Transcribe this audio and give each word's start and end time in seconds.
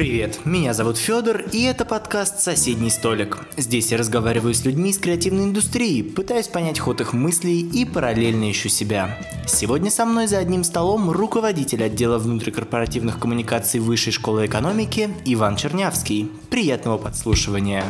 Привет, 0.00 0.46
меня 0.46 0.72
зовут 0.72 0.96
Федор, 0.96 1.44
и 1.52 1.64
это 1.64 1.84
подкаст 1.84 2.40
«Соседний 2.40 2.88
столик». 2.88 3.40
Здесь 3.58 3.92
я 3.92 3.98
разговариваю 3.98 4.54
с 4.54 4.64
людьми 4.64 4.88
из 4.88 4.98
креативной 4.98 5.44
индустрии, 5.44 6.00
пытаюсь 6.00 6.48
понять 6.48 6.78
ход 6.78 7.02
их 7.02 7.12
мыслей 7.12 7.60
и 7.60 7.84
параллельно 7.84 8.50
ищу 8.50 8.70
себя. 8.70 9.18
Сегодня 9.46 9.90
со 9.90 10.06
мной 10.06 10.26
за 10.26 10.38
одним 10.38 10.64
столом 10.64 11.10
руководитель 11.10 11.84
отдела 11.84 12.16
внутрикорпоративных 12.16 13.18
коммуникаций 13.18 13.78
Высшей 13.78 14.14
школы 14.14 14.46
экономики 14.46 15.10
Иван 15.26 15.56
Чернявский. 15.56 16.30
Приятного 16.48 16.96
подслушивания. 16.96 17.84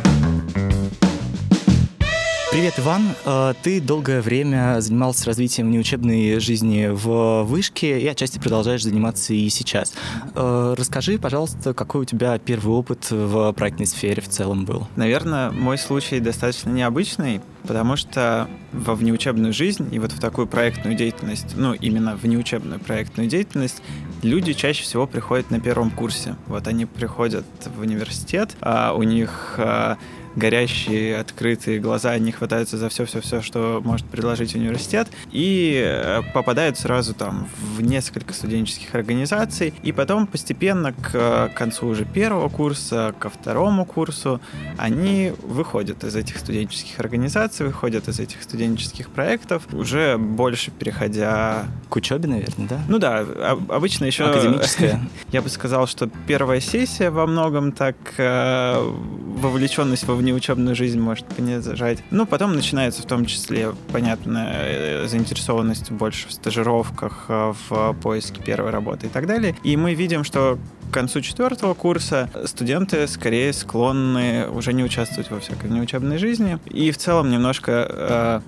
Привет, 2.50 2.80
Иван. 2.80 3.02
Э, 3.24 3.54
ты 3.62 3.80
долгое 3.80 4.20
время 4.20 4.80
занимался 4.80 5.26
развитием 5.26 5.70
неучебной 5.70 6.40
жизни 6.40 6.88
в 6.90 7.44
вышке 7.44 8.00
и 8.00 8.06
отчасти 8.08 8.40
продолжаешь 8.40 8.82
заниматься 8.82 9.32
и 9.32 9.48
сейчас. 9.50 9.94
Э, 10.34 10.74
расскажи, 10.76 11.16
пожалуйста, 11.16 11.74
какой 11.74 12.00
у 12.00 12.04
тебя 12.04 12.36
первый 12.38 12.72
опыт 12.72 13.08
в 13.08 13.52
проектной 13.52 13.86
сфере 13.86 14.20
в 14.20 14.28
целом 14.28 14.64
был? 14.64 14.88
Наверное, 14.96 15.52
мой 15.52 15.78
случай 15.78 16.18
достаточно 16.18 16.70
необычный, 16.70 17.40
потому 17.62 17.94
что 17.94 18.48
во 18.72 18.96
внеучебную 18.96 19.52
жизнь 19.52 19.86
и 19.92 20.00
вот 20.00 20.10
в 20.10 20.18
такую 20.18 20.48
проектную 20.48 20.96
деятельность, 20.96 21.54
ну, 21.54 21.72
именно 21.72 22.16
в 22.16 22.24
неучебную 22.24 22.80
проектную 22.80 23.28
деятельность, 23.28 23.80
люди 24.22 24.54
чаще 24.54 24.82
всего 24.82 25.06
приходят 25.06 25.52
на 25.52 25.60
первом 25.60 25.92
курсе. 25.92 26.34
Вот 26.48 26.66
они 26.66 26.84
приходят 26.84 27.46
в 27.76 27.80
университет, 27.80 28.56
а 28.60 28.92
у 28.92 29.04
них 29.04 29.54
а, 29.58 29.98
горящие, 30.36 31.18
открытые 31.18 31.80
глаза, 31.80 32.10
они 32.10 32.32
хватаются 32.32 32.76
за 32.76 32.88
все-все-все, 32.88 33.42
что 33.42 33.80
может 33.84 34.06
предложить 34.06 34.54
университет, 34.54 35.08
и 35.32 35.82
э, 35.84 36.22
попадают 36.32 36.78
сразу 36.78 37.14
там 37.14 37.48
в 37.74 37.80
несколько 37.82 38.32
студенческих 38.34 38.94
организаций, 38.94 39.74
и 39.82 39.92
потом 39.92 40.26
постепенно 40.26 40.92
к 40.92 41.10
э, 41.14 41.48
концу 41.54 41.88
уже 41.88 42.04
первого 42.04 42.48
курса, 42.48 43.14
ко 43.18 43.30
второму 43.30 43.84
курсу, 43.84 44.40
они 44.76 45.32
выходят 45.42 46.04
из 46.04 46.14
этих 46.14 46.38
студенческих 46.38 47.00
организаций, 47.00 47.66
выходят 47.66 48.08
из 48.08 48.20
этих 48.20 48.42
студенческих 48.42 49.10
проектов, 49.10 49.66
уже 49.72 50.16
больше 50.18 50.70
переходя... 50.70 51.64
К 51.88 51.96
учебе, 51.96 52.28
наверное, 52.28 52.68
да? 52.68 52.80
Ну 52.88 52.98
да, 52.98 53.26
обычно 53.68 54.04
еще... 54.04 54.24
Академическая. 54.24 55.00
Я 55.32 55.42
бы 55.42 55.48
сказал, 55.48 55.86
что 55.86 56.08
первая 56.26 56.60
сессия 56.60 57.10
во 57.10 57.26
многом 57.26 57.72
так 57.72 57.96
э, 58.16 58.92
вовлеченность 59.40 60.04
во 60.04 60.14
внеучебную 60.20 60.74
жизнь 60.74 61.00
может 61.00 61.26
понижать. 61.26 62.02
Ну, 62.10 62.26
потом 62.26 62.54
начинается 62.54 63.02
в 63.02 63.06
том 63.06 63.26
числе, 63.26 63.72
понятно, 63.92 64.48
э, 64.52 65.06
заинтересованность 65.06 65.90
больше 65.90 66.28
в 66.28 66.32
стажировках, 66.32 67.26
э, 67.28 67.54
в 67.68 67.94
поиске 68.02 68.42
первой 68.42 68.70
работы 68.70 69.06
и 69.06 69.10
так 69.10 69.26
далее. 69.26 69.56
И 69.64 69.76
мы 69.76 69.94
видим, 69.94 70.24
что 70.24 70.58
к 70.90 70.94
концу 70.94 71.20
четвертого 71.20 71.74
курса 71.74 72.28
студенты 72.46 73.06
скорее 73.06 73.52
склонны 73.52 74.48
уже 74.48 74.72
не 74.72 74.82
участвовать 74.82 75.30
во 75.30 75.38
всякой 75.38 75.70
внеучебной 75.70 76.18
жизни 76.18 76.58
и 76.66 76.90
в 76.90 76.98
целом 76.98 77.30
немножко 77.30 77.86
э, 77.88 78.40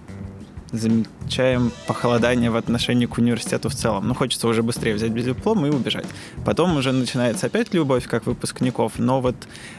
замечаем 0.73 1.71
похолодание 1.87 2.51
в 2.51 2.57
отношении 2.57 3.07
к 3.07 3.19
университету 3.19 3.69
в 3.69 3.75
целом. 3.75 4.09
Ну, 4.09 4.15
хочется 4.15 4.49
уже 4.49 4.63
быстрее 4.63 4.95
взять 4.95 5.15
диплом 5.15 5.65
и 5.67 5.71
убежать. 5.71 6.07
Потом 6.45 6.77
уже 6.77 6.93
начинается 6.93 7.47
опять 7.47 7.75
любовь, 7.75 8.09
как 8.09 8.27
выпускников. 8.27 8.99
Но 8.99 9.21
вот, 9.21 9.37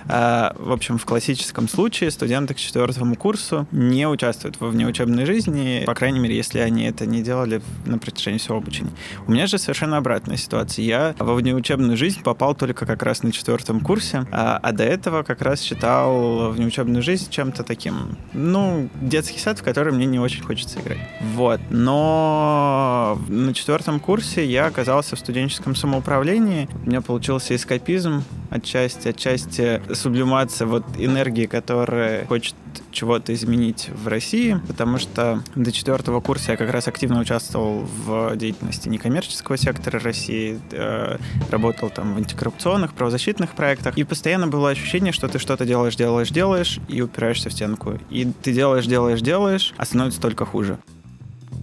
э, 0.07 0.51
в 0.55 0.71
общем, 0.71 0.97
в 0.97 1.05
классическом 1.05 1.67
случае 1.67 2.11
студенты 2.11 2.53
к 2.53 2.57
четвертому 2.57 3.15
курсу 3.15 3.67
не 3.71 4.07
участвуют 4.07 4.59
во 4.59 4.69
внеучебной 4.69 5.25
жизни, 5.25 5.83
по 5.85 5.95
крайней 5.95 6.19
мере, 6.19 6.35
если 6.35 6.59
они 6.59 6.85
это 6.85 7.05
не 7.05 7.21
делали 7.21 7.61
на 7.85 7.97
протяжении 7.97 8.37
всего 8.37 8.57
обучения. 8.57 8.91
У 9.27 9.31
меня 9.31 9.47
же 9.47 9.57
совершенно 9.57 9.97
обратная 9.97 10.37
ситуация. 10.37 10.85
Я 10.85 11.15
во 11.19 11.33
внеучебную 11.35 11.97
жизнь 11.97 12.21
попал 12.21 12.55
только 12.55 12.85
как 12.85 13.03
раз 13.03 13.23
на 13.23 13.31
четвертом 13.31 13.79
курсе, 13.79 14.25
а, 14.31 14.59
а 14.61 14.71
до 14.71 14.83
этого 14.83 15.23
как 15.23 15.41
раз 15.41 15.61
считал 15.61 16.51
внеучебную 16.51 17.01
жизнь 17.01 17.29
чем-то 17.29 17.63
таким, 17.63 18.17
ну, 18.33 18.89
детский 19.01 19.39
сад, 19.39 19.59
в 19.59 19.63
который 19.63 19.93
мне 19.93 20.05
не 20.05 20.19
очень 20.19 20.43
хочется 20.43 20.79
играть. 20.83 20.99
Вот. 21.21 21.59
Но 21.69 23.19
на 23.27 23.53
четвертом 23.53 23.99
курсе 23.99 24.45
я 24.45 24.67
оказался 24.67 25.15
в 25.15 25.19
студенческом 25.19 25.75
самоуправлении. 25.75 26.69
У 26.85 26.89
меня 26.89 27.01
получился 27.01 27.55
эскапизм 27.55 28.23
отчасти, 28.49 29.07
отчасти 29.07 29.81
сублимация 29.93 30.67
вот 30.67 30.83
энергии, 30.97 31.45
которая 31.45 32.25
хочет 32.25 32.55
чего-то 32.91 33.33
изменить 33.33 33.89
в 33.89 34.07
России, 34.07 34.59
потому 34.67 34.97
что 34.97 35.43
до 35.55 35.71
четвертого 35.71 36.21
курса 36.21 36.51
я 36.51 36.57
как 36.57 36.71
раз 36.71 36.87
активно 36.87 37.19
участвовал 37.19 37.81
в 37.81 38.35
деятельности 38.35 38.89
некоммерческого 38.89 39.57
сектора 39.57 39.99
России, 39.99 40.59
э, 40.71 41.17
работал 41.49 41.89
там 41.89 42.13
в 42.13 42.17
антикоррупционных, 42.17 42.93
правозащитных 42.93 43.51
проектах, 43.51 43.97
и 43.97 44.03
постоянно 44.03 44.47
было 44.47 44.69
ощущение, 44.69 45.13
что 45.13 45.27
ты 45.27 45.39
что-то 45.39 45.65
делаешь, 45.65 45.95
делаешь, 45.95 46.29
делаешь, 46.29 46.79
и 46.87 47.01
упираешься 47.01 47.49
в 47.49 47.53
стенку. 47.53 47.99
И 48.09 48.25
ты 48.41 48.53
делаешь, 48.53 48.85
делаешь, 48.85 49.21
делаешь, 49.21 49.73
а 49.77 49.85
становится 49.85 50.21
только 50.21 50.45
хуже 50.45 50.72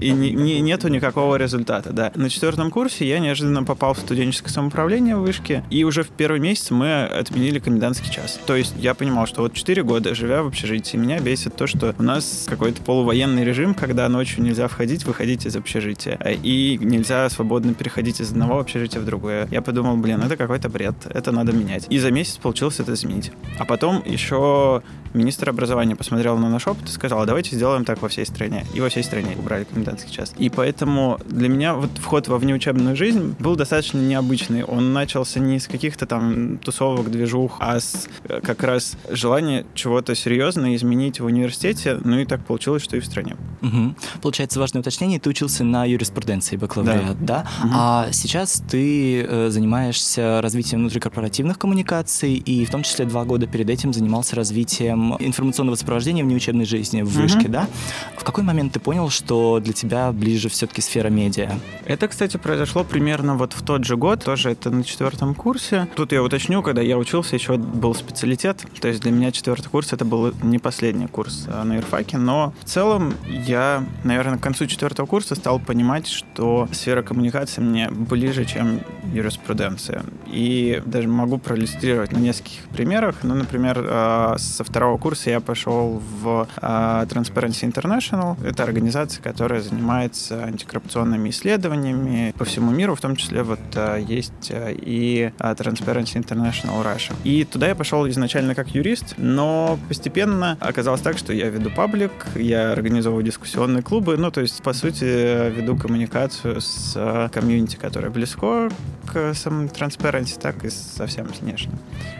и 0.01 0.11
не, 0.11 0.33
не, 0.33 0.61
нету 0.61 0.89
никакого 0.89 1.37
результата, 1.37 1.93
да. 1.93 2.13
На 2.15 2.31
четвертом 2.31 2.71
курсе 2.71 3.07
я 3.07 3.19
неожиданно 3.19 3.65
попал 3.65 3.95
в 3.95 3.99
студенческое 3.99 4.51
самоуправление 4.51 5.17
в 5.17 5.21
вышке, 5.21 5.65
и 5.71 5.85
уже 5.85 6.03
в 6.03 6.09
первый 6.09 6.41
месяц 6.41 6.71
мы 6.71 7.05
отменили 7.05 7.59
комендантский 7.59 8.11
час. 8.11 8.41
То 8.47 8.57
есть 8.57 8.75
я 8.79 8.95
понимал, 8.95 9.27
что 9.27 9.43
вот 9.43 9.53
4 9.55 9.83
года, 9.83 10.15
живя 10.15 10.43
в 10.43 10.49
общежитии, 10.49 10.97
меня 10.97 11.21
бесит 11.21 11.57
то, 11.57 11.67
что 11.67 11.95
у 11.99 12.03
нас 12.03 12.47
какой-то 12.49 12.83
полувоенный 12.83 13.45
режим, 13.45 13.75
когда 13.75 14.09
ночью 14.09 14.43
нельзя 14.43 14.69
входить, 14.69 15.05
выходить 15.05 15.47
из 15.47 15.57
общежития, 15.57 16.17
и 16.43 16.79
нельзя 16.81 17.29
свободно 17.29 17.75
переходить 17.75 18.21
из 18.21 18.31
одного 18.31 18.61
общежития 18.61 19.01
в 19.01 19.05
другое. 19.05 19.49
Я 19.51 19.63
подумал, 19.63 19.97
блин, 19.97 20.23
это 20.23 20.37
какой-то 20.37 20.69
бред, 20.69 20.95
это 21.11 21.33
надо 21.33 21.53
менять. 21.53 21.87
И 21.91 21.99
за 21.99 22.11
месяц 22.11 22.39
получилось 22.39 22.81
это 22.81 22.95
изменить. 22.95 23.33
А 23.59 23.65
потом 23.65 24.03
еще 24.07 24.83
министр 25.15 25.51
образования 25.51 25.97
посмотрел 25.97 26.39
на 26.39 26.49
наш 26.49 26.67
опыт 26.67 26.89
и 26.89 26.93
сказал, 26.93 27.27
давайте 27.27 27.57
сделаем 27.57 27.85
так 27.85 28.01
во 28.03 28.09
всей 28.09 28.25
стране. 28.25 28.65
И 28.75 28.81
во 28.81 28.89
всей 28.89 29.03
стране 29.03 29.37
убрали 29.39 29.65
комендантский 29.65 29.90
час. 29.97 30.33
И 30.39 30.49
поэтому 30.51 31.19
для 31.27 31.49
меня 31.49 31.75
вот 31.75 31.91
вход 31.99 32.29
во 32.29 32.39
внеучебную 32.39 32.97
жизнь 32.97 33.35
был 33.39 33.57
достаточно 33.57 33.99
необычный. 33.99 34.65
Он 34.65 34.93
начался 34.93 35.41
не 35.41 35.59
с 35.59 35.67
каких-то 35.67 36.07
там 36.07 36.59
тусовок, 36.59 37.11
движух, 37.11 37.57
а 37.61 37.81
с 37.81 38.09
э, 38.25 38.41
как 38.43 38.63
раз 38.63 38.97
желания 39.11 39.65
чего-то 39.75 40.15
серьезно 40.15 40.75
изменить 40.77 41.21
в 41.21 41.25
университете. 41.25 41.99
Ну 42.05 42.19
и 42.19 42.25
так 42.25 42.45
получилось, 42.45 42.83
что 42.83 42.97
и 42.97 43.01
в 43.01 43.07
стране. 43.07 43.37
Угу. 43.63 43.95
Получается, 44.23 44.61
важное 44.61 44.81
уточнение, 44.81 45.19
ты 45.21 45.31
учился 45.31 45.65
на 45.65 45.85
юриспруденции 45.85 46.57
бакалавриат, 46.57 47.25
да? 47.25 47.47
да? 47.61 47.67
Угу. 47.67 47.73
А 47.75 48.09
сейчас 48.13 48.63
ты 48.69 49.23
э, 49.23 49.49
занимаешься 49.51 50.41
развитием 50.43 50.81
внутрикорпоративных 50.81 51.59
коммуникаций 51.59 52.35
и 52.35 52.65
в 52.65 52.71
том 52.71 52.83
числе 52.83 53.05
два 53.05 53.25
года 53.25 53.47
перед 53.47 53.69
этим 53.71 53.93
занимался 53.93 54.37
развитием 54.37 55.17
информационного 55.19 55.77
сопровождения 55.77 56.25
в 56.25 56.27
неучебной 56.27 56.65
жизни 56.65 57.03
в 57.03 57.09
вышке, 57.09 57.47
mm-hmm. 57.47 57.51
да? 57.51 57.69
В 58.17 58.25
какой 58.25 58.45
момент 58.45 58.73
ты 58.73 58.81
понял, 58.81 59.11
что 59.11 59.61
для 59.61 59.73
тебя 59.81 60.13
ближе 60.13 60.49
все-таки 60.49 60.83
сфера 60.83 61.09
медиа? 61.09 61.51
Это, 61.85 62.09
кстати, 62.09 62.37
произошло 62.37 62.85
примерно 62.85 63.37
вот 63.37 63.53
в 63.53 63.63
тот 63.63 63.85
же 63.85 63.97
год, 63.97 64.25
тоже 64.25 64.51
это 64.51 64.71
на 64.71 64.85
четвертом 64.85 65.35
курсе. 65.35 65.89
Тут 65.97 66.13
я 66.13 66.23
уточню, 66.23 66.63
когда 66.63 66.83
я 66.83 66.99
учился, 66.99 67.37
еще 67.37 67.57
был 67.57 67.95
специалитет, 67.95 68.65
то 68.81 68.89
есть 68.89 69.01
для 69.01 69.11
меня 69.11 69.33
четвертый 69.33 69.69
курс 69.69 69.93
это 69.93 70.05
был 70.05 70.33
не 70.43 70.59
последний 70.59 71.07
курс 71.07 71.47
а, 71.49 71.65
на 71.65 71.77
юрфаке, 71.77 72.19
но 72.19 72.53
в 72.61 72.65
целом 72.65 73.15
я, 73.29 73.85
наверное, 74.05 74.39
к 74.39 74.43
концу 74.43 74.67
четвертого 74.67 75.07
курса 75.07 75.35
стал 75.35 75.59
понимать, 75.59 76.07
что 76.07 76.69
сфера 76.73 77.03
коммуникации 77.03 77.61
мне 77.61 77.89
ближе, 77.91 78.45
чем 78.45 78.81
юриспруденция. 79.13 80.05
И 80.27 80.83
даже 80.85 81.09
могу 81.09 81.39
проиллюстрировать 81.39 82.13
на 82.13 82.19
нескольких 82.19 82.65
примерах. 82.73 83.17
Ну, 83.23 83.35
например, 83.35 83.85
а, 83.89 84.37
со 84.39 84.65
второго 84.65 84.99
курса 84.99 85.31
я 85.31 85.41
пошел 85.41 86.03
в 86.23 86.49
uh, 86.57 87.07
Transparency 87.09 87.71
International. 87.71 88.37
Это 88.47 88.63
организация, 88.63 89.23
которая 89.23 89.61
занимается 89.71 90.45
антикоррупционными 90.45 91.31
исследованиями 91.31 92.35
по 92.37 92.45
всему 92.45 92.71
миру, 92.71 92.95
в 92.95 93.01
том 93.01 93.17
числе 93.17 93.43
вот 93.43 93.61
uh, 93.73 94.03
есть 94.03 94.51
uh, 94.51 94.77
и 94.77 95.33
Transparency 95.39 96.17
International 96.17 96.85
Russia. 96.85 97.15
И 97.25 97.45
туда 97.45 97.69
я 97.69 97.75
пошел 97.75 98.09
изначально 98.09 98.55
как 98.55 98.69
юрист, 98.75 99.15
но 99.17 99.79
постепенно 99.89 100.57
оказалось 100.61 101.01
так, 101.01 101.19
что 101.19 101.33
я 101.33 101.49
веду 101.49 101.71
паблик, 101.71 102.11
я 102.35 102.73
организовываю 102.73 103.25
дискуссионные 103.25 103.83
клубы, 103.83 104.17
ну, 104.17 104.31
то 104.31 104.41
есть, 104.41 104.63
по 104.63 104.73
сути, 104.73 105.51
веду 105.51 105.77
коммуникацию 105.77 106.61
с 106.61 107.31
комьюнити, 107.33 107.77
которая 107.77 108.11
близко 108.11 108.71
к 109.07 109.35
самому 109.35 109.69
Transparency, 109.69 110.41
так 110.41 110.65
и 110.65 110.71
совсем 110.71 111.27
внешне. 111.27 111.73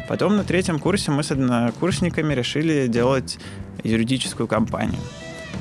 Потом 0.09 0.37
на 0.37 0.45
третьем 0.45 0.79
курсе 0.79 1.11
мы 1.11 1.23
с 1.23 1.31
однокурсниками 1.31 2.35
решили 2.35 2.87
делать 2.87 3.39
юридическую 3.83 4.47
компанию. 4.47 5.01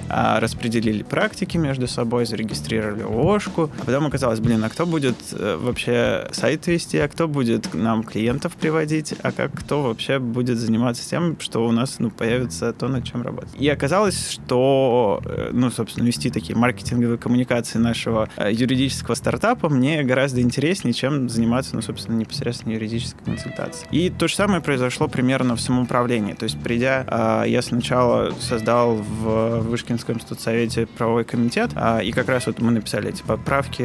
А, 0.09 0.39
распределили 0.39 1.03
практики 1.03 1.57
между 1.57 1.88
собой, 1.88 2.25
зарегистрировали 2.25 3.03
ОШку, 3.03 3.69
а 3.79 3.85
потом 3.85 4.07
оказалось, 4.07 4.39
блин, 4.39 4.63
а 4.63 4.69
кто 4.69 4.85
будет 4.85 5.15
э, 5.31 5.57
вообще 5.59 6.27
сайт 6.31 6.65
вести, 6.67 6.97
а 6.97 7.07
кто 7.07 7.27
будет 7.27 7.73
нам 7.73 8.03
клиентов 8.03 8.56
приводить, 8.56 9.13
а 9.21 9.31
как 9.31 9.51
кто 9.53 9.83
вообще 9.83 10.19
будет 10.19 10.57
заниматься 10.57 11.07
тем, 11.07 11.39
что 11.39 11.65
у 11.65 11.71
нас 11.71 12.00
ну, 12.00 12.09
появится 12.09 12.73
то, 12.73 12.88
над 12.88 13.06
чем 13.06 13.21
работать. 13.21 13.53
И 13.59 13.67
оказалось, 13.69 14.31
что, 14.31 15.21
э, 15.25 15.50
ну, 15.51 15.69
собственно, 15.69 16.06
вести 16.06 16.29
такие 16.29 16.56
маркетинговые 16.56 17.17
коммуникации 17.17 17.77
нашего 17.77 18.29
э, 18.35 18.51
юридического 18.51 19.15
стартапа 19.15 19.69
мне 19.69 20.03
гораздо 20.03 20.41
интереснее, 20.41 20.94
чем 20.94 21.29
заниматься, 21.29 21.75
ну, 21.75 21.81
собственно, 21.81 22.17
непосредственно 22.17 22.73
юридической 22.73 23.23
консультацией. 23.23 23.88
И 23.91 24.09
то 24.09 24.27
же 24.27 24.35
самое 24.35 24.61
произошло 24.61 25.07
примерно 25.07 25.56
в 25.56 25.61
самоуправлении. 25.61 26.33
То 26.33 26.44
есть, 26.44 26.59
придя, 26.61 27.44
я 27.45 27.61
сначала 27.61 28.31
создал 28.39 28.95
в 28.95 29.69
Вышкинском 29.99 30.19
студсовете 30.19 30.85
правовой 30.85 31.25
комитет, 31.25 31.71
и 32.03 32.11
как 32.11 32.29
раз 32.29 32.47
вот 32.47 32.59
мы 32.59 32.71
написали 32.71 33.09
эти 33.09 33.21
поправки, 33.21 33.83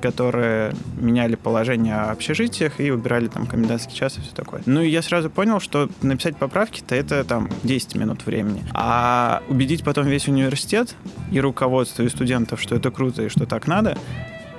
которые 0.00 0.74
меняли 0.98 1.36
положение 1.36 1.94
о 1.94 2.10
общежитиях 2.10 2.80
и 2.80 2.90
убирали 2.90 3.28
там 3.28 3.46
комендантский 3.46 3.96
час 3.96 4.18
и 4.18 4.20
все 4.20 4.32
такое. 4.34 4.62
Ну 4.66 4.82
и 4.82 4.88
я 4.88 5.02
сразу 5.02 5.30
понял, 5.30 5.60
что 5.60 5.88
написать 6.02 6.36
поправки-то 6.36 6.94
это 6.94 7.24
там 7.24 7.48
10 7.62 7.94
минут 7.96 8.26
времени. 8.26 8.62
А 8.72 9.42
убедить 9.48 9.84
потом 9.84 10.06
весь 10.06 10.28
университет 10.28 10.94
и 11.30 11.40
руководство, 11.40 12.02
и 12.02 12.08
студентов, 12.08 12.60
что 12.60 12.76
это 12.76 12.90
круто 12.90 13.22
и 13.22 13.28
что 13.28 13.46
так 13.46 13.66
надо, 13.66 13.96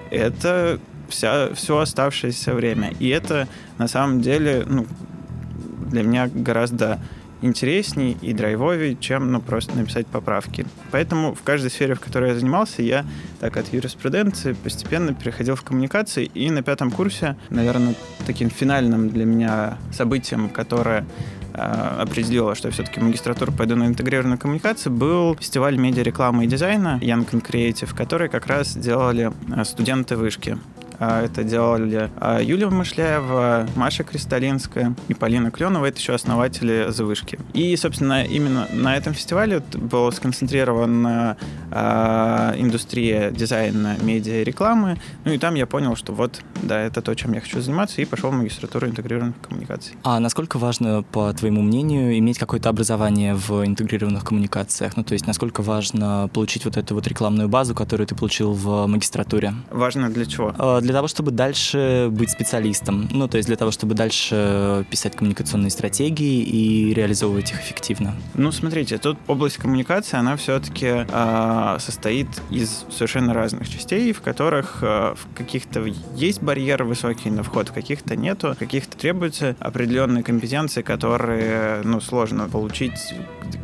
это 0.09 0.79
вся, 1.09 1.53
все 1.53 1.77
оставшееся 1.77 2.53
время. 2.53 2.93
И 2.99 3.09
это 3.09 3.47
на 3.77 3.88
самом 3.88 4.21
деле 4.21 4.65
ну, 4.67 4.88
для 5.89 6.03
меня 6.03 6.29
гораздо 6.33 6.99
интересней 7.41 8.17
и 8.21 8.33
драйвовее, 8.33 8.95
чем 8.95 9.31
ну, 9.31 9.41
просто 9.41 9.75
написать 9.75 10.07
поправки. 10.07 10.65
Поэтому 10.91 11.33
в 11.33 11.41
каждой 11.43 11.71
сфере, 11.71 11.95
в 11.95 11.99
которой 11.99 12.29
я 12.29 12.35
занимался, 12.35 12.81
я 12.81 13.05
так 13.39 13.57
от 13.57 13.73
юриспруденции 13.73 14.53
постепенно 14.53 15.13
переходил 15.13 15.55
в 15.55 15.63
коммуникации. 15.63 16.25
И 16.25 16.49
на 16.49 16.61
пятом 16.61 16.91
курсе, 16.91 17.35
наверное, 17.49 17.95
таким 18.25 18.49
финальным 18.49 19.09
для 19.09 19.25
меня 19.25 19.77
событием, 19.91 20.49
которое 20.49 21.05
э, 21.53 21.57
определило, 21.99 22.55
что 22.55 22.69
все-таки 22.71 22.99
магистратуру 22.99 23.51
пойду 23.51 23.75
на 23.75 23.88
интегрированную 23.88 24.38
коммуникацию, 24.38 24.93
был 24.93 25.35
фестиваль 25.35 25.77
медиа 25.77 26.03
рекламы 26.03 26.45
и 26.45 26.47
дизайна 26.47 26.99
Young 27.01 27.29
and 27.31 27.45
Creative, 27.45 27.95
который 27.95 28.29
как 28.29 28.47
раз 28.47 28.75
делали 28.75 29.31
э, 29.55 29.63
студенты 29.65 30.15
вышки. 30.15 30.57
А, 31.03 31.24
это 31.24 31.44
делали 31.44 32.12
а, 32.18 32.39
Юлия 32.39 32.69
Мышляева, 32.69 33.68
Маша 33.75 34.03
Кристалинская 34.03 34.95
и 35.07 35.15
Полина 35.15 35.50
Кленова. 35.50 35.88
Это 35.88 35.98
еще 35.98 36.13
основатели 36.13 36.86
«Завышки». 36.89 37.39
И, 37.53 37.75
собственно, 37.75 38.24
именно 38.24 38.68
на 38.71 38.95
этом 38.95 39.15
фестивале 39.15 39.63
была 39.74 40.12
сконцентрирована 40.12 41.38
а, 41.71 42.53
индустрия 42.56 43.31
дизайна, 43.31 43.98
медиа 44.00 44.42
и 44.42 44.44
рекламы. 44.44 44.98
Ну 45.25 45.33
и 45.33 45.39
там 45.39 45.56
я 45.56 45.65
понял, 45.65 45.95
что 45.95 46.13
вот, 46.13 46.39
да, 46.62 46.80
это 46.80 47.01
то, 47.01 47.15
чем 47.15 47.33
я 47.33 47.42
хочу 47.42 47.59
заниматься, 47.62 48.00
и 48.00 48.06
пошел 48.06 48.30
в 48.30 48.33
магистратуру 48.36 48.88
интегрированных 48.88 49.42
коммуникаций. 49.42 49.95
А 50.03 50.19
насколько 50.19 50.59
важно, 50.59 51.01
по 51.01 51.33
твоему 51.33 51.63
мнению, 51.63 52.15
иметь 52.19 52.38
какое-то 52.38 52.69
образование 52.69 53.33
в 53.33 53.65
интегрированных 53.65 54.24
коммуникациях? 54.24 54.95
Ну, 54.98 55.03
то 55.03 55.13
есть, 55.13 55.25
насколько 55.25 55.63
важно 55.63 56.30
получить 56.31 56.65
вот 56.65 56.77
эту 56.77 56.94
вот 56.94 57.07
рекламную 57.07 57.50
базу, 57.50 57.74
которую 57.74 58.06
ты 58.06 58.13
получил 58.13 58.53
в 58.53 58.86
магистратуре? 58.86 59.56
Важно 59.71 60.12
для 60.12 60.27
чего? 60.27 60.53
Для 60.80 60.90
для 60.91 60.97
того, 60.97 61.07
чтобы 61.07 61.31
дальше 61.31 62.09
быть 62.11 62.29
специалистом. 62.29 63.07
Ну, 63.11 63.29
то 63.29 63.38
есть 63.38 63.47
для 63.47 63.55
того, 63.55 63.71
чтобы 63.71 63.95
дальше 63.95 64.85
писать 64.89 65.15
коммуникационные 65.15 65.69
стратегии 65.69 66.43
и 66.43 66.93
реализовывать 66.93 67.51
их 67.51 67.61
эффективно. 67.61 68.13
Ну, 68.35 68.51
смотрите, 68.51 68.97
тут 68.97 69.17
область 69.27 69.55
коммуникации, 69.55 70.17
она 70.17 70.35
все-таки 70.35 70.88
э, 70.88 71.05
а, 71.09 71.79
состоит 71.79 72.27
из 72.49 72.85
совершенно 72.91 73.33
разных 73.33 73.69
частей, 73.69 74.11
в 74.11 74.19
которых 74.21 74.79
э, 74.81 75.15
в 75.15 75.33
каких-то 75.33 75.85
есть 76.15 76.43
барьеры 76.43 76.83
высокие 76.83 77.31
на 77.31 77.43
вход, 77.43 77.69
в 77.69 77.73
каких-то 77.73 78.17
нету, 78.17 78.53
в 78.53 78.57
каких-то 78.57 78.97
требуются 78.97 79.55
определенные 79.59 80.23
компетенции, 80.23 80.81
которые, 80.81 81.83
ну, 81.85 82.01
сложно 82.01 82.49
получить 82.49 82.99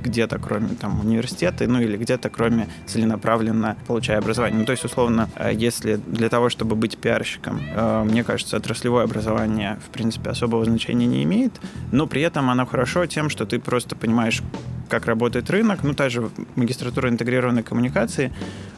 где-то, 0.01 0.39
кроме 0.39 0.69
там 0.69 1.01
университета, 1.01 1.67
ну, 1.67 1.81
или 1.81 1.97
где-то, 1.97 2.29
кроме 2.29 2.69
целенаправленно 2.85 3.75
получая 3.85 4.19
образование. 4.19 4.59
Ну, 4.59 4.65
то 4.65 4.71
есть, 4.71 4.85
условно, 4.85 5.29
э, 5.35 5.51
если 5.53 5.97
для 6.07 6.29
того, 6.29 6.49
чтобы 6.49 6.75
быть 6.75 6.97
пиар 6.97 7.16
пиарщиком. 7.17 7.61
Э, 7.75 8.03
мне 8.03 8.23
кажется, 8.23 8.57
отраслевое 8.57 9.03
образование, 9.03 9.77
в 9.85 9.89
принципе, 9.89 10.29
особого 10.29 10.65
значения 10.65 11.07
не 11.07 11.23
имеет, 11.23 11.53
но 11.91 12.07
при 12.07 12.21
этом 12.21 12.49
оно 12.49 12.65
хорошо 12.65 13.05
тем, 13.05 13.29
что 13.29 13.45
ты 13.45 13.59
просто 13.59 13.95
понимаешь, 13.95 14.41
как 14.89 15.05
работает 15.05 15.49
рынок, 15.49 15.79
ну, 15.83 15.93
та 15.93 16.09
же 16.09 16.29
магистратура 16.55 17.09
интегрированной 17.09 17.63
коммуникации, 17.63 18.31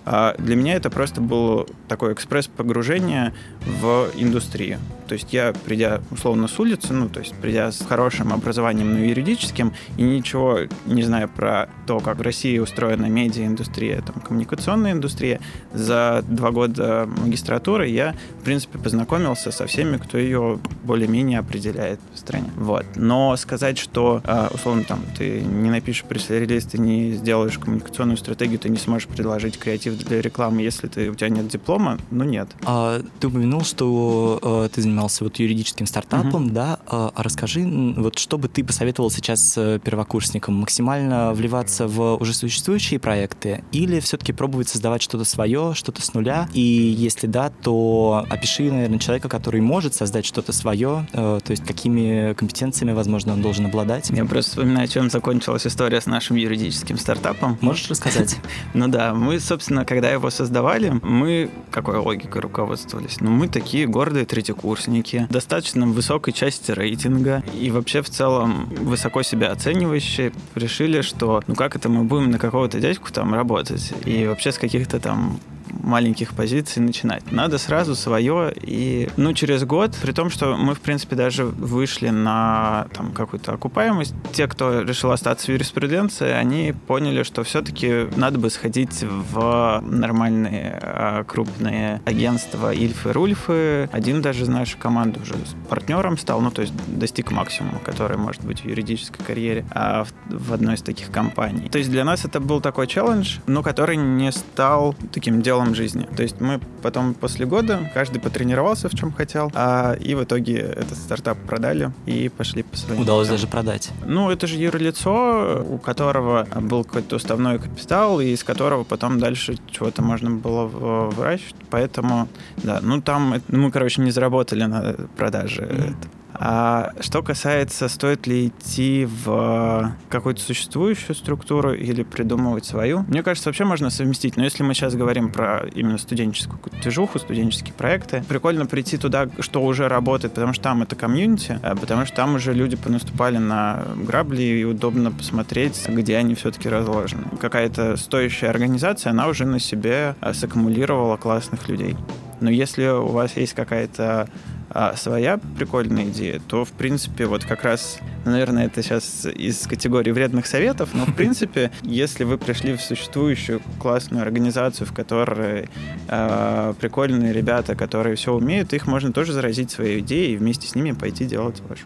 а 0.05 0.35
для 0.39 0.55
меня 0.55 0.75
это 0.75 0.89
просто 0.89 1.21
было 1.21 1.67
такое 1.87 2.13
экспресс-погружение 2.13 3.33
в 3.65 4.09
индустрию. 4.15 4.79
То 5.07 5.13
есть 5.13 5.33
я, 5.33 5.53
придя 5.65 6.01
условно 6.11 6.47
с 6.47 6.59
улицы, 6.59 6.93
ну, 6.93 7.09
то 7.09 7.19
есть 7.19 7.33
придя 7.35 7.71
с 7.71 7.85
хорошим 7.85 8.33
образованием, 8.33 8.93
ну, 8.93 8.99
юридическим, 8.99 9.73
и 9.97 10.03
ничего 10.03 10.59
не 10.85 11.03
зная 11.03 11.27
про 11.27 11.69
то, 11.87 11.99
как 11.99 12.17
в 12.17 12.21
России 12.21 12.57
устроена 12.59 13.07
медиа-индустрия, 13.07 14.01
там, 14.01 14.21
коммуникационная 14.21 14.93
индустрия, 14.93 15.39
за 15.73 16.23
два 16.27 16.51
года 16.51 17.07
магистратуры 17.07 17.87
я, 17.87 18.15
в 18.39 18.43
принципе, 18.43 18.77
познакомился 18.79 19.51
со 19.51 19.65
всеми, 19.67 19.97
кто 19.97 20.17
ее 20.17 20.59
более-менее 20.83 21.39
определяет 21.39 21.99
в 22.13 22.19
стране. 22.19 22.49
Вот. 22.55 22.85
Но 22.95 23.35
сказать, 23.37 23.77
что, 23.77 24.21
а, 24.25 24.49
условно, 24.53 24.83
там, 24.83 25.01
ты 25.17 25.41
не 25.41 25.69
напишешь 25.69 26.03
пресс-релиз, 26.03 26.65
ты 26.65 26.77
не 26.77 27.13
сделаешь 27.13 27.57
коммуникационную 27.57 28.17
стратегию, 28.17 28.59
ты 28.59 28.69
не 28.69 28.77
сможешь 28.77 29.07
предложить 29.07 29.57
креатив 29.57 29.97
для 29.97 30.21
рекламы, 30.21 30.61
если 30.61 30.87
ты, 30.87 31.09
у 31.09 31.15
тебя 31.15 31.29
нет 31.29 31.47
диплома, 31.47 31.97
ну 32.11 32.23
нет. 32.23 32.49
А, 32.63 33.01
ты 33.19 33.27
упомянул, 33.27 33.63
что 33.63 34.39
э, 34.41 34.69
ты 34.73 34.81
занимался 34.81 35.23
вот 35.23 35.37
юридическим 35.37 35.85
стартапом, 35.85 36.45
угу. 36.45 36.53
да? 36.53 36.79
А, 36.87 37.11
а 37.13 37.23
расскажи, 37.23 37.63
вот 37.97 38.17
что 38.17 38.37
бы 38.37 38.47
ты 38.47 38.63
посоветовал 38.63 39.11
сейчас 39.11 39.55
э, 39.57 39.79
первокурсникам? 39.83 40.55
Максимально 40.55 41.33
вливаться 41.33 41.87
в 41.87 42.15
уже 42.15 42.33
существующие 42.33 42.99
проекты 42.99 43.63
или 43.71 43.99
все-таки 43.99 44.33
пробовать 44.33 44.69
создавать 44.69 45.01
что-то 45.01 45.25
свое, 45.25 45.73
что-то 45.73 46.01
с 46.01 46.13
нуля? 46.13 46.47
И 46.53 46.61
если 46.61 47.27
да, 47.27 47.49
то 47.49 48.08
опиши, 48.17 48.71
наверное, 48.71 48.99
человека, 48.99 49.29
который 49.29 49.61
может 49.61 49.93
создать 49.93 50.25
что-то 50.25 50.53
свое, 50.53 51.07
э, 51.13 51.39
то 51.43 51.51
есть 51.51 51.65
какими 51.65 52.33
компетенциями, 52.33 52.93
возможно, 52.93 53.33
он 53.33 53.41
должен 53.41 53.65
обладать. 53.65 54.09
Я 54.09 54.25
просто 54.25 54.51
вспоминаю, 54.51 54.87
чем 54.87 55.09
закончилась 55.09 55.65
история 55.65 56.01
с 56.01 56.05
нашим 56.05 56.35
юридическим 56.35 56.97
стартапом. 56.97 57.57
Можешь 57.61 57.89
рассказать? 57.89 58.37
Ну 58.73 58.87
да, 58.87 59.13
мы, 59.13 59.39
собственно, 59.39 59.83
когда 59.83 60.11
его 60.11 60.29
создавали, 60.29 60.99
мы 61.01 61.49
какой 61.71 61.97
логикой 61.97 62.41
руководствовались? 62.41 63.17
Ну, 63.19 63.31
мы 63.31 63.47
такие 63.47 63.87
гордые 63.87 64.25
третьекурсники, 64.25 65.27
достаточно 65.29 65.85
высокой 65.87 66.33
части 66.33 66.71
рейтинга 66.71 67.43
и 67.59 67.71
вообще 67.71 68.01
в 68.01 68.09
целом 68.09 68.65
высоко 68.81 69.23
себя 69.23 69.51
оценивающие, 69.51 70.31
решили, 70.55 71.01
что 71.01 71.43
ну 71.47 71.55
как 71.55 71.75
это 71.75 71.89
мы 71.89 72.03
будем 72.03 72.31
на 72.31 72.39
какого-то 72.39 72.79
дядьку 72.79 73.11
там 73.11 73.33
работать 73.33 73.93
и 74.05 74.25
вообще 74.25 74.51
с 74.51 74.57
каких-то 74.57 74.99
там 74.99 75.39
маленьких 75.71 76.33
позиций 76.33 76.81
начинать. 76.81 77.31
Надо 77.31 77.57
сразу 77.57 77.95
свое. 77.95 78.53
И, 78.61 79.09
ну, 79.17 79.33
через 79.33 79.63
год, 79.63 79.95
при 80.01 80.11
том, 80.11 80.29
что 80.29 80.55
мы, 80.57 80.75
в 80.75 80.81
принципе, 80.81 81.15
даже 81.15 81.45
вышли 81.45 82.09
на 82.09 82.87
там 82.93 83.11
какую-то 83.11 83.53
окупаемость, 83.53 84.13
те, 84.33 84.47
кто 84.47 84.81
решил 84.81 85.11
остаться 85.11 85.47
в 85.47 85.49
юриспруденции, 85.49 86.31
они 86.31 86.73
поняли, 86.87 87.23
что 87.23 87.43
все-таки 87.43 88.07
надо 88.15 88.39
бы 88.39 88.49
сходить 88.49 89.03
в 89.03 89.81
нормальные 89.85 90.79
а, 90.81 91.23
крупные 91.23 92.01
агентства 92.05 92.73
Ильфы, 92.73 93.11
Рульфы. 93.13 93.89
Один 93.91 94.21
даже 94.21 94.43
из 94.43 94.47
нашей 94.47 94.77
команды 94.77 95.19
уже 95.21 95.33
с 95.33 95.55
партнером 95.69 96.17
стал, 96.17 96.41
ну, 96.41 96.51
то 96.51 96.61
есть 96.61 96.73
достиг 96.87 97.31
максимума, 97.31 97.79
который 97.79 98.17
может 98.17 98.43
быть 98.43 98.61
в 98.61 98.65
юридической 98.65 99.23
карьере 99.23 99.65
а 99.71 100.03
в, 100.03 100.11
в 100.29 100.53
одной 100.53 100.75
из 100.75 100.81
таких 100.81 101.11
компаний. 101.11 101.69
То 101.69 101.77
есть 101.77 101.89
для 101.89 102.03
нас 102.03 102.25
это 102.25 102.39
был 102.39 102.61
такой 102.61 102.87
челлендж, 102.87 103.37
но 103.47 103.63
который 103.63 103.97
не 103.97 104.31
стал 104.31 104.95
таким 105.11 105.41
делом 105.41 105.58
делом 105.59 105.75
жизни. 105.75 106.07
То 106.15 106.23
есть 106.23 106.39
мы 106.39 106.59
потом 106.81 107.13
после 107.13 107.45
года 107.45 107.91
каждый 107.93 108.19
потренировался 108.19 108.89
в 108.89 108.95
чем 108.95 109.11
хотел, 109.11 109.51
а, 109.53 109.93
и 109.93 110.15
в 110.15 110.23
итоге 110.23 110.57
этот 110.57 110.97
стартап 110.97 111.37
продали 111.39 111.91
и 112.05 112.29
пошли 112.29 112.63
по 112.63 112.77
своим 112.77 113.01
Удалось 113.01 113.27
путям. 113.27 113.37
даже 113.37 113.47
продать. 113.47 113.91
Ну, 114.05 114.29
это 114.29 114.47
же 114.47 114.55
юрлицо, 114.55 115.63
у 115.67 115.77
которого 115.77 116.47
был 116.55 116.83
какой-то 116.83 117.17
уставной 117.17 117.59
капитал, 117.59 118.19
и 118.19 118.27
из 118.27 118.43
которого 118.43 118.83
потом 118.83 119.19
дальше 119.19 119.57
чего-то 119.71 120.01
можно 120.01 120.31
было 120.31 120.65
выращивать. 120.65 121.55
Поэтому, 121.69 122.27
да, 122.63 122.79
ну 122.81 123.01
там 123.01 123.41
мы, 123.47 123.71
короче, 123.71 124.01
не 124.01 124.11
заработали 124.11 124.63
на 124.63 124.95
продаже. 125.17 125.61
Mm. 125.61 125.95
А 126.41 126.93
что 127.01 127.21
касается, 127.21 127.89
стоит 127.89 128.25
ли 128.25 128.47
идти 128.47 129.05
в 129.05 129.93
какую-то 130.09 130.41
существующую 130.41 131.13
структуру 131.13 131.73
или 131.73 132.03
придумывать 132.03 132.65
свою, 132.65 132.99
мне 133.09 133.23
кажется, 133.23 133.49
вообще 133.49 133.65
можно 133.65 133.89
совместить. 133.89 134.37
Но 134.37 134.45
если 134.45 134.63
мы 134.63 134.73
сейчас 134.73 134.95
говорим 134.95 135.31
про 135.31 135.67
именно 135.75 135.97
студенческую 135.97 136.59
движуху, 136.81 137.19
студенческие 137.19 137.73
проекты, 137.73 138.23
прикольно 138.27 138.65
прийти 138.65 138.97
туда, 138.97 139.27
что 139.39 139.61
уже 139.61 139.89
работает, 139.89 140.33
потому 140.33 140.53
что 140.53 140.63
там 140.63 140.81
это 140.81 140.95
комьюнити, 140.95 141.59
а 141.61 141.75
потому 141.75 142.05
что 142.05 142.15
там 142.15 142.35
уже 142.35 142.53
люди 142.53 142.77
понаступали 142.77 143.37
на 143.37 143.83
грабли, 143.97 144.39
и 144.39 144.63
удобно 144.63 145.11
посмотреть, 145.11 145.87
где 145.89 146.15
они 146.15 146.35
все-таки 146.35 146.69
разложены. 146.69 147.25
Какая-то 147.39 147.97
стоящая 147.97 148.47
организация, 148.47 149.11
она 149.11 149.27
уже 149.27 149.45
на 149.45 149.59
себе 149.59 150.15
а, 150.21 150.33
саккумулировала 150.33 151.17
классных 151.17 151.67
людей. 151.67 151.97
Но 152.39 152.49
если 152.49 152.87
у 152.87 153.07
вас 153.07 153.35
есть 153.35 153.53
какая-то 153.53 154.29
а, 154.71 154.95
своя 154.95 155.39
прикольная 155.57 156.05
идея, 156.05 156.39
то, 156.47 156.65
в 156.65 156.71
принципе, 156.71 157.25
вот 157.25 157.43
как 157.43 157.63
раз, 157.63 157.99
наверное, 158.25 158.67
это 158.67 158.83
сейчас 158.83 159.25
из 159.25 159.65
категории 159.67 160.11
вредных 160.11 160.45
советов, 160.45 160.89
но, 160.93 161.05
в 161.05 161.15
принципе, 161.17 161.71
если 161.81 162.23
вы 162.23 162.37
пришли 162.37 162.75
в 162.75 162.81
существующую 162.81 163.61
классную 163.79 164.21
организацию, 164.21 164.87
в 164.87 164.93
которой 164.93 165.69
э, 166.07 166.73
прикольные 166.79 167.33
ребята, 167.33 167.75
которые 167.75 168.15
все 168.15 168.33
умеют, 168.33 168.73
их 168.73 168.85
можно 168.87 169.11
тоже 169.11 169.33
заразить 169.33 169.71
своей 169.71 169.99
идеей 169.99 170.33
и 170.33 170.37
вместе 170.37 170.67
с 170.67 170.75
ними 170.75 170.91
пойти 170.91 171.25
делать 171.25 171.61
вашу. 171.67 171.85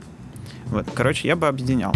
Вот, 0.65 0.87
короче, 0.93 1.27
я 1.27 1.35
бы 1.35 1.47
объединял. 1.47 1.93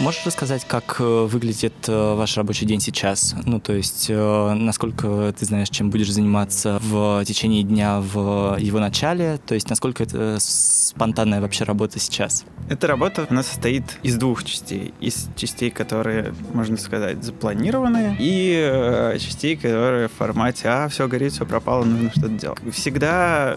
Можешь 0.00 0.24
рассказать, 0.24 0.64
как 0.64 0.96
э, 1.00 1.02
выглядит 1.02 1.74
э, 1.88 2.14
ваш 2.14 2.36
рабочий 2.36 2.64
день 2.66 2.80
сейчас? 2.80 3.34
Ну, 3.44 3.58
то 3.58 3.72
есть, 3.72 4.06
э, 4.08 4.54
насколько 4.54 5.34
ты 5.36 5.44
знаешь, 5.44 5.70
чем 5.70 5.90
будешь 5.90 6.12
заниматься 6.12 6.78
в 6.80 7.24
течение 7.24 7.64
дня 7.64 8.00
в 8.00 8.56
его 8.60 8.78
начале? 8.78 9.40
То 9.44 9.54
есть, 9.54 9.68
насколько 9.68 10.04
это 10.04 10.36
спонтанная 10.38 11.40
вообще 11.40 11.64
работа 11.64 11.98
сейчас? 11.98 12.44
Эта 12.70 12.86
работа 12.86 13.26
у 13.28 13.34
нас 13.34 13.48
состоит 13.48 13.98
из 14.04 14.16
двух 14.16 14.44
частей. 14.44 14.94
Из 15.00 15.28
частей, 15.34 15.70
которые, 15.70 16.32
можно 16.54 16.76
сказать, 16.76 17.24
запланированные, 17.24 18.16
и 18.20 19.16
частей, 19.18 19.56
которые 19.56 20.06
в 20.06 20.12
формате 20.12 20.68
«а, 20.68 20.88
все 20.88 21.08
горит, 21.08 21.32
все 21.32 21.44
пропало, 21.44 21.84
нужно 21.84 22.10
что-то 22.10 22.28
делать». 22.28 22.60
Всегда 22.72 23.56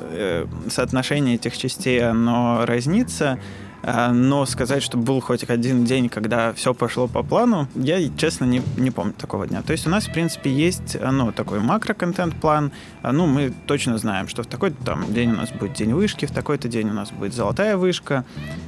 соотношение 0.70 1.36
этих 1.36 1.56
частей, 1.56 2.04
оно 2.04 2.66
разнится, 2.66 3.38
но 3.84 4.46
сказать, 4.46 4.84
что 4.84 4.98
был 4.98 5.22
хоть 5.22 5.44
один 5.50 5.86
день, 5.86 6.10
когда 6.10 6.54
все 6.54 6.74
пошло 6.74 7.08
по 7.08 7.24
плану, 7.24 7.68
я, 7.76 7.98
честно, 8.16 8.46
не, 8.46 8.62
не 8.78 8.92
помню 8.92 9.14
такого 9.14 9.48
дня. 9.48 9.62
То 9.62 9.72
есть 9.72 9.88
у 9.88 9.90
нас, 9.90 10.06
в 10.06 10.14
принципе, 10.14 10.52
есть 10.52 10.98
ну, 11.02 11.32
такой 11.32 11.60
макро-контент-план. 11.60 12.72
А, 13.02 13.12
ну, 13.12 13.26
мы 13.26 13.54
точно 13.66 13.98
знаем, 13.98 14.28
что 14.28 14.44
в 14.44 14.48
такой-то 14.48 14.84
там 14.84 15.12
день 15.12 15.32
у 15.32 15.36
нас 15.36 15.50
будет 15.52 15.74
день 15.74 15.94
вышки, 15.94 16.26
в 16.26 16.32
такой-то 16.32 16.68
день 16.68 16.90
у 16.90 16.94
нас 16.94 17.12
будет 17.12 17.34
золотая 17.34 17.78
вышка, 17.78 18.24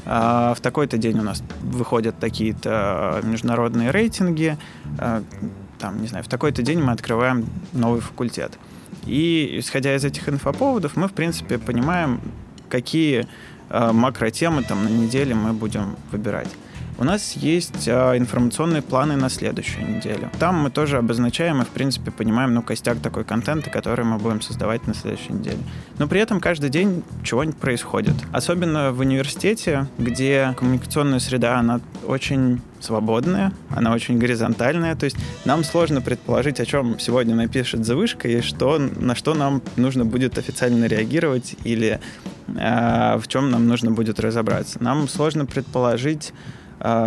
а 0.05 0.53
в 0.55 0.61
такой-то 0.61 0.97
день 0.97 1.19
у 1.19 1.23
нас 1.23 1.43
выходят 1.61 2.17
такие-то 2.19 3.21
международные 3.23 3.91
рейтинги, 3.91 4.57
там, 4.97 6.01
не 6.01 6.07
знаю, 6.07 6.23
в 6.23 6.27
такой-то 6.27 6.61
день 6.61 6.81
мы 6.81 6.91
открываем 6.91 7.45
новый 7.73 8.01
факультет. 8.01 8.57
И 9.05 9.57
исходя 9.59 9.93
из 9.95 10.05
этих 10.05 10.29
инфоповодов, 10.29 10.95
мы, 10.95 11.07
в 11.07 11.13
принципе, 11.13 11.57
понимаем, 11.57 12.21
какие 12.69 13.27
макротемы 13.73 14.63
там 14.63 14.83
на 14.83 14.89
неделе 14.89 15.33
мы 15.33 15.53
будем 15.53 15.95
выбирать. 16.11 16.49
У 16.97 17.03
нас 17.03 17.33
есть 17.33 17.87
а, 17.87 18.15
информационные 18.17 18.81
планы 18.81 19.15
на 19.15 19.29
следующую 19.29 19.97
неделю. 19.97 20.29
Там 20.39 20.55
мы 20.55 20.69
тоже 20.69 20.97
обозначаем 20.97 21.61
и, 21.61 21.65
в 21.65 21.69
принципе, 21.69 22.11
понимаем, 22.11 22.53
ну, 22.53 22.61
костяк 22.61 22.99
такой 22.99 23.23
контента, 23.23 23.69
который 23.69 24.05
мы 24.05 24.17
будем 24.17 24.41
создавать 24.41 24.85
на 24.87 24.93
следующей 24.93 25.33
неделе. 25.33 25.57
Но 25.97 26.07
при 26.07 26.21
этом 26.21 26.39
каждый 26.39 26.69
день 26.69 27.03
чего-нибудь 27.23 27.57
происходит. 27.57 28.15
Особенно 28.31 28.91
в 28.91 28.99
университете, 28.99 29.87
где 29.97 30.53
коммуникационная 30.57 31.19
среда, 31.19 31.57
она 31.57 31.81
очень 32.05 32.61
свободная, 32.79 33.53
она 33.69 33.93
очень 33.93 34.17
горизонтальная, 34.17 34.95
то 34.95 35.05
есть 35.05 35.17
нам 35.45 35.63
сложно 35.63 36.01
предположить, 36.01 36.59
о 36.59 36.65
чем 36.65 36.99
сегодня 36.99 37.33
напишет 37.33 37.85
завышка 37.85 38.27
и 38.27 38.41
что, 38.41 38.77
на 38.77 39.15
что 39.15 39.33
нам 39.33 39.61
нужно 39.77 40.05
будет 40.05 40.37
официально 40.37 40.85
реагировать 40.85 41.55
или 41.63 41.99
э, 42.47 43.17
в 43.17 43.27
чем 43.27 43.51
нам 43.51 43.67
нужно 43.67 43.91
будет 43.91 44.19
разобраться. 44.19 44.83
Нам 44.83 45.07
сложно 45.07 45.45
предположить, 45.45 46.33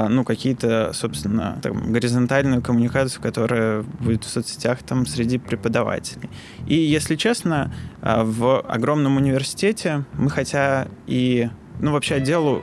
ну, 0.09 0.25
какие-то, 0.25 0.93
собственно, 0.95 1.59
там, 1.63 1.93
горизонтальную 1.93 2.63
коммуникацию, 2.63 3.23
которая 3.23 3.83
будет 4.01 4.25
в 4.25 4.29
соцсетях 4.29 4.83
там 4.83 5.05
среди 5.05 5.37
преподавателей. 5.37 6.31
И, 6.67 6.75
если 6.75 7.15
честно, 7.15 7.75
а, 8.01 8.25
в 8.25 8.61
огромном 8.61 9.19
университете 9.19 10.05
мы 10.15 10.31
хотя 10.31 10.89
и, 11.07 11.51
ну, 11.79 11.93
вообще 11.93 12.17
отделу 12.17 12.63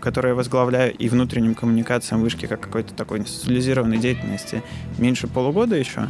который 0.00 0.28
я 0.28 0.34
возглавляю, 0.36 0.94
и 0.94 1.08
внутренним 1.08 1.56
коммуникациям 1.56 2.20
вышки, 2.20 2.46
как 2.46 2.60
какой-то 2.60 2.94
такой 2.94 3.18
институализированной 3.18 3.98
деятельности, 3.98 4.62
меньше 4.98 5.26
полугода 5.26 5.74
еще. 5.74 6.08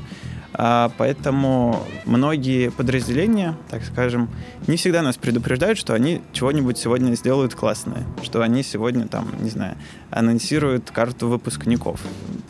А, 0.52 0.90
поэтому 0.98 1.82
многие 2.04 2.70
подразделения, 2.70 3.56
так 3.68 3.84
скажем, 3.84 4.28
не 4.66 4.76
всегда 4.76 5.02
нас 5.02 5.16
предупреждают, 5.16 5.78
что 5.78 5.94
они 5.94 6.22
чего-нибудь 6.32 6.76
сегодня 6.76 7.14
сделают 7.14 7.54
классное, 7.54 8.04
что 8.22 8.42
они 8.42 8.62
сегодня 8.62 9.06
там, 9.06 9.28
не 9.40 9.50
знаю, 9.50 9.76
анонсируют 10.10 10.90
карту 10.90 11.28
выпускников. 11.28 12.00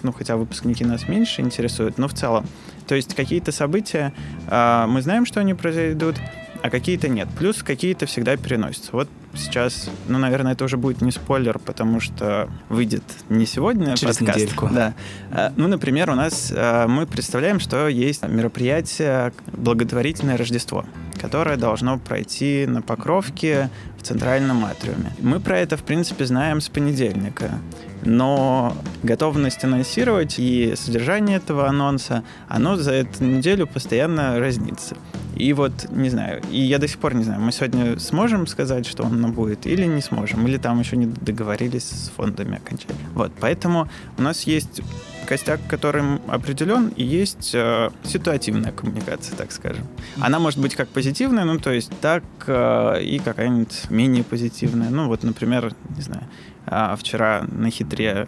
Ну, 0.02 0.12
хотя 0.12 0.36
выпускники 0.36 0.84
нас 0.84 1.08
меньше 1.08 1.42
интересуют, 1.42 1.98
но 1.98 2.08
в 2.08 2.14
целом. 2.14 2.46
То 2.86 2.94
есть 2.94 3.14
какие-то 3.14 3.52
события, 3.52 4.12
а, 4.48 4.86
мы 4.86 5.02
знаем, 5.02 5.26
что 5.26 5.40
они 5.40 5.54
произойдут, 5.54 6.16
а 6.62 6.70
какие-то 6.70 7.08
нет. 7.08 7.28
Плюс 7.38 7.62
какие-то 7.62 8.06
всегда 8.06 8.36
переносятся. 8.36 8.90
Вот 8.92 9.08
сейчас, 9.34 9.88
ну, 10.08 10.18
наверное, 10.18 10.52
это 10.52 10.64
уже 10.64 10.76
будет 10.76 11.00
не 11.00 11.10
спойлер, 11.10 11.58
потому 11.58 12.00
что 12.00 12.48
выйдет 12.68 13.02
не 13.28 13.46
сегодня 13.46 13.96
Через 13.96 14.18
подкаст. 14.18 14.38
недельку. 14.38 14.68
Да. 14.72 14.94
А, 15.30 15.52
ну, 15.56 15.68
например, 15.68 16.10
у 16.10 16.14
нас 16.14 16.52
а, 16.54 16.86
мы 16.86 17.06
представляем, 17.06 17.60
что 17.60 17.88
есть 17.88 18.26
мероприятие 18.26 19.32
«Благотворительное 19.52 20.36
Рождество», 20.36 20.84
которое 21.20 21.56
должно 21.56 21.98
пройти 21.98 22.66
на 22.66 22.82
Покровке 22.82 23.70
в 23.98 24.02
центральном 24.02 24.64
атриуме. 24.64 25.12
Мы 25.20 25.40
про 25.40 25.58
это, 25.58 25.76
в 25.76 25.82
принципе, 25.84 26.26
знаем 26.26 26.60
с 26.60 26.68
понедельника 26.68 27.60
но 28.02 28.76
готовность 29.02 29.64
анонсировать 29.64 30.38
и 30.38 30.74
содержание 30.76 31.36
этого 31.36 31.68
анонса, 31.68 32.24
оно 32.48 32.76
за 32.76 32.92
эту 32.92 33.24
неделю 33.24 33.66
постоянно 33.66 34.38
разнится. 34.38 34.96
И 35.36 35.52
вот, 35.52 35.72
не 35.90 36.10
знаю, 36.10 36.42
и 36.50 36.60
я 36.60 36.78
до 36.78 36.88
сих 36.88 36.98
пор 36.98 37.14
не 37.14 37.24
знаю, 37.24 37.40
мы 37.40 37.52
сегодня 37.52 37.98
сможем 37.98 38.46
сказать, 38.46 38.86
что 38.86 39.04
он 39.04 39.32
будет, 39.32 39.66
или 39.66 39.86
не 39.86 40.00
сможем, 40.00 40.46
или 40.46 40.58
там 40.58 40.80
еще 40.80 40.96
не 40.96 41.06
договорились 41.06 41.84
с 41.84 42.12
фондами 42.16 42.56
окончательно. 42.56 42.98
Вот, 43.14 43.32
поэтому 43.40 43.88
у 44.18 44.22
нас 44.22 44.42
есть 44.42 44.82
костяк, 45.30 45.60
которым 45.68 46.20
определен, 46.26 46.88
и 46.88 47.04
есть 47.04 47.52
э, 47.54 47.90
ситуативная 48.02 48.72
коммуникация, 48.72 49.36
так 49.36 49.52
скажем. 49.52 49.84
Она 50.18 50.40
может 50.40 50.58
быть 50.58 50.74
как 50.74 50.88
позитивная, 50.88 51.44
ну, 51.44 51.58
то 51.58 51.70
есть 51.70 51.92
так 52.00 52.24
э, 52.48 53.02
и 53.02 53.20
какая-нибудь 53.20 53.90
менее 53.90 54.24
позитивная. 54.24 54.90
Ну, 54.90 55.06
вот, 55.06 55.22
например, 55.22 55.72
не 55.96 56.02
знаю, 56.02 56.24
э, 56.66 56.96
вчера 56.98 57.44
на 57.46 57.70
хитре 57.70 58.26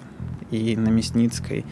и 0.53 0.77
на 0.77 0.91
Мясницкой 0.91 1.65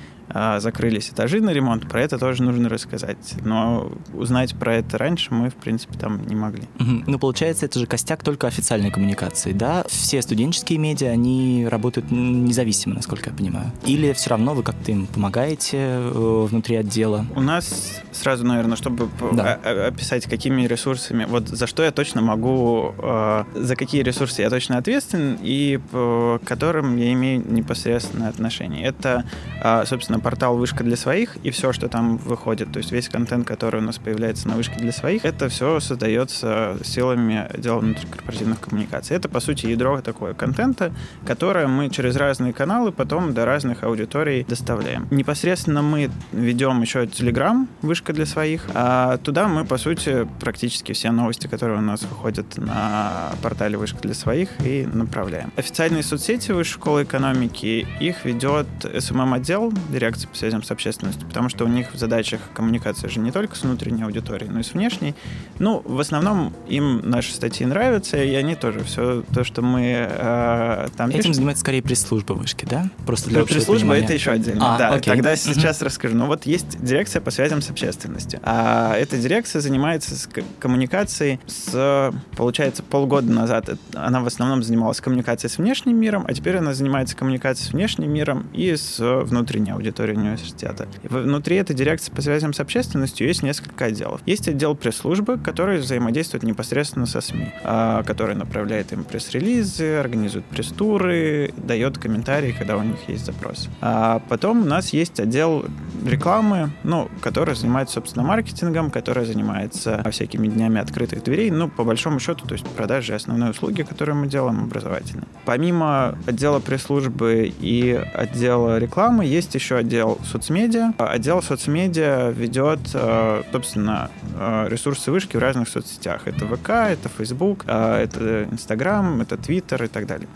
закрылись 0.59 1.11
этажи 1.11 1.41
на 1.41 1.51
ремонт, 1.51 1.89
про 1.89 2.03
это 2.03 2.19
тоже 2.19 2.43
нужно 2.43 2.69
рассказать. 2.69 3.35
Но 3.45 3.93
узнать 4.15 4.55
про 4.55 4.77
это 4.77 4.99
раньше 4.99 5.33
мы, 5.35 5.51
в 5.51 5.55
принципе, 5.55 5.99
там 5.99 6.27
не 6.27 6.37
могли. 6.37 6.63
Угу. 6.79 7.05
Ну, 7.07 7.19
получается, 7.19 7.67
это 7.67 7.79
же 7.79 7.87
костяк 7.87 8.23
только 8.23 8.47
официальной 8.47 8.91
коммуникации, 8.91 9.53
да? 9.53 9.85
Все 9.89 10.23
студенческие 10.23 10.79
медиа, 10.79 11.11
они 11.11 11.67
работают 11.69 12.11
независимо, 12.11 12.95
насколько 12.95 13.31
я 13.31 13.37
понимаю. 13.37 13.73
Или 13.85 14.13
все 14.13 14.31
равно 14.31 14.55
вы 14.55 14.63
как-то 14.63 14.93
им 14.93 15.07
помогаете 15.07 15.79
э, 15.79 16.47
внутри 16.49 16.77
отдела? 16.77 17.27
У 17.35 17.41
нас 17.41 18.01
сразу, 18.13 18.47
наверное, 18.47 18.77
чтобы 18.77 19.09
да. 19.33 19.55
описать, 19.55 20.27
какими 20.27 20.67
ресурсами, 20.67 21.27
вот 21.29 21.49
за 21.49 21.67
что 21.67 21.83
я 21.83 21.91
точно 21.91 22.21
могу, 22.23 22.95
э, 22.99 23.45
за 23.55 23.77
какие 23.77 24.03
ресурсы 24.03 24.43
я 24.43 24.51
точно 24.51 24.79
ответственен 24.79 25.39
и 25.43 25.81
к 25.91 26.41
которым 26.45 26.97
я 26.97 27.13
имею 27.13 27.43
непосредственное 27.51 28.29
отношение. 28.29 28.85
Это, 28.85 29.25
э, 29.63 29.85
собственно, 29.87 30.20
портал 30.21 30.57
«Вышка 30.57 30.85
для 30.85 30.97
своих» 30.97 31.37
и 31.43 31.51
все, 31.51 31.73
что 31.73 31.89
там 31.89 32.17
выходит, 32.19 32.73
то 32.73 32.79
есть 32.79 32.93
весь 32.93 33.09
контент, 33.09 33.47
который 33.47 33.81
у 33.81 33.85
нас 33.85 33.99
появляется 33.99 34.49
на 34.49 34.55
«Вышке 34.55 34.77
для 34.77 34.93
своих», 34.93 35.25
это 35.25 35.49
все 35.49 35.81
создается 35.81 36.77
силами 36.85 37.47
отдела 37.51 37.81
внутрикорпоративных 37.81 38.61
коммуникаций. 38.61 39.17
Это, 39.17 39.29
по 39.29 39.41
сути, 39.41 39.67
ядро 39.67 40.01
такое 40.01 40.35
контента, 40.35 40.93
которое 41.27 41.67
мы 41.67 41.89
через 41.89 42.17
разные 42.17 42.53
каналы 42.53 42.93
потом 42.93 43.33
до 43.33 43.45
разных 43.45 43.83
аудиторий 43.83 44.45
доставляем. 44.45 45.09
Непосредственно 45.11 45.83
мы 45.83 46.11
ведем 46.33 46.81
еще 46.83 47.05
Telegram 47.05 47.67
«Вышка 47.83 48.13
для 48.13 48.27
своих», 48.27 48.67
а 48.75 49.17
туда 49.19 49.49
мы, 49.49 49.65
по 49.65 49.79
сути, 49.79 50.29
практически 50.41 50.93
все 50.93 51.11
новости, 51.11 51.47
которые 51.47 51.79
у 51.79 51.83
нас 51.83 52.03
выходят 52.03 52.59
на 52.59 53.33
портале 53.43 53.77
«Вышка 53.77 53.99
для 54.03 54.15
своих» 54.15 54.49
и 54.65 54.87
направляем. 54.93 55.53
Официальные 55.57 56.03
соцсети 56.03 56.53
Высшей 56.53 56.75
школы 56.75 57.03
экономики, 57.05 57.87
их 58.01 58.25
ведет 58.25 58.67
SMM-отдел, 58.83 59.73
директор 59.91 60.10
дирекции 60.11 60.27
по 60.27 60.37
связям 60.37 60.63
с 60.63 60.71
общественностью, 60.71 61.27
потому 61.29 61.49
что 61.49 61.65
у 61.65 61.69
них 61.69 61.93
в 61.93 61.99
задачах 61.99 62.41
коммуникация 62.55 63.09
же 63.09 63.21
не 63.21 63.31
только 63.31 63.55
с 63.57 63.63
внутренней 63.63 64.03
аудиторией, 64.03 64.51
но 64.51 64.61
и 64.61 64.63
с 64.63 64.73
внешней. 64.73 65.15
Ну, 65.59 65.83
в 65.85 66.01
основном 66.01 66.53
им 66.69 67.01
наши 67.09 67.33
статьи 67.33 67.65
нравятся, 67.65 68.23
и 68.23 68.35
они 68.35 68.55
тоже 68.57 68.81
все 68.81 69.23
то, 69.33 69.45
что 69.45 69.63
мы 69.63 70.09
э, 70.11 70.89
там 70.97 71.11
Этим 71.11 71.19
пишем. 71.19 71.35
занимается 71.35 71.61
скорее 71.61 71.83
пресс-служба 71.83 72.33
вышки, 72.33 72.65
да? 72.65 72.91
Просто 73.07 73.31
для 73.31 73.45
Пресс-служба 73.45 73.95
это 73.97 74.13
еще 74.13 74.33
отдельно. 74.33 74.75
А, 74.75 74.79
да, 74.79 74.89
окей. 74.91 75.13
тогда 75.15 75.37
сейчас 75.37 75.83
расскажу. 75.83 76.17
Ну 76.17 76.27
вот 76.27 76.47
есть 76.47 76.83
дирекция 76.83 77.21
по 77.23 77.31
связям 77.31 77.63
с 77.63 77.71
общественностью. 77.71 78.41
А 78.43 78.95
эта 78.97 79.17
дирекция 79.17 79.61
занимается 79.61 80.17
с 80.17 80.29
коммуникацией 80.59 81.41
с, 81.47 82.13
получается, 82.37 82.83
полгода 82.83 83.31
назад. 83.33 83.71
Она 83.95 84.21
в 84.21 84.27
основном 84.27 84.63
занималась 84.63 85.01
коммуникацией 85.01 85.51
с 85.51 85.59
внешним 85.59 85.99
миром, 85.99 86.25
а 86.27 86.35
теперь 86.35 86.57
она 86.57 86.75
занимается 86.75 87.17
коммуникацией 87.17 87.69
с 87.69 87.73
внешним 87.73 88.13
миром 88.13 88.49
и 88.53 88.75
с 88.75 88.99
внутренней 88.99 89.71
аудиторией 89.71 89.90
университета. 89.99 90.89
И 91.03 91.09
внутри 91.09 91.57
этой 91.57 91.75
дирекции 91.75 92.13
по 92.13 92.23
связям 92.23 92.53
с 92.53 92.61
общественностью 92.61 93.27
есть 93.27 93.43
несколько 93.43 93.87
отделов. 93.87 94.21
Есть 94.27 94.49
отдел 94.49 94.75
пресс-службы, 94.75 95.39
который 95.39 95.79
взаимодействует 95.79 96.45
непосредственно 96.45 97.07
со 97.07 97.21
СМИ, 97.21 97.53
а, 97.65 98.03
который 98.05 98.35
направляет 98.35 98.93
им 98.93 99.05
пресс-релизы, 99.05 99.97
организует 99.97 100.45
пресс-туры, 100.47 101.53
дает 101.57 101.99
комментарии, 101.99 102.55
когда 102.57 102.77
у 102.77 102.83
них 102.83 102.99
есть 103.09 103.27
запрос. 103.27 103.69
А 103.81 104.21
потом 104.29 104.63
у 104.63 104.65
нас 104.65 104.93
есть 104.93 105.21
отдел 105.21 105.65
рекламы, 106.05 106.71
ну, 106.85 107.09
который 107.21 107.55
занимается, 107.55 107.95
собственно, 107.95 108.25
маркетингом, 108.25 108.91
который 108.91 109.25
занимается 109.25 110.03
всякими 110.11 110.49
днями 110.49 110.81
открытых 110.81 111.23
дверей, 111.23 111.51
ну, 111.51 111.69
по 111.69 111.85
большому 111.85 112.21
счету, 112.21 112.47
то 112.47 112.55
есть 112.55 112.67
продажи 112.67 113.15
основной 113.15 113.51
услуги, 113.51 113.83
которые 113.83 114.15
мы 114.15 114.27
делаем, 114.27 114.65
образовательные. 114.65 115.27
Помимо 115.45 116.19
отдела 116.27 116.61
пресс-службы 116.61 117.53
и 117.61 117.93
отдела 118.15 118.79
рекламы, 118.79 119.25
есть 119.25 119.55
еще 119.55 119.77
отдел 119.81 120.19
соцмедиа. 120.25 120.93
Отдел 120.99 121.43
соцмедиа 121.43 122.31
ведет, 122.31 122.81
э, 122.95 123.43
собственно, 123.53 124.11
э, 124.39 124.69
ресурсы 124.69 125.11
вышки 125.11 125.37
в 125.37 125.41
разных 125.41 125.69
соцсетях. 125.69 126.23
Это 126.27 126.47
ВК, 126.47 126.71
это 126.71 127.09
Facebook, 127.09 127.65
э, 127.67 128.05
это 128.05 128.45
Инстаграм, 128.51 129.21
это 129.21 129.37
Твиттер 129.37 129.85
и 129.85 129.89
так 129.89 130.07
далее. 130.07 130.29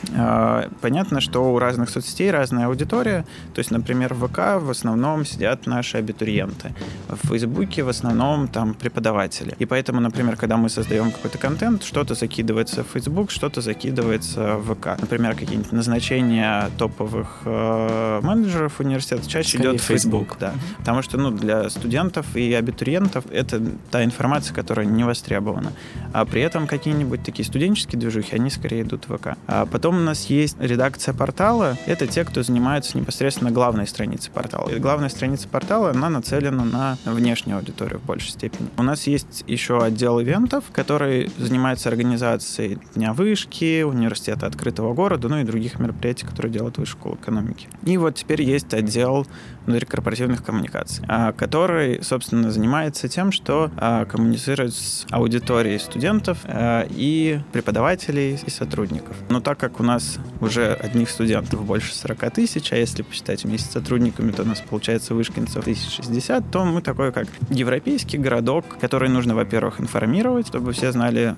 Понятно, 0.81 1.21
что 1.21 1.53
у 1.53 1.59
разных 1.59 1.91
соцсетей 1.91 2.31
разная 2.31 2.67
аудитория. 2.67 3.25
То 3.55 3.61
есть, 3.61 3.71
например, 3.71 4.15
в 4.15 4.27
ВК 4.27 4.39
в 4.61 4.71
основном 4.71 5.25
сидят 5.25 5.67
наши 5.67 5.99
абитуриенты. 5.99 6.75
В 7.09 7.29
Фейсбуке 7.29 7.83
в 7.83 7.89
основном 7.89 8.49
там 8.49 8.75
преподаватели. 8.75 9.55
И 9.59 9.67
поэтому, 9.67 10.01
например, 10.01 10.37
когда 10.37 10.57
мы 10.57 10.69
создаем 10.69 11.11
какой-то 11.11 11.39
контент, 11.39 11.83
что-то 11.83 12.15
закидывается 12.15 12.83
в 12.83 12.87
Facebook, 12.93 13.31
что-то 13.31 13.61
закидывается 13.61 14.57
в 14.57 14.75
ВК. 14.75 15.01
Например, 15.01 15.35
какие-нибудь 15.35 15.73
назначения 15.73 16.71
топовых 16.79 17.43
менеджеров 17.45 18.81
университета 18.81 19.29
чаще 19.35 19.59
Скорее 19.59 19.73
идет 19.73 19.81
Facebook. 19.81 20.29
Facebook 20.29 20.39
да. 20.41 20.49
Mm-hmm. 20.49 20.77
Потому 20.79 21.03
что 21.03 21.19
ну, 21.19 21.31
для 21.31 21.71
студентов 21.71 22.37
и 22.37 22.53
абитуриентов 22.53 23.25
это 23.31 23.63
та 23.91 24.05
информация, 24.05 24.55
которая 24.55 24.87
не 24.87 25.05
востребована. 25.05 25.73
А 26.13 26.25
при 26.25 26.41
этом 26.43 26.67
какие-нибудь 26.67 27.23
такие 27.23 27.45
студенческие 27.45 28.01
движухи, 28.01 28.35
они 28.37 28.51
скорее 28.51 28.83
идут 28.83 29.09
в 29.09 29.17
ВК. 29.17 29.37
А 29.47 29.67
потом 29.67 29.97
у 29.97 30.01
нас 30.01 30.27
есть 30.27 30.57
редакция 30.59 31.15
портала. 31.15 31.77
Это 31.87 32.07
те, 32.07 32.25
кто 32.25 32.43
занимается 32.43 32.97
непосредственно 32.97 33.51
главной 33.51 33.87
страницей 33.87 34.31
портала. 34.33 34.69
И 34.71 34.79
главная 34.79 35.09
страница 35.09 35.49
портала, 35.49 35.91
она 35.91 36.09
нацелена 36.09 36.65
на 36.65 36.99
внешнюю 37.05 37.59
аудиторию 37.59 38.01
в 38.01 38.05
большей 38.05 38.31
степени. 38.31 38.69
У 38.77 38.83
нас 38.83 39.07
есть 39.07 39.45
еще 39.47 39.83
отдел 39.83 40.21
ивентов, 40.21 40.65
который 40.73 41.31
занимается 41.39 41.89
организацией 41.89 42.79
Дня 42.95 43.13
вышки, 43.13 43.83
университета 43.83 44.47
открытого 44.47 44.95
города, 44.95 45.29
ну 45.29 45.39
и 45.39 45.45
других 45.45 45.79
мероприятий, 45.79 46.27
которые 46.27 46.53
делает 46.53 46.79
Высшая 46.79 46.95
школа 46.95 47.15
экономики. 47.17 47.69
И 47.85 47.97
вот 47.97 48.15
теперь 48.15 48.43
есть 48.43 48.73
отдел 48.73 49.24
внутрикорпоративных 49.67 50.45
коммуникаций, 50.45 51.05
а, 51.09 51.33
который, 51.33 52.03
собственно, 52.03 52.51
занимается 52.51 53.09
тем, 53.09 53.33
что 53.33 53.71
а, 53.77 54.05
коммуницирует 54.05 54.75
с 54.75 55.07
аудиторией 55.11 55.79
студентов 55.79 56.39
а, 56.45 56.87
и 56.91 57.41
преподавателей 57.53 58.39
и 58.45 58.51
сотрудников. 58.51 59.17
Но 59.29 59.41
так 59.41 59.59
как 59.59 59.81
у 59.81 59.83
нас 59.83 60.19
уже 60.41 60.75
одних 60.75 61.11
студентов 61.11 61.65
больше 61.65 61.95
40 61.95 62.33
тысяч, 62.33 62.73
а 62.73 62.77
если 62.77 63.03
посчитать 63.03 63.45
вместе 63.45 63.69
с 63.69 63.73
сотрудниками, 63.73 64.33
то 64.33 64.43
у 64.43 64.47
нас 64.47 64.61
получается 64.61 65.15
вышкинцев 65.15 65.63
1060, 65.63 66.51
то 66.51 66.65
мы 66.65 66.83
такой 66.83 67.13
как 67.13 67.27
европейский 67.51 68.19
городок, 68.19 68.65
который 68.81 69.09
нужно, 69.09 69.35
во-первых, 69.35 69.81
информировать, 69.81 70.49
чтобы 70.49 70.73
все 70.73 70.93
знали, 70.93 71.37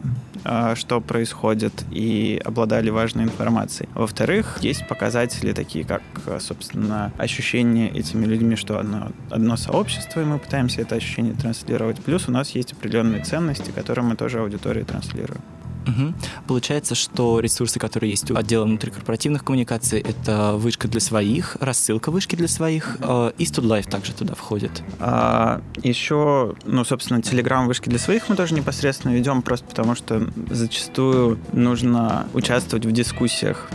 что 0.74 1.00
происходит 1.00 1.72
и 1.90 2.40
обладали 2.44 2.90
важной 2.90 3.24
информацией. 3.24 3.88
Во-вторых, 3.94 4.58
есть 4.60 4.86
показатели 4.86 5.52
такие, 5.52 5.84
как, 5.84 6.02
собственно, 6.40 7.12
ощущение 7.18 7.75
этим 7.84 8.16
этими 8.16 8.24
людьми, 8.24 8.56
что 8.56 8.78
одно, 8.78 9.12
одно 9.30 9.56
сообщество, 9.56 10.20
и 10.20 10.24
мы 10.24 10.38
пытаемся 10.38 10.82
это 10.82 10.94
ощущение 10.94 11.34
транслировать. 11.34 12.00
Плюс 12.00 12.28
у 12.28 12.32
нас 12.32 12.50
есть 12.50 12.72
определенные 12.72 13.22
ценности, 13.22 13.70
которые 13.70 14.04
мы 14.04 14.16
тоже 14.16 14.40
аудитории 14.40 14.82
транслируем. 14.82 15.42
Угу. 15.86 16.14
Получается, 16.48 16.94
что 16.94 17.40
ресурсы, 17.40 17.78
которые 17.78 18.10
есть 18.10 18.30
у 18.30 18.36
отдела 18.36 18.64
внутрикорпоративных 18.64 19.44
коммуникаций, 19.44 20.00
это 20.00 20.54
вышка 20.56 20.88
для 20.88 21.00
своих, 21.00 21.56
рассылка 21.60 22.10
вышки 22.10 22.36
для 22.36 22.48
своих, 22.48 22.96
э, 23.00 23.32
и 23.38 23.44
StudLife 23.44 23.88
также 23.88 24.12
туда 24.12 24.34
входит. 24.34 24.82
А, 24.98 25.62
еще, 25.82 26.54
ну, 26.64 26.84
собственно, 26.84 27.18
Telegram 27.18 27.66
вышки 27.66 27.88
для 27.88 27.98
своих 27.98 28.28
мы 28.28 28.36
тоже 28.36 28.54
непосредственно 28.54 29.12
ведем, 29.12 29.42
просто 29.42 29.66
потому 29.66 29.94
что 29.94 30.28
зачастую 30.50 31.38
нужно 31.52 32.26
участвовать 32.34 32.86
в 32.86 32.92
дискуссиях 32.92 33.68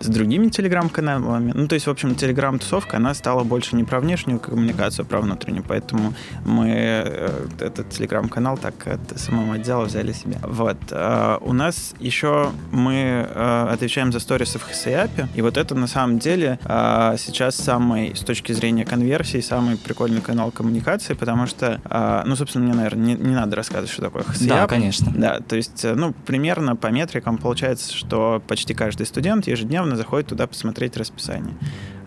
с 0.00 0.06
другими 0.06 0.46
Telegram-каналами. 0.46 1.52
Ну, 1.54 1.68
то 1.68 1.74
есть, 1.74 1.86
в 1.86 1.90
общем, 1.90 2.10
Telegram-тусовка, 2.10 2.96
она 2.96 3.14
стала 3.14 3.44
больше 3.44 3.76
не 3.76 3.84
про 3.84 4.00
внешнюю 4.00 4.40
коммуникацию, 4.40 5.04
а 5.04 5.08
про 5.08 5.20
внутреннюю, 5.20 5.64
поэтому 5.66 6.14
мы 6.44 6.70
э, 6.70 7.46
этот 7.60 7.88
Telegram-канал 7.88 8.56
так 8.56 8.86
от 8.86 9.18
самого 9.18 9.54
отдела 9.54 9.84
взяли 9.84 10.12
себе. 10.12 10.38
Вот. 10.42 10.78
А 10.90 11.38
у 11.40 11.52
нас 11.58 11.94
еще 11.98 12.52
мы 12.72 13.26
э, 13.28 13.68
отвечаем 13.70 14.12
за 14.12 14.20
сторисы 14.20 14.58
в 14.58 14.68
HSAP, 14.68 15.28
и 15.34 15.42
вот 15.42 15.56
это 15.56 15.74
на 15.74 15.86
самом 15.86 16.18
деле 16.18 16.58
э, 16.64 17.16
сейчас 17.18 17.56
самый, 17.56 18.16
с 18.16 18.20
точки 18.20 18.52
зрения 18.52 18.84
конверсии, 18.84 19.40
самый 19.40 19.76
прикольный 19.76 20.20
канал 20.20 20.50
коммуникации, 20.50 21.14
потому 21.14 21.46
что, 21.46 21.80
э, 21.84 22.22
ну, 22.24 22.36
собственно, 22.36 22.64
мне, 22.64 22.74
наверное, 22.74 23.04
не, 23.04 23.14
не 23.14 23.34
надо 23.34 23.56
рассказывать, 23.56 23.90
что 23.90 24.02
такое 24.02 24.22
HSAP. 24.22 24.48
Да, 24.48 24.66
конечно. 24.66 25.12
Да, 25.14 25.40
то 25.40 25.56
есть, 25.56 25.84
э, 25.84 25.94
ну, 25.94 26.14
примерно 26.24 26.76
по 26.76 26.86
метрикам 26.86 27.36
получается, 27.36 27.94
что 27.94 28.42
почти 28.46 28.72
каждый 28.72 29.06
студент 29.06 29.46
ежедневно 29.46 29.96
заходит 29.96 30.28
туда 30.28 30.46
посмотреть 30.46 30.96
расписание. 30.96 31.54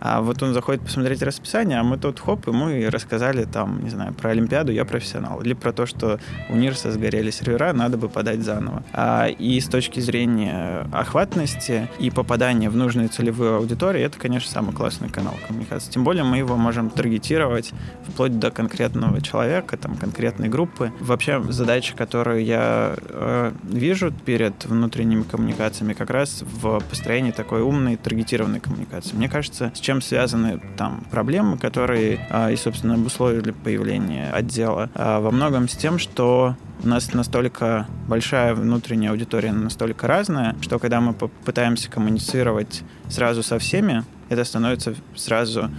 А 0.02 0.22
вот 0.22 0.42
он 0.42 0.54
заходит 0.54 0.82
посмотреть 0.82 1.22
расписание, 1.22 1.80
а 1.80 1.84
мы 1.84 1.98
тут 1.98 2.20
хоп, 2.20 2.48
и 2.48 2.86
рассказали 2.88 3.46
там, 3.46 3.84
не 3.84 3.92
знаю, 3.92 4.14
про 4.14 4.32
Олимпиаду 4.32 4.72
«Я 4.72 4.84
профессионал», 4.84 5.42
или 5.42 5.54
про 5.54 5.72
то, 5.72 5.86
что 5.86 6.20
у 6.50 6.56
Нирса 6.56 6.92
сгорели 6.92 7.30
сервера, 7.30 7.72
надо 7.72 7.98
бы 7.98 8.10
подать 8.10 8.42
заново. 8.42 8.84
А, 8.94 9.28
и 9.28 9.60
с 9.60 9.68
точки 9.68 10.00
зрения 10.00 10.88
охватности 10.92 11.88
и 12.00 12.10
попадания 12.10 12.70
в 12.70 12.76
нужную 12.76 13.10
целевую 13.10 13.58
аудиторию, 13.58 14.06
это, 14.06 14.18
конечно, 14.18 14.50
самый 14.50 14.74
классный 14.74 15.10
канал 15.10 15.36
коммуникации. 15.48 15.92
Тем 15.92 16.04
более 16.04 16.24
мы 16.24 16.38
его 16.38 16.58
можем 16.58 16.90
таргетировать 16.90 17.72
вплоть 18.08 18.40
до 18.40 18.50
конкретного 18.50 19.22
человека, 19.22 19.78
там, 19.78 19.96
конкретной 19.96 20.50
группы. 20.50 20.92
Вообще 21.00 21.44
задача, 21.50 21.96
которую 21.96 22.44
я 22.44 22.96
э, 22.98 23.52
вижу 23.64 24.12
перед 24.12 24.66
внутренними 24.66 25.22
коммуникациями, 25.22 25.94
как 25.94 26.10
раз 26.10 26.42
в 26.42 26.80
построении 26.90 27.32
такой 27.32 27.62
умной 27.62 27.98
таргетированной 27.98 28.60
коммуникации. 28.60 29.16
Мне 29.16 29.30
кажется, 29.30 29.72
с 29.76 29.80
чем 29.80 29.91
чем 29.92 30.02
связаны 30.02 30.62
там 30.78 31.04
проблемы, 31.12 31.58
которые 31.58 32.26
а, 32.30 32.50
и, 32.50 32.56
собственно, 32.56 32.94
обусловили 32.94 33.52
появление 33.52 34.32
отдела. 34.32 34.90
А, 34.96 35.20
во 35.20 35.32
многом 35.32 35.68
с 35.68 35.76
тем, 35.76 36.00
что 36.00 36.56
у 36.82 36.88
нас 36.88 37.12
настолько 37.14 37.88
большая 38.08 38.56
внутренняя 38.56 39.12
аудитория, 39.12 39.52
настолько 39.52 40.08
разная, 40.08 40.56
что 40.62 40.80
когда 40.80 41.02
мы 41.02 41.12
пытаемся 41.14 41.92
коммуницировать 41.92 42.84
сразу 43.10 43.44
со 43.44 43.60
всеми, 43.60 44.06
это 44.30 44.46
становится 44.46 44.96
сразу 45.14 45.70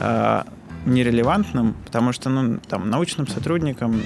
э, 0.00 0.42
нерелевантным, 0.86 1.74
потому 1.84 2.12
что 2.12 2.30
ну, 2.30 2.58
там, 2.68 2.90
научным 2.90 3.26
сотрудникам 3.26 4.00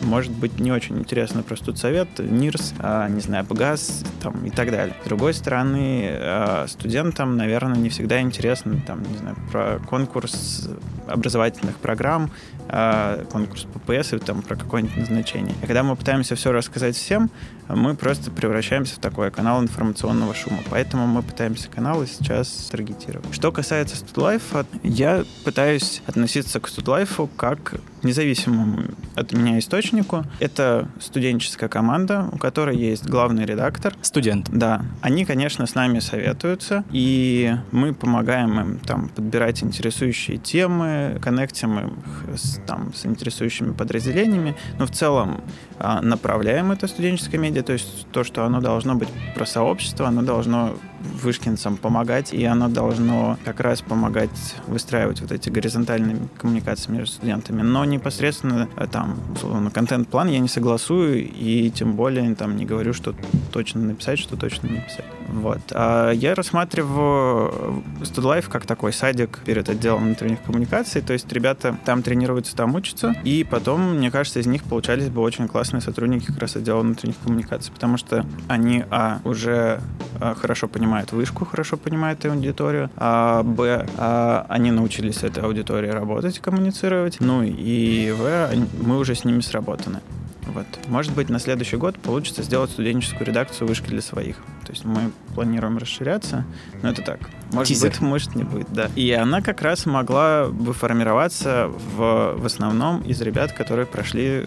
может 0.00 0.32
быть 0.32 0.58
не 0.58 0.72
очень 0.72 0.98
интересно 0.98 1.42
просто 1.42 1.66
тут 1.66 1.78
совет, 1.78 2.08
НИРС, 2.18 2.74
а, 2.78 3.08
не 3.08 3.20
знаю, 3.20 3.44
ПГАЗ 3.44 4.04
там, 4.22 4.44
и 4.44 4.50
так 4.50 4.70
далее. 4.70 4.94
С 5.02 5.08
другой 5.08 5.34
стороны, 5.34 6.08
а, 6.10 6.66
студентам, 6.68 7.36
наверное, 7.36 7.76
не 7.76 7.88
всегда 7.88 8.20
интересно 8.20 8.80
там, 8.86 9.02
не 9.02 9.18
знаю, 9.18 9.36
про 9.50 9.78
конкурс 9.88 10.68
образовательных 11.06 11.76
программ, 11.76 12.30
а, 12.76 13.24
конкурс 13.30 13.68
ППС 13.72 14.14
и 14.14 14.18
там 14.18 14.42
про 14.42 14.56
какое-нибудь 14.56 14.96
назначение. 14.96 15.54
И 15.62 15.66
когда 15.66 15.84
мы 15.84 15.94
пытаемся 15.94 16.34
все 16.34 16.50
рассказать 16.50 16.96
всем, 16.96 17.30
мы 17.68 17.94
просто 17.94 18.32
превращаемся 18.32 18.96
в 18.96 18.98
такой 18.98 19.30
канал 19.30 19.62
информационного 19.62 20.34
шума. 20.34 20.58
Поэтому 20.70 21.06
мы 21.06 21.22
пытаемся 21.22 21.68
каналы 21.68 22.08
сейчас 22.08 22.48
таргетировать. 22.72 23.32
Что 23.32 23.52
касается 23.52 23.94
StudLife, 23.94 24.66
я 24.82 25.24
пытаюсь 25.44 26.02
относиться 26.06 26.58
к 26.58 26.66
StudLife 26.66 27.28
как 27.36 27.74
независимому 28.04 28.84
от 29.14 29.32
меня 29.32 29.58
источнику. 29.58 30.24
Это 30.40 30.88
студенческая 31.00 31.68
команда, 31.68 32.28
у 32.32 32.38
которой 32.38 32.76
есть 32.76 33.06
главный 33.06 33.44
редактор. 33.44 33.94
Студент. 34.02 34.48
Да. 34.50 34.82
Они, 35.00 35.24
конечно, 35.24 35.66
с 35.66 35.74
нами 35.74 35.98
советуются, 35.98 36.84
и 36.90 37.56
мы 37.72 37.94
помогаем 37.94 38.60
им 38.60 38.78
там 38.78 39.08
подбирать 39.08 39.62
интересующие 39.62 40.38
темы, 40.38 41.18
коннектим 41.22 41.78
их 41.78 42.38
с, 42.38 42.60
там, 42.66 42.92
с 42.94 43.06
интересующими 43.06 43.72
подразделениями. 43.72 44.56
Но 44.78 44.86
в 44.86 44.90
целом 44.90 45.42
а, 45.78 46.00
направляем 46.00 46.72
это 46.72 46.86
студенческое 46.86 47.40
медиа, 47.40 47.62
то 47.62 47.72
есть 47.72 48.06
то, 48.12 48.24
что 48.24 48.44
оно 48.44 48.60
должно 48.60 48.94
быть 48.94 49.08
про 49.34 49.46
сообщество, 49.46 50.06
оно 50.08 50.22
должно 50.22 50.76
вышкинцам 51.22 51.76
помогать, 51.76 52.32
и 52.32 52.44
оно 52.44 52.68
должно 52.68 53.38
как 53.44 53.60
раз 53.60 53.82
помогать 53.82 54.56
выстраивать 54.66 55.20
вот 55.20 55.32
эти 55.32 55.50
горизонтальные 55.50 56.16
коммуникации 56.38 56.90
между 56.90 57.14
студентами. 57.14 57.62
Но 57.62 57.84
непосредственно 57.84 58.68
э, 58.76 58.86
там, 58.90 59.18
условно, 59.34 59.70
контент-план 59.70 60.28
я 60.28 60.38
не 60.38 60.48
согласую, 60.48 61.28
и 61.28 61.70
тем 61.70 61.94
более 61.94 62.34
там 62.34 62.56
не 62.56 62.64
говорю, 62.64 62.92
что 62.92 63.14
точно 63.52 63.82
написать, 63.82 64.18
что 64.18 64.36
точно 64.36 64.68
не 64.68 64.80
писать. 64.80 65.04
Вот. 65.28 65.60
А 65.72 66.10
я 66.10 66.34
рассматриваю 66.34 67.82
StudLife 68.00 68.48
как 68.50 68.66
такой 68.66 68.92
садик 68.92 69.40
перед 69.44 69.68
отделом 69.68 70.04
внутренних 70.04 70.42
коммуникаций, 70.42 71.02
то 71.02 71.12
есть 71.12 71.30
ребята 71.32 71.76
там 71.84 72.02
тренируются, 72.02 72.56
там 72.56 72.74
учатся, 72.74 73.14
и 73.24 73.44
потом, 73.44 73.96
мне 73.96 74.10
кажется, 74.10 74.40
из 74.40 74.46
них 74.46 74.64
получались 74.64 75.08
бы 75.08 75.20
очень 75.20 75.48
классные 75.48 75.80
сотрудники 75.80 76.26
как 76.26 76.38
раз 76.38 76.56
отдела 76.56 76.80
внутренних 76.80 77.18
коммуникаций, 77.18 77.72
потому 77.72 77.96
что 77.96 78.24
они, 78.48 78.84
а, 78.90 79.20
уже 79.24 79.80
а, 80.20 80.34
хорошо 80.34 80.68
понимают 80.68 80.93
вышку, 81.12 81.44
хорошо 81.44 81.76
понимают 81.76 82.24
аудиторию, 82.24 82.90
а, 82.96 83.42
б, 83.42 83.86
а, 83.96 84.46
они 84.48 84.70
научились 84.70 85.16
с 85.16 85.24
этой 85.24 85.42
аудиторией 85.42 85.92
работать, 85.92 86.38
коммуницировать, 86.38 87.20
ну 87.20 87.42
и 87.42 88.12
в, 88.12 88.50
мы 88.82 88.98
уже 88.98 89.14
с 89.14 89.24
ними 89.24 89.40
сработаны. 89.40 90.00
Вот. 90.46 90.66
Может 90.88 91.14
быть, 91.14 91.30
на 91.30 91.38
следующий 91.38 91.76
год 91.76 91.98
получится 91.98 92.42
сделать 92.42 92.70
студенческую 92.70 93.26
редакцию 93.26 93.66
вышки 93.66 93.88
для 93.88 94.02
своих. 94.02 94.36
То 94.64 94.72
есть 94.72 94.84
мы 94.84 95.10
планируем 95.34 95.78
расширяться, 95.78 96.44
но 96.82 96.90
это 96.90 97.02
так. 97.02 97.20
Может 97.52 97.68
Тизер. 97.68 97.90
быть, 97.90 98.00
может 98.00 98.34
не 98.34 98.44
будет, 98.44 98.68
да. 98.70 98.90
И 98.94 99.10
она 99.12 99.40
как 99.40 99.62
раз 99.62 99.86
могла 99.86 100.46
бы 100.48 100.72
формироваться 100.72 101.68
в, 101.68 102.34
в 102.36 102.46
основном 102.46 103.00
из 103.02 103.20
ребят, 103.20 103.52
которые 103.52 103.86
прошли 103.86 104.46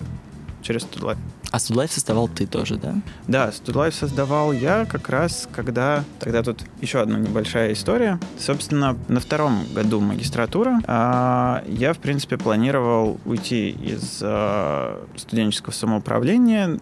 через 0.61 0.83
Studlife. 0.83 1.17
А 1.51 1.57
Studlife 1.57 1.91
создавал 1.91 2.27
ты 2.27 2.45
тоже, 2.45 2.77
да? 2.77 2.95
Да, 3.27 3.49
Studlife 3.49 3.93
создавал 3.93 4.51
я 4.51 4.85
как 4.85 5.09
раз, 5.09 5.47
когда... 5.51 6.03
Тогда 6.19 6.43
тут 6.43 6.61
еще 6.81 7.01
одна 7.01 7.17
небольшая 7.17 7.73
история. 7.73 8.19
Собственно, 8.37 8.97
на 9.07 9.19
втором 9.19 9.63
году 9.73 9.99
магистратуры 9.99 10.73
а, 10.85 11.63
я, 11.67 11.93
в 11.93 11.99
принципе, 11.99 12.37
планировал 12.37 13.19
уйти 13.25 13.69
из 13.69 14.19
а, 14.21 15.05
студенческого 15.15 15.73
самоуправления. 15.73 16.79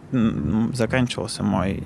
Заканчивался 0.73 1.43
мой 1.43 1.83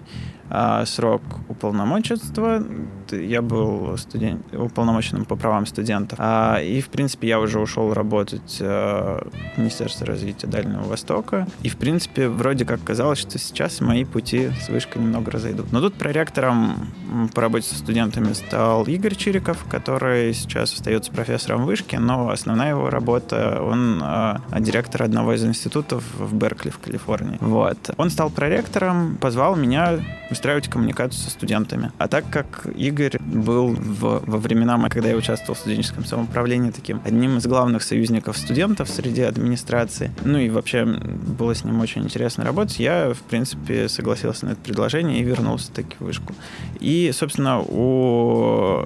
а, 0.49 0.85
срок 0.85 1.21
уполномоченства. 1.47 2.63
Я 3.11 3.41
был 3.41 3.97
студент, 3.97 4.41
уполномоченным 4.53 5.25
по 5.25 5.35
правам 5.35 5.65
студентов. 5.65 6.17
А, 6.21 6.59
и, 6.59 6.81
в 6.81 6.89
принципе, 6.89 7.27
я 7.27 7.39
уже 7.39 7.59
ушел 7.59 7.93
работать 7.93 8.57
а, 8.59 9.27
в 9.55 9.57
Министерство 9.59 10.07
развития 10.07 10.47
Дальнего 10.47 10.81
Востока. 10.81 11.47
И, 11.61 11.69
в 11.69 11.77
принципе, 11.77 12.29
вроде 12.29 12.65
как 12.69 12.83
казалось, 12.83 13.17
что 13.17 13.39
сейчас 13.39 13.81
мои 13.81 14.05
пути 14.05 14.51
с 14.63 14.69
вышкой 14.69 15.01
немного 15.01 15.31
разойдут. 15.31 15.71
Но 15.71 15.81
тут 15.81 15.95
проректором 15.95 16.91
по 17.33 17.41
работе 17.41 17.67
со 17.67 17.73
студентами 17.73 18.33
стал 18.33 18.83
Игорь 18.83 19.15
Чириков, 19.15 19.65
который 19.67 20.35
сейчас 20.35 20.75
остается 20.75 21.11
профессором 21.11 21.65
вышки, 21.65 21.95
но 21.95 22.29
основная 22.29 22.69
его 22.69 22.91
работа, 22.91 23.59
он 23.63 23.99
а, 24.03 24.41
директор 24.59 25.01
одного 25.01 25.33
из 25.33 25.43
институтов 25.43 26.03
в 26.15 26.35
Беркли, 26.35 26.69
в 26.69 26.77
Калифорнии. 26.77 27.39
Вот. 27.41 27.89
Он 27.97 28.11
стал 28.11 28.29
проректором, 28.29 29.17
позвал 29.17 29.55
меня 29.55 29.99
выстраивать 30.29 30.67
коммуникацию 30.67 31.23
со 31.23 31.31
студентами. 31.31 31.91
А 31.97 32.07
так 32.07 32.29
как 32.29 32.67
Игорь 32.75 33.17
был 33.19 33.69
в, 33.69 34.21
во 34.25 34.37
времена, 34.37 34.77
когда 34.89 35.09
я 35.09 35.15
участвовал 35.15 35.55
в 35.55 35.57
студенческом 35.57 36.05
самоуправлении, 36.05 36.69
таким 36.69 37.01
одним 37.03 37.39
из 37.39 37.47
главных 37.47 37.81
союзников 37.81 38.37
студентов 38.37 38.89
среди 38.89 39.23
администрации, 39.23 40.11
ну 40.23 40.37
и 40.37 40.49
вообще 40.49 40.85
было 40.85 41.55
с 41.55 41.63
ним 41.63 41.79
очень 41.81 42.03
интересно 42.03 42.43
работать, 42.43 42.58
я, 42.77 43.13
в 43.13 43.21
принципе, 43.21 43.87
согласился 43.89 44.45
на 44.45 44.51
это 44.51 44.61
предложение 44.61 45.19
и 45.19 45.23
вернулся 45.23 45.71
таки 45.71 45.95
в 45.99 46.03
вышку. 46.03 46.33
И, 46.79 47.11
собственно, 47.13 47.59
у 47.59 48.85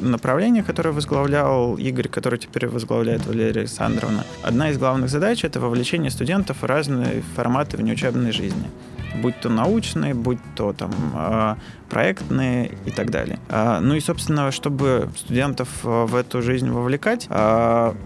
направления, 0.00 0.62
которое 0.62 0.90
возглавлял 0.90 1.76
Игорь, 1.76 2.08
который 2.08 2.38
теперь 2.38 2.68
возглавляет 2.68 3.26
Валерия 3.26 3.60
Александровна, 3.60 4.24
одна 4.42 4.70
из 4.70 4.78
главных 4.78 5.10
задач— 5.10 5.44
это 5.44 5.60
вовлечение 5.60 6.10
студентов 6.10 6.62
в 6.62 6.64
разные 6.64 7.22
форматы 7.36 7.76
внеучебной 7.76 8.32
жизни 8.32 8.66
будь 9.14 9.38
то 9.40 9.48
научные, 9.48 10.14
будь 10.14 10.38
то 10.56 10.72
там 10.72 10.90
а, 11.14 11.58
проектные 11.92 12.72
и 12.86 12.90
так 12.90 13.10
далее. 13.10 13.38
А, 13.50 13.80
ну 13.80 13.94
и, 13.94 14.00
собственно, 14.00 14.50
чтобы 14.50 15.10
студентов 15.14 15.68
а, 15.84 16.06
в 16.06 16.16
эту 16.16 16.40
жизнь 16.40 16.70
вовлекать, 16.70 17.28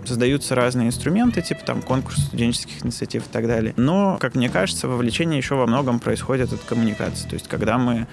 создаются 0.04 0.54
разные 0.54 0.88
инструменты, 0.88 1.40
типа 1.40 1.64
там 1.64 1.82
конкурс 1.82 2.16
студенческих 2.16 2.84
инициатив 2.84 3.26
и 3.26 3.32
так 3.32 3.46
далее. 3.46 3.74
Но, 3.76 4.18
как 4.20 4.34
мне 4.34 4.48
кажется, 4.48 4.88
вовлечение 4.88 5.38
еще 5.38 5.54
во 5.54 5.66
многом 5.66 6.00
происходит 6.00 6.52
от 6.52 6.60
коммуникации. 6.60 7.28
То 7.28 7.34
есть, 7.34 7.48
когда 7.48 7.78
мы 7.78 8.06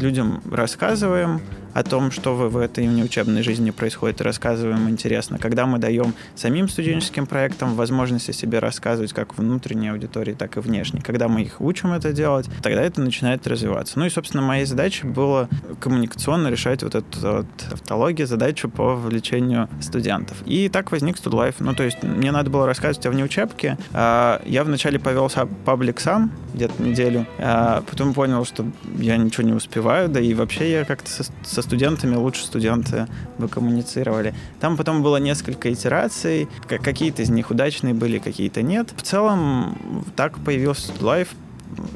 людям 0.00 0.42
рассказываем, 0.50 1.42
о 1.74 1.82
том, 1.82 2.10
что 2.10 2.34
в, 2.34 2.48
в 2.48 2.56
этой 2.56 2.86
неучебной 2.86 3.42
жизни 3.42 3.70
происходит, 3.70 4.20
рассказываем 4.20 4.88
интересно. 4.88 5.38
Когда 5.38 5.66
мы 5.66 5.78
даем 5.78 6.14
самим 6.34 6.68
студенческим 6.68 7.26
проектам 7.26 7.74
возможность 7.74 8.28
о 8.28 8.32
себе 8.32 8.58
рассказывать 8.58 9.12
как 9.12 9.36
внутренней 9.38 9.88
аудитории, 9.88 10.34
так 10.34 10.56
и 10.56 10.60
внешней. 10.60 11.00
Когда 11.00 11.28
мы 11.28 11.42
их 11.42 11.60
учим 11.60 11.92
это 11.92 12.12
делать, 12.12 12.46
тогда 12.62 12.82
это 12.82 13.00
начинает 13.00 13.46
развиваться. 13.46 13.98
Ну 13.98 14.06
и, 14.06 14.10
собственно, 14.10 14.42
моей 14.42 14.64
задачей 14.64 15.01
было 15.04 15.48
коммуникационно 15.80 16.48
решать 16.48 16.82
вот 16.82 16.94
эту 16.94 17.18
вот 17.20 17.46
автологию, 17.72 18.26
задачу 18.26 18.68
по 18.68 18.94
вовлечению 18.94 19.68
студентов. 19.80 20.36
И 20.46 20.68
так 20.68 20.92
возник 20.92 21.16
StudLife. 21.16 21.56
Ну, 21.60 21.74
то 21.74 21.82
есть 21.82 22.02
мне 22.02 22.32
надо 22.32 22.50
было 22.50 22.66
рассказывать 22.66 23.04
о 23.06 23.10
внеучебке. 23.10 23.78
А, 23.92 24.42
я 24.46 24.64
вначале 24.64 24.98
повел 24.98 25.30
паблик 25.64 26.00
сам, 26.00 26.32
где-то 26.54 26.82
неделю, 26.82 27.26
а 27.38 27.82
потом 27.88 28.14
понял, 28.14 28.44
что 28.44 28.66
я 28.98 29.16
ничего 29.16 29.46
не 29.46 29.52
успеваю, 29.52 30.08
да 30.08 30.20
и 30.20 30.34
вообще 30.34 30.70
я 30.70 30.84
как-то 30.84 31.10
со, 31.10 31.24
со 31.44 31.62
студентами 31.62 32.14
лучше 32.14 32.44
студенты 32.44 33.06
бы 33.38 33.48
коммуницировали. 33.48 34.34
Там 34.60 34.76
потом 34.76 35.02
было 35.02 35.16
несколько 35.16 35.72
итераций, 35.72 36.48
какие-то 36.66 37.22
из 37.22 37.30
них 37.30 37.50
удачные 37.50 37.94
были, 37.94 38.18
какие-то 38.18 38.62
нет. 38.62 38.92
В 38.96 39.02
целом 39.02 39.78
так 40.16 40.38
появился 40.38 40.92
Live, 41.00 41.28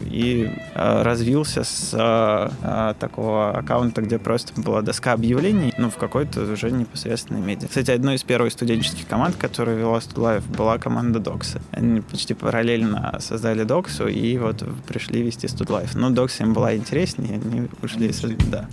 и 0.03 0.51
э, 0.75 1.03
развился 1.03 1.65
с 1.65 1.91
э, 1.93 2.95
такого 2.99 3.51
аккаунта, 3.57 4.03
где 4.03 4.19
просто 4.19 4.59
была 4.61 4.83
доска 4.83 5.13
объявлений, 5.13 5.73
ну, 5.79 5.91
в 5.91 5.97
какой-то 5.97 6.43
уже 6.43 6.71
непосредственной 6.71 7.41
медиа. 7.41 7.69
Кстати, 7.69 7.91
одной 7.91 8.17
из 8.17 8.23
первых 8.23 8.53
студенческих 8.53 9.07
команд, 9.07 9.37
которая 9.37 9.77
вела 9.77 9.99
Live, 9.99 10.45
была 10.57 10.79
команда 10.79 11.19
Докса. 11.19 11.61
Они 11.73 12.01
почти 12.01 12.35
параллельно 12.35 13.17
создали 13.21 13.65
Доксу 13.65 14.07
и 14.07 14.39
вот 14.39 14.63
пришли 14.87 15.23
вести 15.23 15.47
StudLife. 15.47 15.91
Но 15.95 16.11
Докса 16.11 16.45
им 16.45 16.53
была 16.53 16.75
интереснее, 16.77 17.35
они 17.35 17.69
ушли 17.83 18.09
из... 18.09 18.21
Да. 18.51 18.69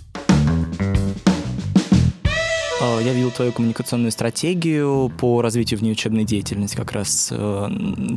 Э, 2.84 3.00
я 3.02 3.14
видел 3.14 3.32
твою 3.32 3.52
коммуникационную 3.52 4.12
стратегию 4.12 5.12
по 5.18 5.42
развитию 5.42 5.80
внеучебной 5.80 6.26
деятельности, 6.26 6.76
как 6.76 6.92
раз 6.92 7.30
э, 7.32 7.70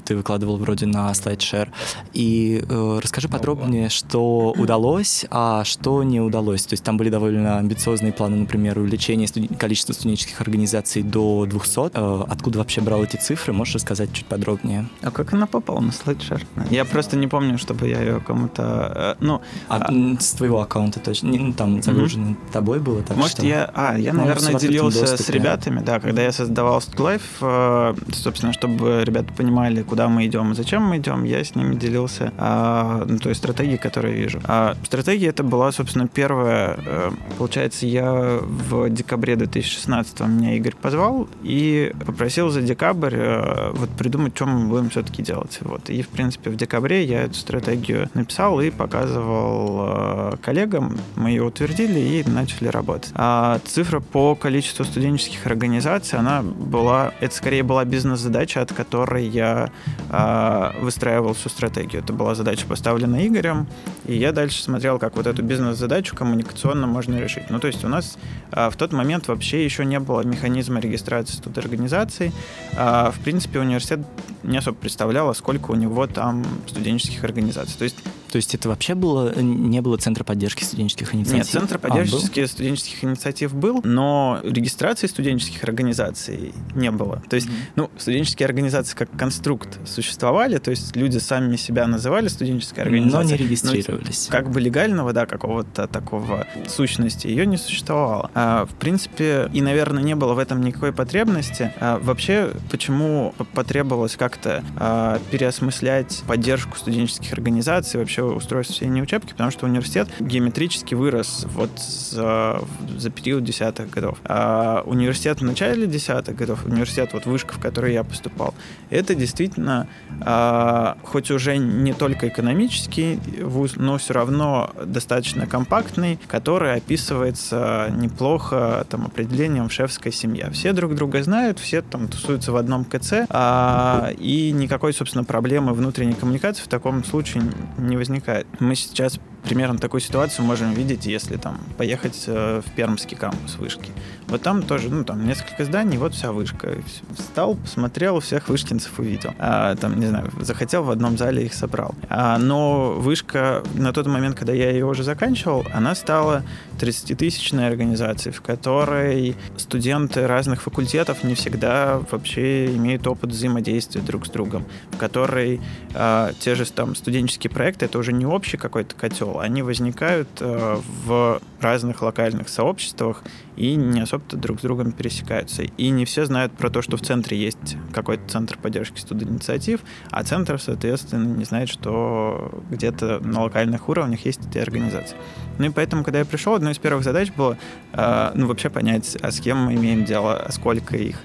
ты 0.04 0.16
выкладывал 0.16 0.56
вроде 0.56 0.86
на 0.86 1.10
SlideShare. 1.12 1.68
И 2.12 2.64
э, 2.68 2.98
расскажи 3.02 3.28
подробнее, 3.28 3.88
что 3.88 4.54
удалось, 4.56 5.24
а 5.30 5.64
что 5.64 6.02
не 6.02 6.20
удалось. 6.20 6.66
То 6.66 6.72
есть 6.72 6.84
там 6.84 6.96
были 6.96 7.10
довольно 7.10 7.58
амбициозные 7.58 8.12
планы, 8.12 8.36
например, 8.36 8.78
увеличение 8.78 9.28
студ... 9.28 9.56
количества 9.58 9.92
студенческих 9.92 10.40
организаций 10.40 11.02
до 11.02 11.46
200. 11.46 12.30
Откуда 12.30 12.58
вообще 12.58 12.80
брал 12.80 13.04
эти 13.04 13.16
цифры? 13.16 13.52
Можешь 13.52 13.76
рассказать 13.76 14.12
чуть 14.12 14.26
подробнее? 14.26 14.88
А 15.02 15.10
как 15.10 15.32
она 15.32 15.46
попала 15.46 15.80
на 15.80 15.90
SlideShare? 15.90 16.44
Я 16.70 16.84
просто 16.84 17.16
не 17.16 17.28
помню, 17.28 17.58
чтобы 17.58 17.88
я 17.88 18.00
ее 18.00 18.20
кому-то... 18.20 19.16
Ну, 19.20 19.40
а, 19.68 19.76
а... 19.76 20.16
С 20.20 20.32
твоего 20.32 20.60
аккаунта 20.60 21.00
точно? 21.00 21.30
Ну, 21.30 21.52
там 21.52 21.82
загружено 21.82 22.30
mm-hmm. 22.30 22.52
тобой 22.52 22.80
было? 22.80 23.02
Так 23.02 23.16
Может, 23.16 23.38
что... 23.38 23.46
я... 23.46 23.70
А, 23.74 23.96
я, 23.96 24.12
наверное, 24.12 24.55
делился 24.58 25.16
с 25.16 25.28
ребятами, 25.28 25.80
да, 25.80 26.00
когда 26.00 26.22
я 26.22 26.32
создавал 26.32 26.76
Life, 26.96 27.22
э, 27.40 27.94
собственно, 28.12 28.52
чтобы 28.52 29.02
ребята 29.04 29.32
понимали, 29.32 29.82
куда 29.82 30.08
мы 30.08 30.26
идем 30.26 30.52
и 30.52 30.54
зачем 30.54 30.82
мы 30.82 30.98
идем, 30.98 31.24
я 31.24 31.42
с 31.42 31.54
ними 31.54 31.74
делился 31.74 32.32
а, 32.38 33.04
ну, 33.06 33.18
той 33.18 33.34
стратегией, 33.34 33.78
которую 33.78 34.16
я 34.16 34.22
вижу. 34.22 34.40
А 34.44 34.76
стратегия 34.84 35.28
это 35.28 35.42
была, 35.42 35.72
собственно, 35.72 36.08
первая. 36.08 36.78
Э, 36.84 37.10
получается, 37.38 37.86
я 37.86 38.40
в 38.42 38.88
декабре 38.90 39.36
2016 39.36 40.20
меня 40.20 40.56
Игорь 40.56 40.74
позвал 40.74 41.28
и 41.42 41.92
попросил 42.04 42.50
за 42.50 42.62
декабрь 42.62 43.14
э, 43.14 43.70
вот 43.72 43.90
придумать, 43.90 44.34
что 44.34 44.46
мы 44.46 44.68
будем 44.68 44.90
все-таки 44.90 45.22
делать. 45.22 45.58
Вот. 45.60 45.90
И, 45.90 46.02
в 46.02 46.08
принципе, 46.08 46.50
в 46.50 46.56
декабре 46.56 47.04
я 47.04 47.22
эту 47.22 47.34
стратегию 47.34 48.08
написал 48.14 48.60
и 48.60 48.70
показывал 48.70 50.36
коллегам. 50.42 50.98
Мы 51.16 51.30
ее 51.30 51.44
утвердили 51.44 51.98
и 52.00 52.24
начали 52.28 52.68
работать. 52.68 53.10
А 53.14 53.60
цифра 53.64 54.00
по 54.00 54.34
количество 54.46 54.84
студенческих 54.84 55.44
организаций, 55.44 56.20
она 56.20 56.40
была, 56.40 57.12
это 57.18 57.34
скорее 57.34 57.64
была 57.64 57.84
бизнес-задача, 57.84 58.60
от 58.60 58.72
которой 58.72 59.26
я 59.26 59.70
э, 60.08 60.70
выстраивал 60.80 61.34
всю 61.34 61.48
стратегию. 61.48 62.00
Это 62.00 62.12
была 62.12 62.36
задача, 62.36 62.64
поставлена 62.64 63.26
Игорем, 63.26 63.66
и 64.04 64.14
я 64.14 64.30
дальше 64.30 64.62
смотрел, 64.62 65.00
как 65.00 65.16
вот 65.16 65.26
эту 65.26 65.42
бизнес-задачу 65.42 66.14
коммуникационно 66.14 66.86
можно 66.86 67.16
решить. 67.16 67.50
Ну, 67.50 67.58
то 67.58 67.66
есть 67.66 67.84
у 67.84 67.88
нас 67.88 68.18
э, 68.52 68.70
в 68.70 68.76
тот 68.76 68.92
момент 68.92 69.26
вообще 69.26 69.64
еще 69.64 69.84
не 69.84 69.98
было 69.98 70.20
механизма 70.20 70.78
регистрации 70.78 71.34
студорганизаций. 71.34 72.30
Э, 72.74 73.10
в 73.12 73.18
принципе, 73.24 73.58
университет 73.58 73.98
не 74.44 74.58
особо 74.58 74.76
представлял, 74.76 75.34
сколько 75.34 75.72
у 75.72 75.74
него 75.74 76.06
там 76.06 76.44
студенческих 76.68 77.24
организаций. 77.24 77.74
То 77.76 77.84
есть 77.84 77.96
то 78.36 78.38
есть 78.38 78.54
это 78.54 78.68
вообще 78.68 78.94
было, 78.94 79.34
не 79.40 79.80
было 79.80 79.96
центра 79.96 80.22
поддержки 80.22 80.62
студенческих 80.62 81.14
инициатив? 81.14 81.38
Нет, 81.38 81.46
центр 81.46 81.78
поддержки 81.78 82.40
а, 82.40 82.46
студенческих 82.46 83.02
инициатив 83.02 83.54
был, 83.54 83.80
но 83.82 84.40
регистрации 84.44 85.06
студенческих 85.06 85.64
организаций 85.64 86.52
не 86.74 86.90
было. 86.90 87.22
То 87.30 87.36
есть, 87.36 87.48
mm-hmm. 87.48 87.72
ну, 87.76 87.90
студенческие 87.96 88.44
организации 88.44 88.94
как 88.94 89.10
конструкт 89.12 89.78
существовали, 89.88 90.58
то 90.58 90.70
есть 90.70 90.94
люди 90.96 91.16
сами 91.16 91.56
себя 91.56 91.86
называли 91.86 92.28
студенческой 92.28 92.80
организацией. 92.80 93.24
Но 93.24 93.30
не 93.30 93.36
регистрировались. 93.42 94.28
Но, 94.28 94.32
как 94.32 94.50
бы 94.50 94.60
легального, 94.60 95.14
да, 95.14 95.24
какого-то 95.24 95.86
такого 95.86 96.46
сущности 96.68 97.28
ее 97.28 97.46
не 97.46 97.56
существовало. 97.56 98.30
А, 98.34 98.66
в 98.66 98.74
принципе, 98.74 99.48
и, 99.54 99.62
наверное, 99.62 100.02
не 100.02 100.14
было 100.14 100.34
в 100.34 100.38
этом 100.38 100.60
никакой 100.60 100.92
потребности. 100.92 101.72
А, 101.80 101.98
вообще, 102.00 102.50
почему 102.70 103.34
потребовалось 103.54 104.16
как-то 104.16 104.62
а, 104.76 105.20
переосмыслять 105.30 106.22
поддержку 106.26 106.76
студенческих 106.76 107.32
организаций, 107.32 107.98
вообще 107.98 108.25
устройство 108.34 108.74
всей 108.74 108.90
учебки, 109.00 109.32
потому 109.32 109.50
что 109.50 109.66
университет 109.66 110.08
геометрически 110.20 110.94
вырос 110.94 111.46
вот 111.52 111.70
за, 111.78 112.62
за 112.96 113.10
период 113.10 113.44
десятых 113.44 113.90
годов. 113.90 114.18
А 114.24 114.82
университет 114.86 115.40
в 115.40 115.44
начале 115.44 115.86
десятых 115.86 116.36
годов, 116.36 116.64
университет, 116.64 117.10
вот 117.12 117.26
вышка, 117.26 117.54
в 117.54 117.60
которой 117.60 117.92
я 117.92 118.04
поступал, 118.04 118.54
это 118.90 119.14
действительно, 119.14 119.88
а, 120.20 120.96
хоть 121.02 121.30
уже 121.30 121.56
не 121.56 121.92
только 121.92 122.28
экономический 122.28 123.18
вуз, 123.42 123.76
но 123.76 123.98
все 123.98 124.14
равно 124.14 124.70
достаточно 124.84 125.46
компактный, 125.46 126.18
который 126.26 126.74
описывается 126.74 127.92
неплохо 127.96 128.86
там 128.88 129.06
определением 129.06 129.70
шефская 129.70 130.12
семья. 130.12 130.50
Все 130.50 130.72
друг 130.72 130.94
друга 130.94 131.22
знают, 131.22 131.58
все 131.58 131.82
там 131.82 132.08
тусуются 132.08 132.52
в 132.52 132.56
одном 132.56 132.84
КЦ, 132.84 133.26
а, 133.28 134.10
и 134.18 134.52
никакой, 134.52 134.92
собственно, 134.92 135.24
проблемы 135.24 135.72
внутренней 135.74 136.14
коммуникации 136.14 136.62
в 136.62 136.68
таком 136.68 137.04
случае 137.04 137.44
не 137.78 137.96
возникает 137.96 138.05
возникает. 138.06 138.46
Мы 138.60 138.74
сейчас 138.74 139.18
примерно 139.46 139.78
такую 139.78 140.00
ситуацию 140.00 140.44
можем 140.44 140.74
видеть, 140.74 141.06
если 141.06 141.36
там 141.36 141.60
поехать 141.78 142.24
э, 142.26 142.60
в 142.66 142.70
Пермский 142.72 143.16
кампус 143.16 143.56
вышки. 143.56 143.92
Вот 144.26 144.42
там 144.42 144.62
тоже, 144.62 144.90
ну, 144.90 145.04
там 145.04 145.24
несколько 145.24 145.64
зданий, 145.64 145.98
вот 145.98 146.14
вся 146.14 146.32
вышка. 146.32 146.74
Встал, 147.16 147.54
посмотрел, 147.54 148.18
всех 148.18 148.48
вышкинцев 148.48 148.98
увидел. 148.98 149.32
А, 149.38 149.76
там, 149.76 150.00
не 150.00 150.06
знаю, 150.06 150.32
захотел 150.40 150.82
в 150.82 150.90
одном 150.90 151.16
зале 151.16 151.46
их 151.46 151.54
собрал. 151.54 151.94
А, 152.08 152.38
но 152.38 152.94
вышка 152.94 153.62
на 153.74 153.92
тот 153.92 154.06
момент, 154.06 154.36
когда 154.36 154.52
я 154.52 154.70
ее 154.70 154.84
уже 154.84 155.04
заканчивал, 155.04 155.64
она 155.72 155.94
стала 155.94 156.42
30-тысячной 156.80 157.68
организацией, 157.68 158.34
в 158.34 158.42
которой 158.42 159.36
студенты 159.56 160.26
разных 160.26 160.62
факультетов 160.62 161.22
не 161.22 161.34
всегда 161.36 162.00
вообще 162.10 162.66
имеют 162.74 163.06
опыт 163.06 163.30
взаимодействия 163.30 164.00
друг 164.00 164.26
с 164.26 164.30
другом, 164.30 164.64
в 164.90 164.96
которой 164.96 165.60
а, 165.94 166.32
те 166.40 166.56
же 166.56 166.66
там 166.66 166.96
студенческие 166.96 167.50
проекты, 167.50 167.84
это 167.84 167.98
уже 167.98 168.12
не 168.12 168.26
общий 168.26 168.56
какой-то 168.56 168.96
котел, 168.96 169.35
они 169.40 169.62
возникают 169.62 170.28
э, 170.40 170.80
в 171.04 171.40
разных 171.60 172.02
локальных 172.02 172.48
сообществах 172.48 173.22
и 173.56 173.74
не 173.74 174.00
особо-то 174.00 174.36
друг 174.36 174.60
с 174.60 174.62
другом 174.62 174.92
пересекаются. 174.92 175.62
И 175.62 175.88
не 175.90 176.04
все 176.04 176.26
знают 176.26 176.52
про 176.52 176.70
то, 176.70 176.82
что 176.82 176.96
в 176.96 177.00
центре 177.00 177.38
есть 177.38 177.76
какой-то 177.92 178.28
центр 178.28 178.58
поддержки 178.58 178.98
студент-инициатив, 178.98 179.80
а 180.10 180.22
центр, 180.24 180.60
соответственно, 180.60 181.36
не 181.36 181.44
знает, 181.44 181.68
что 181.68 182.62
где-то 182.70 183.20
на 183.20 183.42
локальных 183.42 183.88
уровнях 183.88 184.24
есть 184.24 184.40
эти 184.46 184.58
организации. 184.58 185.16
Ну 185.58 185.66
и 185.66 185.70
поэтому, 185.70 186.04
когда 186.04 186.18
я 186.18 186.24
пришел, 186.24 186.54
одной 186.54 186.72
из 186.72 186.78
первых 186.78 187.04
задач 187.04 187.32
было, 187.32 187.56
э, 187.92 188.32
ну, 188.34 188.46
вообще 188.46 188.70
понять, 188.70 189.16
а 189.22 189.30
с 189.30 189.40
кем 189.40 189.58
мы 189.66 189.74
имеем 189.74 190.04
дело, 190.04 190.36
а 190.36 190.52
сколько 190.52 190.96
их, 190.96 191.16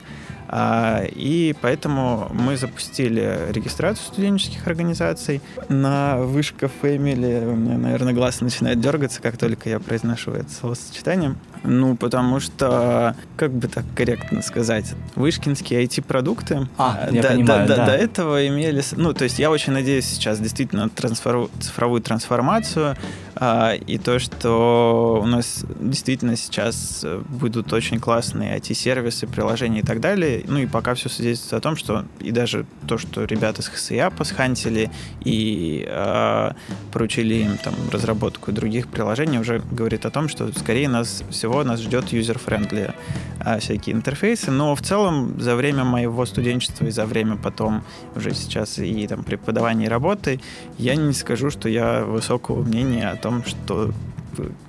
и 0.54 1.56
поэтому 1.62 2.30
мы 2.34 2.58
запустили 2.58 3.48
регистрацию 3.52 4.06
студенческих 4.06 4.68
организаций. 4.68 5.42
На 5.70 6.18
вышка 6.18 6.70
Family 6.82 7.50
у 7.50 7.56
меня, 7.56 7.78
наверное, 7.78 8.14
глаз 8.14 8.42
начинает 8.42 8.80
дергаться, 8.82 9.22
как 9.22 9.38
только 9.38 9.70
я 9.70 9.80
произношу 9.80 10.32
это 10.32 10.52
словосочетание. 10.52 11.36
Ну, 11.64 11.96
потому 11.96 12.40
что, 12.40 13.16
как 13.38 13.52
бы 13.52 13.68
так 13.68 13.86
корректно 13.96 14.42
сказать, 14.42 14.94
вышкинские 15.16 15.84
IT-продукты 15.84 16.68
а, 16.78 17.08
я 17.12 17.22
до, 17.22 17.28
понимаю, 17.30 17.68
до, 17.68 17.76
да. 17.76 17.86
до 17.86 17.92
этого 17.92 18.48
имели... 18.48 18.82
Ну, 18.96 19.14
то 19.14 19.26
есть 19.26 19.38
я 19.38 19.52
очень 19.52 19.74
надеюсь 19.74 20.06
сейчас 20.06 20.40
действительно 20.40 20.90
трансфор, 20.90 21.50
цифровую 21.60 22.02
трансформацию 22.02 22.96
а, 23.36 23.74
и 23.74 23.98
то, 24.00 24.18
что 24.18 25.22
у 25.24 25.28
нас 25.28 25.64
действительно 25.80 26.36
сейчас 26.36 27.06
будут 27.30 27.72
очень 27.74 28.00
классные 28.00 28.58
IT-сервисы, 28.58 29.28
приложения 29.28 29.82
и 29.82 29.86
так 29.86 30.00
далее. 30.00 30.44
Ну 30.48 30.60
и 30.60 30.66
пока 30.66 30.96
все 30.96 31.10
свидетельствует 31.10 31.60
о 31.60 31.62
том, 31.62 31.76
что 31.76 32.06
и 32.20 32.32
даже 32.32 32.66
то, 32.88 32.98
что 32.98 33.26
ребята 33.26 33.62
с 33.62 33.68
ХСЯ 33.68 34.10
посхантили 34.10 34.90
и 35.24 35.86
а, 35.88 36.56
поручили 36.92 37.36
им 37.36 37.58
там 37.58 37.76
разработку 37.92 38.52
других 38.52 38.88
приложений, 38.88 39.40
уже 39.40 39.62
говорит 39.72 40.08
о 40.08 40.10
том, 40.10 40.28
что 40.28 40.52
скорее 40.58 40.90
нас 40.90 41.24
всего 41.30 41.51
всего 41.52 41.64
нас 41.64 41.82
ждет 41.82 42.14
user-friendly 42.14 42.94
а, 43.40 43.60
всякие 43.60 43.96
интерфейсы. 43.96 44.52
Но 44.52 44.74
в 44.74 44.82
целом 44.82 45.40
за 45.40 45.56
время 45.56 45.84
моего 45.84 46.26
студенчества 46.26 46.86
и 46.86 46.92
за 46.92 47.06
время 47.06 47.36
потом 47.36 47.84
уже 48.16 48.34
сейчас 48.34 48.80
и 48.80 49.08
там 49.08 49.24
преподавания 49.24 49.86
и 49.86 49.90
работы 49.90 50.40
я 50.78 50.96
не 50.96 51.14
скажу, 51.14 51.50
что 51.50 51.68
я 51.68 52.04
высокого 52.04 52.64
мнения 52.64 53.10
о 53.10 53.18
том, 53.18 53.44
что 53.44 53.92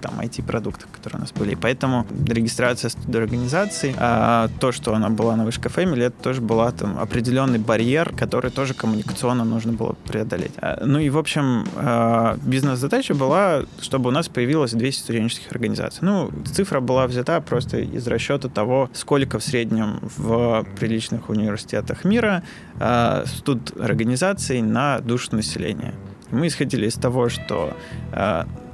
там 0.01 0.21
IT-продуктах, 0.21 0.89
которые 0.91 1.19
у 1.19 1.21
нас 1.23 1.33
были. 1.33 1.55
Поэтому 1.55 2.07
регистрация 2.27 2.91
организаций, 3.15 3.95
а 3.99 4.49
то, 4.61 4.73
что 4.73 4.95
она 4.95 5.09
была 5.09 5.37
на 5.37 5.45
Вышка 5.45 5.69
Family, 5.69 6.05
это 6.05 6.23
тоже 6.23 6.41
была 6.41 6.73
там 6.73 6.99
определенный 6.99 7.59
барьер, 7.59 8.13
который 8.17 8.51
тоже 8.51 8.75
коммуникационно 8.75 9.45
нужно 9.45 9.73
было 9.73 9.95
преодолеть. 10.07 10.53
А, 10.59 10.83
ну 10.85 10.99
и, 10.99 11.11
в 11.11 11.19
общем, 11.19 11.67
а, 11.77 12.39
бизнес-задача 12.43 13.15
была, 13.15 13.63
чтобы 13.81 14.09
у 14.09 14.13
нас 14.13 14.29
появилось 14.29 14.73
200 14.73 15.01
студенческих 15.01 15.53
организаций. 15.53 16.01
Ну, 16.03 16.31
цифра 16.53 16.81
была 16.81 17.07
взята 17.07 17.41
просто 17.41 17.79
из 17.79 18.07
расчета 18.07 18.49
того, 18.49 18.91
сколько 18.93 19.39
в 19.39 19.45
среднем 19.45 20.01
в 20.17 20.67
приличных 20.79 21.29
университетах 21.29 22.05
мира 22.05 22.43
а, 22.81 23.25
студ 23.27 23.73
организаций 23.81 24.63
на 24.63 24.99
душу 25.01 25.37
населения. 25.37 25.95
Мы 26.31 26.47
исходили 26.47 26.87
из 26.87 26.95
того, 26.95 27.29
что 27.29 27.77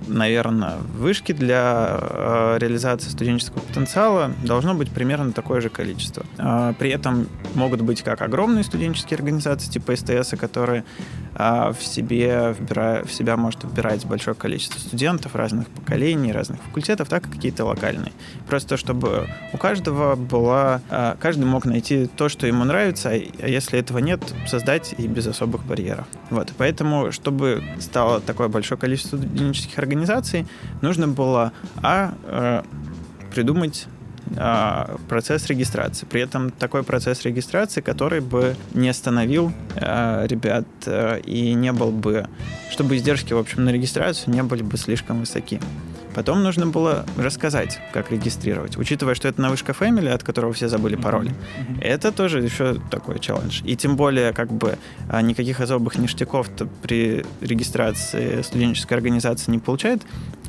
наверное, 0.08 0.76
вышки 0.94 1.32
для 1.32 1.98
э, 2.00 2.58
реализации 2.60 3.08
студенческого 3.10 3.60
потенциала 3.60 4.32
должно 4.42 4.74
быть 4.74 4.90
примерно 4.90 5.32
такое 5.32 5.60
же 5.60 5.68
количество. 5.68 6.24
Э, 6.38 6.74
при 6.78 6.90
этом 6.90 7.28
могут 7.54 7.82
быть 7.82 8.02
как 8.02 8.22
огромные 8.22 8.64
студенческие 8.64 9.16
организации 9.16 9.70
типа 9.70 9.94
СТС, 9.96 10.34
которые 10.38 10.84
э, 11.34 11.72
в 11.78 11.82
себе 11.82 12.54
вбира... 12.58 13.04
в 13.04 13.12
себя 13.12 13.36
может 13.36 13.64
вбирать 13.64 14.04
большое 14.06 14.34
количество 14.34 14.78
студентов 14.78 15.34
разных 15.34 15.68
поколений, 15.68 16.32
разных 16.32 16.60
факультетов, 16.62 17.08
так 17.08 17.26
и 17.26 17.30
какие-то 17.30 17.64
локальные. 17.64 18.12
Просто 18.48 18.76
чтобы 18.76 19.28
у 19.52 19.58
каждого 19.58 20.16
была... 20.16 20.80
Каждый 21.20 21.44
мог 21.44 21.64
найти 21.64 22.06
то, 22.06 22.28
что 22.28 22.46
ему 22.46 22.64
нравится, 22.64 23.10
а 23.10 23.46
если 23.46 23.78
этого 23.78 23.98
нет, 23.98 24.20
создать 24.46 24.94
и 24.96 25.06
без 25.06 25.26
особых 25.26 25.64
барьеров. 25.64 26.06
Вот. 26.30 26.52
Поэтому, 26.56 27.12
чтобы 27.12 27.62
стало 27.80 28.20
такое 28.20 28.48
большое 28.48 28.78
количество 28.78 29.16
студенческих 29.16 29.78
организаций, 29.78 29.97
организаций 29.98 30.46
нужно 30.80 31.08
было 31.08 31.52
а, 31.82 32.14
э, 32.24 32.62
придумать 33.34 33.86
а, 34.36 34.96
процесс 35.08 35.46
регистрации. 35.46 36.06
При 36.06 36.20
этом 36.20 36.50
такой 36.50 36.82
процесс 36.82 37.24
регистрации, 37.24 37.80
который 37.80 38.20
бы 38.20 38.56
не 38.74 38.88
остановил 38.88 39.52
а, 39.76 40.26
ребят 40.26 40.66
а, 40.86 41.16
и 41.16 41.54
не 41.54 41.72
был 41.72 41.90
бы, 41.90 42.26
чтобы 42.70 42.96
издержки, 42.96 43.32
в 43.32 43.38
общем, 43.38 43.64
на 43.64 43.70
регистрацию 43.70 44.34
не 44.34 44.42
были 44.42 44.62
бы 44.62 44.76
слишком 44.76 45.20
высоки. 45.20 45.60
Потом 46.14 46.42
нужно 46.42 46.66
было 46.66 47.04
рассказать, 47.16 47.80
как 47.92 48.10
регистрировать. 48.10 48.76
Учитывая, 48.76 49.14
что 49.14 49.28
это 49.28 49.40
на 49.40 49.50
вышка 49.50 49.72
Family, 49.72 50.08
от 50.08 50.22
которого 50.22 50.52
все 50.52 50.68
забыли 50.68 50.96
пароль, 50.96 51.28
mm-hmm. 51.28 51.82
это 51.82 52.12
тоже 52.12 52.40
еще 52.40 52.76
такой 52.90 53.18
челлендж. 53.18 53.62
И 53.64 53.76
тем 53.76 53.96
более, 53.96 54.32
как 54.32 54.50
бы, 54.52 54.78
а, 55.08 55.22
никаких 55.22 55.60
особых 55.60 55.98
ништяков 55.98 56.48
при 56.82 57.24
регистрации 57.40 58.42
студенческой 58.42 58.94
организации 58.94 59.50
не 59.50 59.58
получает, 59.58 60.02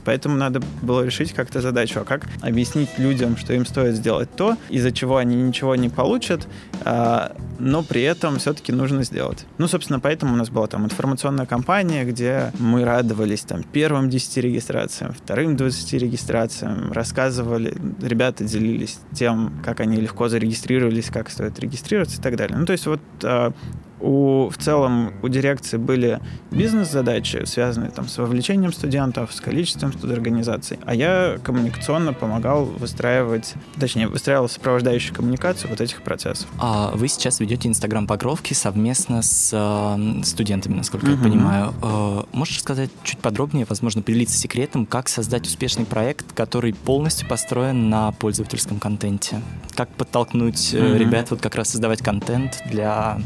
Поэтому 0.05 0.35
надо 0.35 0.61
было 0.81 1.03
решить 1.05 1.33
как-то 1.33 1.61
задачу, 1.61 1.99
а 2.01 2.03
как 2.03 2.27
объяснить 2.41 2.89
людям, 2.97 3.37
что 3.37 3.53
им 3.53 3.65
стоит 3.65 3.95
сделать 3.95 4.29
то, 4.35 4.57
из-за 4.69 4.91
чего 4.91 5.17
они 5.17 5.35
ничего 5.35 5.75
не 5.75 5.89
получат, 5.89 6.47
а, 6.83 7.35
но 7.59 7.83
при 7.83 8.01
этом 8.03 8.39
все-таки 8.39 8.71
нужно 8.71 9.03
сделать. 9.03 9.45
Ну, 9.57 9.67
собственно, 9.67 9.99
поэтому 9.99 10.33
у 10.33 10.35
нас 10.35 10.49
была 10.49 10.67
там 10.67 10.85
информационная 10.85 11.45
кампания, 11.45 12.05
где 12.05 12.51
мы 12.59 12.83
радовались 12.85 13.41
там 13.41 13.63
первым 13.63 14.09
10 14.09 14.37
регистрациям, 14.37 15.13
вторым 15.13 15.55
20 15.55 15.93
регистрациям, 15.93 16.91
рассказывали, 16.91 17.75
ребята 18.01 18.43
делились 18.43 18.99
тем, 19.13 19.61
как 19.63 19.79
они 19.79 19.97
легко 19.97 20.29
зарегистрировались, 20.29 21.09
как 21.09 21.29
стоит 21.29 21.59
регистрироваться 21.59 22.19
и 22.19 22.21
так 22.21 22.35
далее. 22.35 22.57
Ну, 22.57 22.65
то 22.65 22.73
есть 22.73 22.85
вот 22.85 23.01
а, 23.23 23.53
у, 24.01 24.49
в 24.49 24.57
целом 24.57 25.13
у 25.21 25.27
дирекции 25.27 25.77
были 25.77 26.19
бизнес-задачи, 26.51 27.43
связанные 27.45 27.91
там, 27.91 28.07
с 28.07 28.17
вовлечением 28.17 28.73
студентов, 28.73 29.33
с 29.33 29.41
количеством 29.41 29.93
студорганизаций, 29.93 30.79
а 30.85 30.95
я 30.95 31.37
коммуникационно 31.43 32.13
помогал 32.13 32.65
выстраивать, 32.65 33.53
точнее, 33.79 34.07
выстраивал 34.07 34.49
сопровождающую 34.49 35.15
коммуникацию 35.15 35.69
вот 35.69 35.81
этих 35.81 36.01
процессов. 36.01 36.47
А 36.57 36.91
вы 36.93 37.07
сейчас 37.07 37.39
ведете 37.39 37.67
Инстаграм 37.69 38.07
покровки 38.07 38.53
совместно 38.53 39.21
с 39.21 39.51
э, 39.53 40.23
студентами, 40.23 40.75
насколько 40.75 41.07
mm-hmm. 41.07 41.17
я 41.17 41.23
понимаю. 41.23 41.73
Э, 41.81 42.23
можешь 42.31 42.57
рассказать 42.57 42.89
чуть 43.03 43.19
подробнее, 43.19 43.65
возможно, 43.67 44.01
поделиться 44.01 44.37
секретом, 44.37 44.85
как 44.85 45.09
создать 45.09 45.45
успешный 45.45 45.85
проект, 45.85 46.33
который 46.33 46.73
полностью 46.73 47.27
построен 47.27 47.89
на 47.89 48.11
пользовательском 48.13 48.79
контенте? 48.79 49.41
Как 49.75 49.89
подтолкнуть 49.89 50.73
mm-hmm. 50.73 50.97
ребят 50.97 51.31
вот 51.31 51.41
как 51.41 51.55
раз 51.55 51.69
создавать 51.69 52.01
контент 52.01 52.61
для 52.69 53.19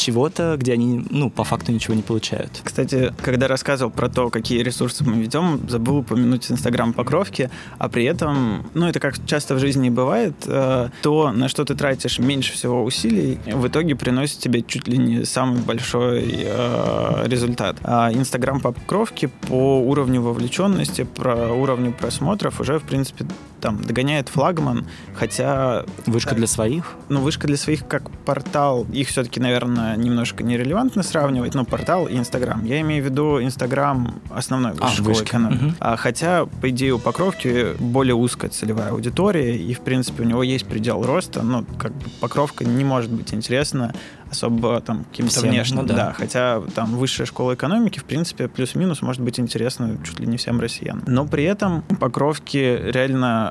чего-то, 0.00 0.56
где 0.58 0.72
они, 0.72 1.04
ну, 1.10 1.30
по 1.30 1.44
факту 1.44 1.72
ничего 1.72 1.94
не 1.94 2.02
получают. 2.02 2.60
Кстати, 2.64 3.12
когда 3.22 3.48
рассказывал 3.48 3.90
про 3.90 4.08
то, 4.08 4.30
какие 4.30 4.62
ресурсы 4.62 5.04
мы 5.04 5.22
ведем, 5.22 5.60
забыл 5.68 5.98
упомянуть 5.98 6.50
Инстаграм 6.50 6.92
покровки, 6.92 7.50
а 7.78 7.88
при 7.88 8.04
этом, 8.04 8.66
ну, 8.74 8.88
это 8.88 8.98
как 8.98 9.24
часто 9.26 9.54
в 9.54 9.58
жизни 9.58 9.90
бывает, 9.90 10.34
э, 10.46 10.88
то, 11.02 11.32
на 11.32 11.48
что 11.48 11.64
ты 11.64 11.74
тратишь 11.74 12.18
меньше 12.18 12.54
всего 12.54 12.82
усилий, 12.82 13.38
в 13.46 13.66
итоге 13.66 13.94
приносит 13.94 14.38
тебе 14.38 14.62
чуть 14.62 14.88
ли 14.88 14.96
не 14.96 15.24
самый 15.24 15.60
большой 15.60 16.44
э, 16.44 17.24
результат. 17.26 17.76
А 17.82 18.10
Инстаграм 18.12 18.60
покровки 18.60 19.30
по 19.48 19.80
уровню 19.80 20.22
вовлеченности, 20.22 21.04
про 21.04 21.52
уровню 21.52 21.92
просмотров 21.92 22.60
уже, 22.60 22.78
в 22.78 22.84
принципе, 22.84 23.26
там 23.60 23.82
догоняет 23.82 24.28
флагман, 24.28 24.86
хотя... 25.14 25.84
Вышка 26.06 26.34
для 26.34 26.46
своих? 26.46 26.94
Ну, 27.08 27.20
вышка 27.20 27.46
для 27.46 27.56
своих 27.56 27.86
как 27.86 28.10
портал, 28.24 28.86
их 28.92 29.08
все-таки, 29.08 29.40
наверное, 29.40 29.96
немножко 29.96 30.42
нерелевантно 30.42 31.02
сравнивать, 31.02 31.54
но 31.54 31.64
портал 31.64 32.06
и 32.06 32.16
Инстаграм. 32.16 32.64
Я 32.64 32.80
имею 32.80 33.02
в 33.02 33.06
виду 33.06 33.42
Инстаграм 33.42 34.20
основной 34.30 34.72
вышкой 34.72 35.14
а, 35.14 35.24
экономики. 35.24 35.64
Угу. 35.64 35.74
А, 35.80 35.96
хотя, 35.96 36.46
по 36.46 36.70
идее, 36.70 36.94
у 36.94 36.98
Покровки 36.98 37.76
более 37.78 38.14
узкая 38.14 38.50
целевая 38.50 38.90
аудитория, 38.90 39.56
и, 39.56 39.74
в 39.74 39.80
принципе, 39.80 40.22
у 40.22 40.26
него 40.26 40.42
есть 40.42 40.66
предел 40.66 41.02
роста, 41.04 41.42
но 41.42 41.64
как 41.78 41.92
бы 41.92 42.04
Покровка 42.20 42.64
не 42.64 42.84
может 42.84 43.10
быть 43.10 43.34
интересна 43.34 43.92
особо 44.30 44.80
там 44.80 45.04
каким-то 45.04 45.40
внешним. 45.40 45.82
Ну, 45.82 45.86
да. 45.86 45.94
да. 45.94 46.12
Хотя 46.12 46.62
там 46.74 46.96
высшая 46.96 47.24
школа 47.24 47.54
экономики, 47.54 47.98
в 47.98 48.04
принципе, 48.04 48.48
плюс-минус 48.48 49.02
может 49.02 49.22
быть 49.22 49.40
интересно 49.40 49.98
чуть 50.04 50.20
ли 50.20 50.26
не 50.26 50.36
всем 50.36 50.60
россиянам. 50.60 51.02
Но 51.06 51.26
при 51.26 51.44
этом 51.44 51.82
Покровки 51.98 52.56
реально 52.56 53.49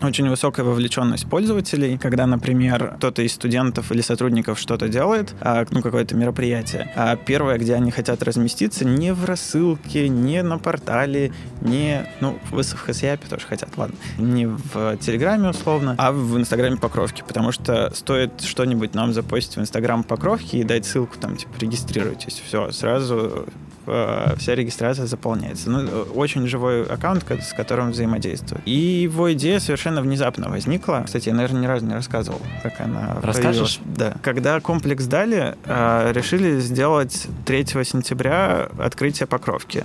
э, 0.00 0.06
очень 0.06 0.28
высокая 0.28 0.64
вовлеченность 0.64 1.28
пользователей, 1.28 1.98
когда, 1.98 2.26
например, 2.26 2.94
кто-то 2.96 3.22
из 3.22 3.32
студентов 3.32 3.90
или 3.92 4.00
сотрудников 4.00 4.58
что-то 4.58 4.88
делает, 4.88 5.34
э, 5.40 5.64
ну, 5.70 5.82
какое-то 5.82 6.14
мероприятие. 6.16 6.92
А 6.96 7.16
первое, 7.16 7.58
где 7.58 7.74
они 7.74 7.90
хотят 7.90 8.22
разместиться, 8.22 8.84
не 8.84 9.12
в 9.12 9.24
рассылке, 9.24 10.08
не 10.08 10.42
на 10.42 10.58
портале, 10.58 11.32
не, 11.60 12.06
ну, 12.20 12.38
в 12.50 12.62
СФХСЯПе 12.62 13.26
тоже 13.28 13.46
хотят, 13.46 13.70
ладно, 13.76 13.96
не 14.18 14.46
в 14.46 14.96
Телеграме 14.98 15.50
условно, 15.50 15.94
а 15.98 16.12
в 16.12 16.38
Инстаграме 16.38 16.76
Покровки, 16.76 17.22
потому 17.26 17.52
что 17.52 17.92
стоит 17.94 18.40
что-нибудь 18.40 18.94
нам 18.94 19.12
запостить 19.12 19.56
в 19.56 19.60
Инстаграм 19.60 20.02
покровки 20.02 20.56
и 20.56 20.64
дать 20.64 20.86
ссылку, 20.86 21.16
там, 21.18 21.36
типа, 21.36 21.52
регистрируйтесь. 21.58 22.42
Все, 22.46 22.70
сразу 22.72 23.46
э, 23.86 24.34
вся 24.36 24.54
регистрация 24.54 25.06
заполняется. 25.06 25.70
Ну, 25.70 26.02
очень 26.14 26.46
живой 26.46 26.84
аккаунт, 26.84 27.24
с 27.30 27.52
которым 27.52 27.90
взаимодействую. 27.90 28.60
И 28.64 28.72
его 29.02 29.32
идея 29.32 29.60
совершенно 29.60 30.02
внезапно 30.02 30.48
возникла. 30.48 31.02
Кстати, 31.04 31.28
я, 31.28 31.34
наверное, 31.34 31.62
ни 31.62 31.66
разу 31.66 31.86
не 31.86 31.94
рассказывал, 31.94 32.40
как 32.62 32.80
она 32.80 33.18
Расскажешь? 33.22 33.78
Появилась. 33.78 33.98
Да. 33.98 34.14
Когда 34.22 34.60
комплекс 34.60 35.04
дали, 35.06 35.56
э, 35.64 36.12
решили 36.12 36.60
сделать 36.60 37.26
3 37.46 37.84
сентября 37.84 38.68
открытие 38.78 39.26
покровки 39.26 39.84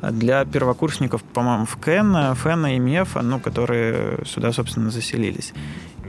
для 0.00 0.44
первокурсников, 0.44 1.22
по-моему, 1.22 1.66
в 1.66 1.76
КЭН, 1.76 2.34
ФЭН 2.34 2.66
и 2.66 2.78
МЕФ, 2.78 3.16
ну, 3.22 3.40
которые 3.40 4.24
сюда, 4.24 4.52
собственно, 4.52 4.90
заселились. 4.90 5.52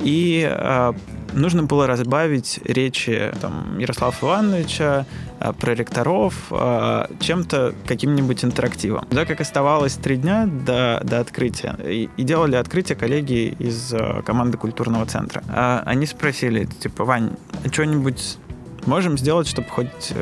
И 0.02 0.48
э, 0.50 0.94
нужно 1.34 1.63
было 1.63 1.88
разбавить 1.88 2.60
речи 2.63 3.32
там, 3.42 3.78
Ярослава 3.80 4.15
Ивановича, 4.22 5.06
э, 5.39 5.54
проректоров 5.54 6.34
э, 6.52 7.06
чем-то, 7.19 7.73
каким-нибудь 7.88 8.43
интерактивом. 8.43 9.06
Да, 9.12 9.25
как 9.25 9.41
оставалось 9.41 9.93
три 9.95 10.17
дня 10.17 10.45
до, 10.45 11.02
до 11.04 11.19
открытия, 11.19 11.75
и, 11.84 12.10
и 12.17 12.23
делали 12.23 12.56
открытие 12.56 12.95
коллеги 12.95 13.56
из 13.60 13.93
э, 13.93 14.21
команды 14.25 14.58
культурного 14.58 15.06
центра. 15.06 15.43
Э, 15.47 15.82
они 15.86 16.06
спросили, 16.06 16.65
типа, 16.65 17.06
Вань, 17.06 17.32
а 17.63 17.69
что-нибудь 17.71 18.38
можем 18.86 19.17
сделать, 19.17 19.47
чтобы 19.47 19.69
хоть 19.69 20.13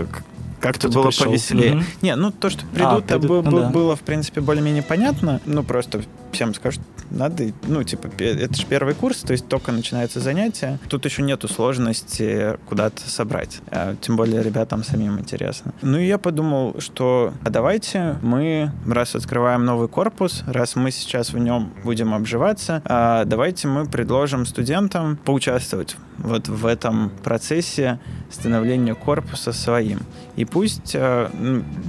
как-то 0.60 0.89
было 0.89 1.08
пришел. 1.08 1.25
повеселее. 1.27 1.73
Mm-hmm. 1.73 1.84
Не, 2.01 2.15
ну 2.15 2.32
то, 2.32 2.49
что 2.49 2.65
придут, 2.65 3.12
а, 3.12 3.19
придут 3.19 3.45
ну, 3.45 3.60
да. 3.60 3.69
было, 3.69 3.95
в 3.95 4.01
принципе, 4.01 4.41
более-менее 4.41 4.84
понятно. 4.84 5.39
Ну, 5.45 5.63
просто 5.63 6.01
всем 6.32 6.53
скажут, 6.53 6.82
надо, 7.12 7.52
ну, 7.63 7.84
типа, 7.84 8.10
это 8.22 8.56
же 8.56 8.65
первый 8.65 8.93
курс, 8.93 9.20
то 9.20 9.32
есть 9.32 9.48
только 9.48 9.72
начинается 9.72 10.20
занятие. 10.20 10.80
Тут 10.89 11.06
еще 11.06 11.22
нету 11.22 11.48
сложности 11.48 12.58
куда-то 12.67 13.10
собрать. 13.10 13.60
А, 13.70 13.96
тем 14.00 14.15
более 14.15 14.43
ребятам 14.43 14.84
самим 14.84 15.20
интересно. 15.20 15.74
Ну, 15.82 15.98
и 15.98 16.08
я 16.08 16.17
подумал, 16.17 16.76
что 16.80 17.34
а 17.43 17.50
давайте 17.50 18.17
мы, 18.22 18.72
раз 18.86 19.15
открываем 19.15 19.65
новый 19.65 19.88
корпус, 19.88 20.43
раз 20.48 20.76
мы 20.76 20.91
сейчас 20.91 21.34
в 21.34 21.38
нем 21.38 21.74
будем 21.84 22.13
обживаться, 22.13 22.82
а 22.86 23.26
давайте 23.26 23.67
мы 23.67 23.86
предложим 23.86 24.46
студентам 24.46 25.17
поучаствовать 25.17 25.96
вот 26.17 26.48
в 26.48 26.65
этом 26.65 27.12
процессе 27.24 28.00
становления 28.32 28.96
корпуса 28.96 29.52
своим. 29.54 30.00
И 30.38 30.45
пусть, 30.45 30.91
э, 30.93 31.30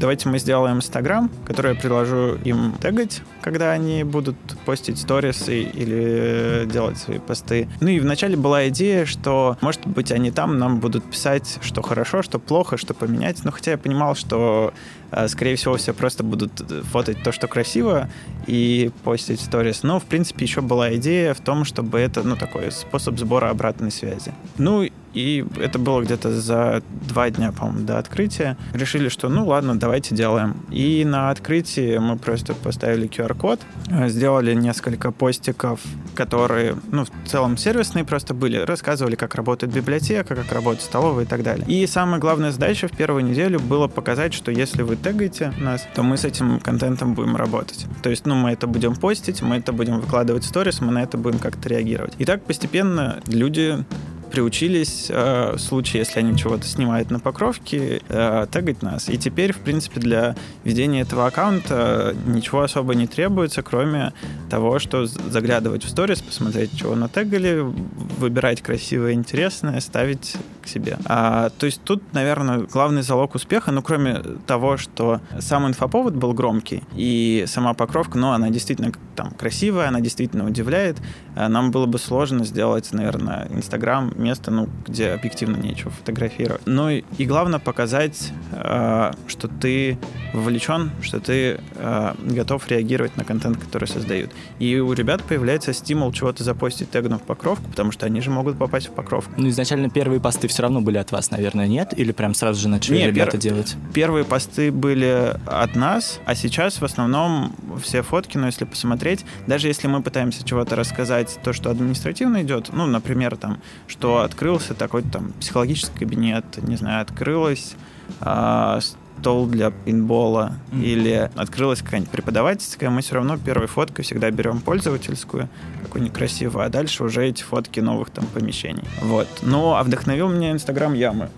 давайте 0.00 0.28
мы 0.28 0.38
сделаем 0.38 0.78
Инстаграм, 0.78 1.30
который 1.46 1.74
я 1.74 1.80
предложу 1.80 2.38
им 2.44 2.74
тегать, 2.80 3.22
когда 3.42 3.72
они 3.72 4.04
будут 4.04 4.36
постить 4.64 4.98
сторисы 4.98 5.62
или 5.62 6.66
делать 6.66 6.98
свои 6.98 7.18
посты. 7.18 7.68
Ну 7.80 7.88
и 7.88 8.00
вначале 8.00 8.36
была 8.36 8.68
идея, 8.68 9.04
что, 9.04 9.56
может 9.60 9.86
быть, 9.86 10.10
они 10.10 10.30
там 10.30 10.58
нам 10.58 10.80
будут 10.80 11.04
писать, 11.04 11.58
что 11.60 11.82
хорошо, 11.82 12.22
что 12.22 12.38
плохо, 12.38 12.76
что 12.76 12.94
поменять. 12.94 13.44
Но 13.44 13.52
хотя 13.52 13.72
я 13.72 13.78
понимал, 13.78 14.14
что 14.14 14.72
Э, 15.10 15.28
скорее 15.28 15.56
всего, 15.56 15.76
все 15.76 15.94
просто 15.94 16.22
будут 16.22 16.60
э, 16.70 16.82
фотать 16.82 17.22
то, 17.22 17.32
что 17.32 17.48
красиво, 17.48 18.08
и 18.46 18.90
постить 19.04 19.40
сторис. 19.40 19.82
Но, 19.82 20.00
в 20.00 20.04
принципе, 20.04 20.44
еще 20.44 20.60
была 20.60 20.94
идея 20.96 21.34
в 21.34 21.40
том, 21.40 21.64
чтобы 21.64 21.98
это, 21.98 22.22
ну, 22.22 22.36
такой 22.36 22.70
способ 22.72 23.18
сбора 23.18 23.50
обратной 23.50 23.90
связи. 23.90 24.32
Ну, 24.58 24.86
и 25.14 25.44
это 25.60 25.78
было 25.78 26.02
где-то 26.02 26.32
за 26.32 26.82
два 27.08 27.30
дня, 27.30 27.52
по-моему, 27.52 27.86
до 27.86 27.98
открытия. 27.98 28.56
Решили, 28.72 29.08
что 29.08 29.28
ну 29.28 29.46
ладно, 29.46 29.78
давайте 29.78 30.14
делаем. 30.14 30.56
И 30.70 31.04
на 31.04 31.30
открытии 31.30 31.98
мы 31.98 32.16
просто 32.16 32.54
поставили 32.54 33.08
QR-код, 33.08 33.60
э, 33.90 34.08
сделали 34.08 34.54
несколько 34.54 35.10
постиков, 35.10 35.80
которые, 36.14 36.76
ну, 36.90 37.04
в 37.04 37.28
целом 37.28 37.56
сервисные 37.56 38.04
просто 38.04 38.34
были, 38.34 38.58
рассказывали, 38.58 39.14
как 39.14 39.34
работает 39.34 39.72
библиотека, 39.72 40.34
как 40.34 40.52
работает 40.52 40.82
столовая 40.82 41.24
и 41.24 41.28
так 41.28 41.42
далее. 41.42 41.66
И 41.68 41.86
самая 41.86 42.20
главная 42.20 42.50
задача 42.50 42.88
в 42.88 42.96
первую 42.96 43.24
неделю 43.24 43.60
было 43.60 43.88
показать, 43.88 44.34
что 44.34 44.50
если 44.50 44.82
вы 44.82 44.96
тегаете 44.96 45.52
нас, 45.58 45.86
то 45.94 46.02
мы 46.02 46.16
с 46.16 46.24
этим 46.24 46.60
контентом 46.60 47.14
будем 47.14 47.36
работать. 47.36 47.86
То 48.02 48.10
есть, 48.10 48.26
ну, 48.26 48.34
мы 48.34 48.52
это 48.52 48.66
будем 48.66 48.94
постить, 48.94 49.42
мы 49.42 49.56
это 49.56 49.72
будем 49.72 50.00
выкладывать 50.00 50.44
в 50.44 50.46
сторис, 50.46 50.80
мы 50.80 50.92
на 50.92 51.02
это 51.02 51.16
будем 51.18 51.38
как-то 51.38 51.68
реагировать. 51.68 52.14
И 52.18 52.24
так 52.24 52.44
постепенно 52.44 53.20
люди 53.26 53.84
приучились 54.30 55.06
э, 55.10 55.52
в 55.56 55.58
случае, 55.58 56.00
если 56.00 56.20
они 56.20 56.36
чего-то 56.36 56.66
снимают 56.66 57.10
на 57.10 57.20
покровке, 57.20 58.02
э, 58.08 58.46
тегать 58.50 58.82
нас. 58.82 59.08
И 59.08 59.18
теперь, 59.18 59.52
в 59.52 59.58
принципе, 59.58 60.00
для 60.00 60.36
ведения 60.64 61.02
этого 61.02 61.26
аккаунта 61.26 62.14
ничего 62.26 62.62
особо 62.62 62.94
не 62.94 63.06
требуется, 63.06 63.62
кроме 63.62 64.12
того, 64.50 64.78
что 64.78 65.06
заглядывать 65.06 65.84
в 65.84 65.88
сторис, 65.88 66.20
посмотреть, 66.22 66.76
чего 66.78 66.94
натегали, 66.94 67.60
выбирать 67.60 68.62
красивое, 68.62 69.12
интересное, 69.12 69.80
ставить 69.80 70.36
к 70.62 70.68
себе. 70.68 70.98
А, 71.04 71.50
то 71.58 71.66
есть 71.66 71.80
тут, 71.82 72.02
наверное, 72.12 72.58
главный 72.58 73.02
залог 73.02 73.34
успеха, 73.34 73.72
ну, 73.72 73.82
кроме 73.82 74.22
того, 74.46 74.76
что 74.76 75.20
сам 75.40 75.66
инфоповод 75.66 76.14
был 76.14 76.32
громкий, 76.34 76.82
и 76.94 77.44
сама 77.46 77.74
покровка, 77.74 78.18
ну, 78.18 78.32
она 78.32 78.50
действительно 78.50 78.92
там 79.16 79.30
красивая, 79.30 79.88
она 79.88 80.00
действительно 80.00 80.46
удивляет, 80.46 80.98
нам 81.46 81.70
было 81.70 81.86
бы 81.86 81.98
сложно 82.00 82.44
сделать, 82.44 82.92
наверное, 82.92 83.46
Инстаграм 83.50 84.12
место, 84.16 84.50
ну, 84.50 84.68
где 84.86 85.10
объективно 85.10 85.56
нечего 85.56 85.90
фотографировать. 85.92 86.62
Ну 86.66 86.90
и, 86.90 87.04
и 87.16 87.26
главное 87.26 87.60
показать, 87.60 88.32
э, 88.52 89.12
что 89.28 89.46
ты 89.46 89.98
вовлечен, 90.32 90.90
что 91.00 91.20
ты 91.20 91.60
э, 91.76 92.14
готов 92.18 92.66
реагировать 92.68 93.16
на 93.16 93.24
контент, 93.24 93.58
который 93.58 93.86
создают. 93.86 94.30
И 94.58 94.78
у 94.78 94.92
ребят 94.92 95.22
появляется 95.22 95.72
стимул 95.72 96.12
чего-то 96.12 96.42
запостить, 96.44 96.90
тегнув 96.90 97.22
покровку, 97.22 97.70
потому 97.70 97.92
что 97.92 98.06
они 98.06 98.20
же 98.20 98.30
могут 98.30 98.58
попасть 98.58 98.88
в 98.88 98.92
покровку. 98.92 99.32
Ну, 99.36 99.48
изначально 99.48 99.90
первые 99.90 100.20
посты 100.20 100.48
все 100.48 100.62
равно 100.62 100.80
были 100.80 100.98
от 100.98 101.12
вас, 101.12 101.30
наверное, 101.30 101.66
нет? 101.66 101.94
Или 101.96 102.12
прям 102.12 102.34
сразу 102.34 102.60
же 102.60 102.68
начали 102.68 102.98
Не, 102.98 103.06
ребята 103.06 103.32
пер... 103.32 103.40
делать? 103.40 103.76
Первые 103.94 104.24
посты 104.24 104.72
были 104.72 105.38
от 105.46 105.76
нас, 105.76 106.20
а 106.24 106.34
сейчас 106.34 106.80
в 106.80 106.84
основном 106.84 107.54
все 107.82 108.02
фотки, 108.02 108.38
но 108.38 108.46
если 108.46 108.64
посмотреть, 108.64 109.24
даже 109.46 109.68
если 109.68 109.86
мы 109.86 110.02
пытаемся 110.02 110.44
чего-то 110.44 110.76
рассказать, 110.76 111.27
то, 111.42 111.52
что 111.52 111.70
административно 111.70 112.42
идет, 112.42 112.70
ну, 112.72 112.86
например, 112.86 113.36
там, 113.36 113.60
что 113.86 114.18
открылся 114.18 114.74
такой 114.74 115.02
там 115.02 115.32
психологический 115.40 115.98
кабинет, 115.98 116.44
не 116.62 116.76
знаю, 116.76 117.02
открылась 117.02 117.74
а, 118.20 118.80
стол 119.18 119.46
для 119.46 119.70
пинбола 119.70 120.54
mm-hmm. 120.70 120.82
или 120.82 121.30
открылась 121.34 121.82
какая-нибудь 121.82 122.10
преподавательская, 122.10 122.90
мы 122.90 123.02
все 123.02 123.16
равно 123.16 123.36
первой 123.36 123.66
фоткой 123.66 124.04
всегда 124.04 124.30
берем 124.30 124.60
пользовательскую, 124.60 125.48
какую-нибудь 125.82 126.16
красивую, 126.16 126.64
а 126.64 126.68
дальше 126.68 127.04
уже 127.04 127.26
эти 127.26 127.42
фотки 127.42 127.80
новых 127.80 128.10
там 128.10 128.26
помещений. 128.26 128.84
Вот. 129.02 129.28
Ну, 129.42 129.74
а 129.74 129.82
вдохновил 129.82 130.28
меня 130.28 130.52
Инстаграм 130.52 130.94
Ямы. 130.94 131.30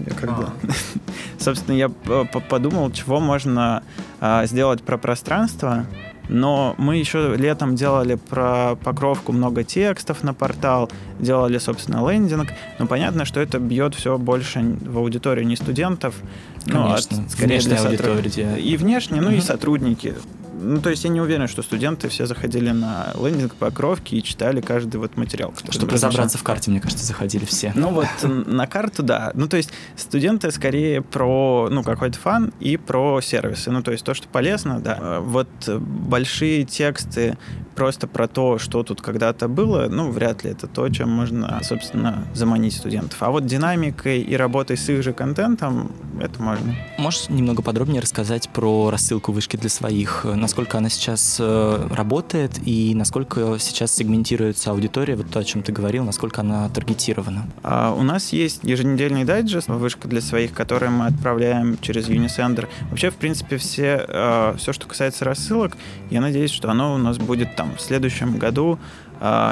Я 0.00 0.14
когда... 0.14 0.34
А. 0.34 0.52
Собственно, 1.38 1.76
я 1.76 1.88
подумал, 1.88 2.90
чего 2.90 3.20
можно 3.20 3.82
а, 4.20 4.46
сделать 4.46 4.82
про 4.82 4.98
пространство, 4.98 5.86
но 6.32 6.74
мы 6.78 6.96
еще 6.96 7.36
летом 7.36 7.76
делали 7.76 8.14
про 8.14 8.76
покровку 8.76 9.32
много 9.32 9.64
текстов 9.64 10.22
на 10.22 10.34
портал, 10.34 10.90
делали, 11.18 11.58
собственно, 11.58 12.08
лендинг. 12.08 12.48
Но 12.78 12.86
понятно, 12.86 13.24
что 13.24 13.40
это 13.40 13.58
бьет 13.58 13.94
все 13.94 14.18
больше 14.18 14.76
в 14.80 14.98
аудиторию 14.98 15.46
не 15.46 15.56
студентов, 15.56 16.14
ну, 16.66 16.92
а 16.92 16.98
скорее 16.98 17.60
для 17.60 17.80
аудитории. 17.80 18.60
И 18.60 18.76
внешне, 18.76 19.20
ну 19.20 19.28
угу. 19.28 19.36
и 19.36 19.40
сотрудники. 19.40 20.14
Ну, 20.62 20.80
то 20.80 20.90
есть 20.90 21.04
я 21.04 21.10
не 21.10 21.20
уверен, 21.20 21.48
что 21.48 21.62
студенты 21.62 22.08
все 22.08 22.26
заходили 22.26 22.70
на 22.70 23.12
лендинг 23.20 23.54
покровки 23.54 24.14
и 24.14 24.22
читали 24.22 24.60
каждый 24.60 24.96
вот 24.96 25.16
материал. 25.16 25.52
Чтобы 25.70 25.92
разобраться 25.92 26.38
в 26.38 26.42
карте, 26.42 26.70
мне 26.70 26.80
кажется, 26.80 27.04
заходили 27.04 27.44
все. 27.44 27.72
Ну 27.74 27.90
вот 27.90 28.06
на 28.22 28.66
карту, 28.66 29.02
да. 29.02 29.32
Ну 29.34 29.48
то 29.48 29.56
есть 29.56 29.70
студенты 29.96 30.50
скорее 30.50 31.02
про, 31.02 31.68
ну, 31.70 31.82
какой-то 31.82 32.18
фан 32.18 32.52
и 32.60 32.76
про 32.76 33.20
сервисы. 33.20 33.70
Ну 33.70 33.82
то 33.82 33.92
есть 33.92 34.04
то, 34.04 34.14
что 34.14 34.28
полезно, 34.28 34.80
да. 34.80 35.20
Вот 35.20 35.48
большие 35.68 36.64
тексты 36.64 37.36
просто 37.74 38.06
про 38.06 38.28
то, 38.28 38.58
что 38.58 38.82
тут 38.82 39.00
когда-то 39.00 39.48
было, 39.48 39.88
ну, 39.88 40.10
вряд 40.10 40.44
ли 40.44 40.50
это 40.50 40.66
то, 40.66 40.88
чем 40.90 41.10
можно, 41.10 41.60
собственно, 41.62 42.24
заманить 42.34 42.74
студентов. 42.74 43.22
А 43.22 43.30
вот 43.30 43.46
динамикой 43.46 44.20
и 44.20 44.36
работой 44.36 44.76
с 44.76 44.88
их 44.88 45.02
же 45.02 45.12
контентом 45.12 45.92
это 46.20 46.42
можно. 46.42 46.76
Можешь 46.98 47.28
немного 47.28 47.62
подробнее 47.62 48.02
рассказать 48.02 48.48
про 48.50 48.90
рассылку 48.90 49.32
вышки 49.32 49.56
для 49.56 49.70
своих? 49.70 50.24
насколько 50.24 50.51
она 50.78 50.88
сейчас 50.88 51.36
э, 51.40 51.88
работает 51.90 52.58
и 52.66 52.94
насколько 52.94 53.58
сейчас 53.58 53.94
сегментируется 53.94 54.70
аудитория, 54.70 55.16
вот 55.16 55.30
то, 55.30 55.38
о 55.38 55.44
чем 55.44 55.62
ты 55.62 55.72
говорил, 55.72 56.04
насколько 56.04 56.40
она 56.40 56.68
таргетирована? 56.68 57.46
А, 57.62 57.94
у 57.94 58.02
нас 58.02 58.32
есть 58.32 58.60
еженедельный 58.62 59.24
дайджест, 59.24 59.68
вышка 59.68 60.08
для 60.08 60.20
своих, 60.20 60.52
который 60.52 60.90
мы 60.90 61.06
отправляем 61.06 61.78
через 61.80 62.08
Unisender. 62.08 62.68
Вообще, 62.90 63.10
в 63.10 63.16
принципе, 63.16 63.56
все, 63.56 64.04
э, 64.06 64.54
все, 64.58 64.72
что 64.72 64.86
касается 64.86 65.24
рассылок, 65.24 65.76
я 66.10 66.20
надеюсь, 66.20 66.50
что 66.50 66.70
оно 66.70 66.94
у 66.94 66.98
нас 66.98 67.18
будет 67.18 67.56
там 67.56 67.76
в 67.76 67.80
следующем 67.80 68.38
году 68.38 68.78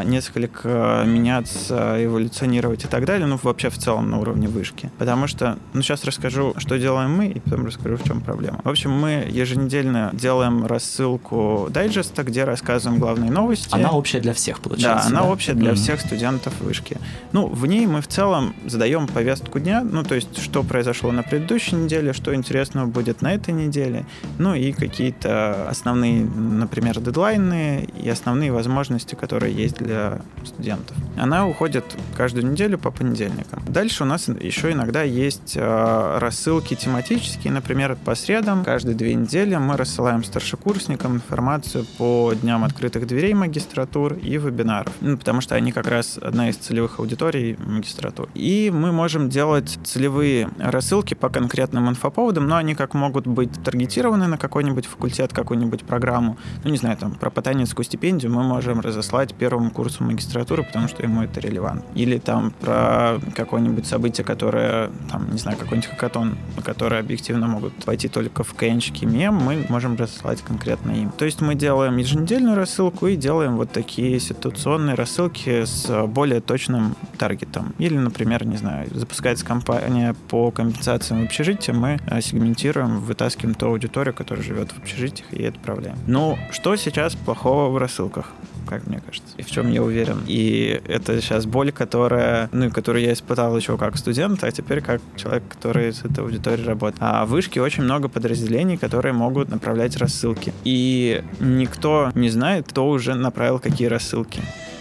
несколько 0.04 1.04
меняться, 1.06 1.96
эволюционировать 2.04 2.84
и 2.84 2.88
так 2.88 3.04
далее, 3.04 3.26
ну, 3.26 3.38
вообще 3.40 3.70
в 3.70 3.78
целом 3.78 4.10
на 4.10 4.18
уровне 4.18 4.48
вышки. 4.48 4.90
Потому 4.98 5.26
что, 5.26 5.58
ну, 5.72 5.82
сейчас 5.82 6.04
расскажу, 6.04 6.54
что 6.56 6.78
делаем 6.78 7.16
мы, 7.16 7.28
и 7.28 7.40
потом 7.40 7.66
расскажу, 7.66 7.96
в 7.96 8.04
чем 8.04 8.20
проблема. 8.20 8.60
В 8.64 8.68
общем, 8.68 8.90
мы 8.90 9.28
еженедельно 9.30 10.10
делаем 10.12 10.66
рассылку 10.66 11.68
дайджеста, 11.70 12.24
где 12.24 12.44
рассказываем 12.44 12.98
главные 13.00 13.30
новости. 13.30 13.72
Она 13.72 13.92
общая 13.92 14.20
для 14.20 14.34
всех, 14.34 14.60
получается. 14.60 15.10
Да, 15.10 15.16
она 15.18 15.26
да? 15.26 15.32
общая 15.32 15.54
для 15.54 15.70
mm-hmm. 15.70 15.74
всех 15.74 16.00
студентов 16.00 16.52
вышки. 16.60 16.98
Ну, 17.32 17.46
в 17.46 17.66
ней 17.66 17.86
мы 17.86 18.00
в 18.00 18.08
целом 18.08 18.54
задаем 18.66 19.06
повестку 19.06 19.60
дня, 19.60 19.82
ну, 19.82 20.02
то 20.02 20.14
есть, 20.14 20.42
что 20.42 20.62
произошло 20.62 21.12
на 21.12 21.22
предыдущей 21.22 21.76
неделе, 21.76 22.12
что 22.12 22.34
интересного 22.34 22.86
будет 22.86 23.22
на 23.22 23.32
этой 23.34 23.52
неделе, 23.52 24.04
ну, 24.38 24.54
и 24.54 24.72
какие-то 24.72 25.68
основные, 25.68 26.24
например, 26.24 26.98
дедлайны 27.00 27.88
и 28.02 28.08
основные 28.08 28.52
возможности, 28.52 29.14
которые 29.14 29.59
есть 29.60 29.76
для 29.76 30.20
студентов. 30.44 30.96
Она 31.16 31.46
уходит 31.46 31.84
каждую 32.16 32.50
неделю 32.50 32.78
по 32.78 32.90
понедельникам. 32.90 33.62
Дальше 33.66 34.04
у 34.04 34.06
нас 34.06 34.28
еще 34.28 34.72
иногда 34.72 35.02
есть 35.02 35.54
э, 35.56 36.18
рассылки 36.18 36.74
тематические, 36.74 37.52
например, 37.52 37.96
по 38.04 38.14
средам. 38.14 38.64
Каждые 38.64 38.94
две 38.94 39.14
недели 39.14 39.56
мы 39.56 39.76
рассылаем 39.76 40.24
старшекурсникам 40.24 41.16
информацию 41.16 41.84
по 41.98 42.32
дням 42.34 42.64
открытых 42.64 43.06
дверей 43.06 43.34
магистратур 43.34 44.14
и 44.14 44.38
вебинаров, 44.38 44.92
ну, 45.00 45.16
потому 45.16 45.40
что 45.40 45.54
они 45.54 45.72
как 45.72 45.86
раз 45.86 46.18
одна 46.20 46.48
из 46.48 46.56
целевых 46.56 46.98
аудиторий 46.98 47.56
магистратур. 47.58 48.28
И 48.34 48.70
мы 48.72 48.92
можем 48.92 49.28
делать 49.28 49.78
целевые 49.84 50.48
рассылки 50.58 51.14
по 51.14 51.28
конкретным 51.28 51.88
инфоповодам, 51.88 52.48
но 52.48 52.56
они 52.56 52.74
как 52.74 52.94
могут 52.94 53.26
быть 53.26 53.50
таргетированы 53.62 54.26
на 54.26 54.38
какой-нибудь 54.38 54.86
факультет, 54.86 55.32
какую-нибудь 55.32 55.84
программу. 55.84 56.38
Ну, 56.64 56.70
не 56.70 56.78
знаю, 56.78 56.96
там, 56.96 57.14
про 57.14 57.30
ботанинскую 57.30 57.84
стипендию 57.84 58.32
мы 58.32 58.42
можем 58.42 58.80
разослать 58.80 59.34
первому 59.50 59.70
курсу 59.72 60.04
магистратуры, 60.04 60.62
потому 60.62 60.86
что 60.86 61.02
ему 61.02 61.22
это 61.22 61.40
релевантно. 61.40 61.84
Или 61.96 62.18
там 62.18 62.52
про 62.60 63.18
какое-нибудь 63.34 63.84
событие, 63.84 64.24
которое, 64.24 64.90
там, 65.10 65.28
не 65.32 65.38
знаю, 65.38 65.58
какой-нибудь 65.58 65.90
хакатон, 65.90 66.38
которые 66.64 67.00
объективно 67.00 67.48
могут 67.48 67.74
пойти 67.84 68.08
только 68.08 68.44
в 68.44 68.54
кенчики 68.54 69.04
мем, 69.04 69.34
мы 69.34 69.66
можем 69.68 69.96
рассылать 69.96 70.40
конкретно 70.42 70.92
им. 70.92 71.10
То 71.10 71.24
есть 71.24 71.40
мы 71.40 71.56
делаем 71.56 71.96
еженедельную 71.96 72.54
рассылку 72.54 73.08
и 73.08 73.16
делаем 73.16 73.56
вот 73.56 73.72
такие 73.72 74.20
ситуационные 74.20 74.94
рассылки 74.94 75.64
с 75.64 76.06
более 76.06 76.40
точным 76.40 76.94
таргетом. 77.18 77.74
Или, 77.78 77.98
например, 77.98 78.46
не 78.46 78.56
знаю, 78.56 78.88
запускается 78.94 79.44
компания 79.44 80.14
по 80.28 80.52
компенсациям 80.52 81.22
в 81.22 81.24
общежитии, 81.24 81.72
мы 81.72 81.98
э, 82.06 82.20
сегментируем, 82.20 83.00
вытаскиваем 83.00 83.56
ту 83.56 83.66
аудиторию, 83.66 84.14
которая 84.14 84.44
живет 84.44 84.70
в 84.70 84.78
общежитиях, 84.78 85.32
и 85.32 85.44
отправляем. 85.44 85.98
Ну, 86.06 86.38
что 86.52 86.76
сейчас 86.76 87.16
плохого 87.16 87.68
в 87.68 87.76
рассылках? 87.78 88.32
Как 88.66 88.86
мне 88.86 89.00
кажется, 89.04 89.34
и 89.36 89.42
в 89.42 89.50
чем 89.50 89.70
я 89.70 89.82
уверен. 89.82 90.22
И 90.26 90.80
это 90.86 91.20
сейчас 91.20 91.46
боль, 91.46 91.72
которая, 91.72 92.48
ну, 92.52 92.70
которую 92.70 93.04
я 93.04 93.12
испытал 93.12 93.56
еще 93.56 93.76
как 93.76 93.96
студент, 93.96 94.44
а 94.44 94.50
теперь 94.50 94.80
как 94.80 95.00
человек, 95.16 95.42
который 95.48 95.92
с 95.92 96.04
этой 96.04 96.24
аудиторией 96.24 96.66
работает. 96.66 97.00
А 97.00 97.24
в 97.24 97.30
вышке 97.30 97.60
очень 97.60 97.84
много 97.84 98.08
подразделений, 98.08 98.76
которые 98.76 99.12
могут 99.12 99.48
направлять 99.50 99.96
рассылки. 99.96 100.52
И 100.64 101.22
никто 101.40 102.10
не 102.14 102.30
знает, 102.30 102.66
кто 102.68 102.88
уже 102.88 103.14
направил 103.14 103.58
какие 103.58 103.88
рассылки. 103.88 104.40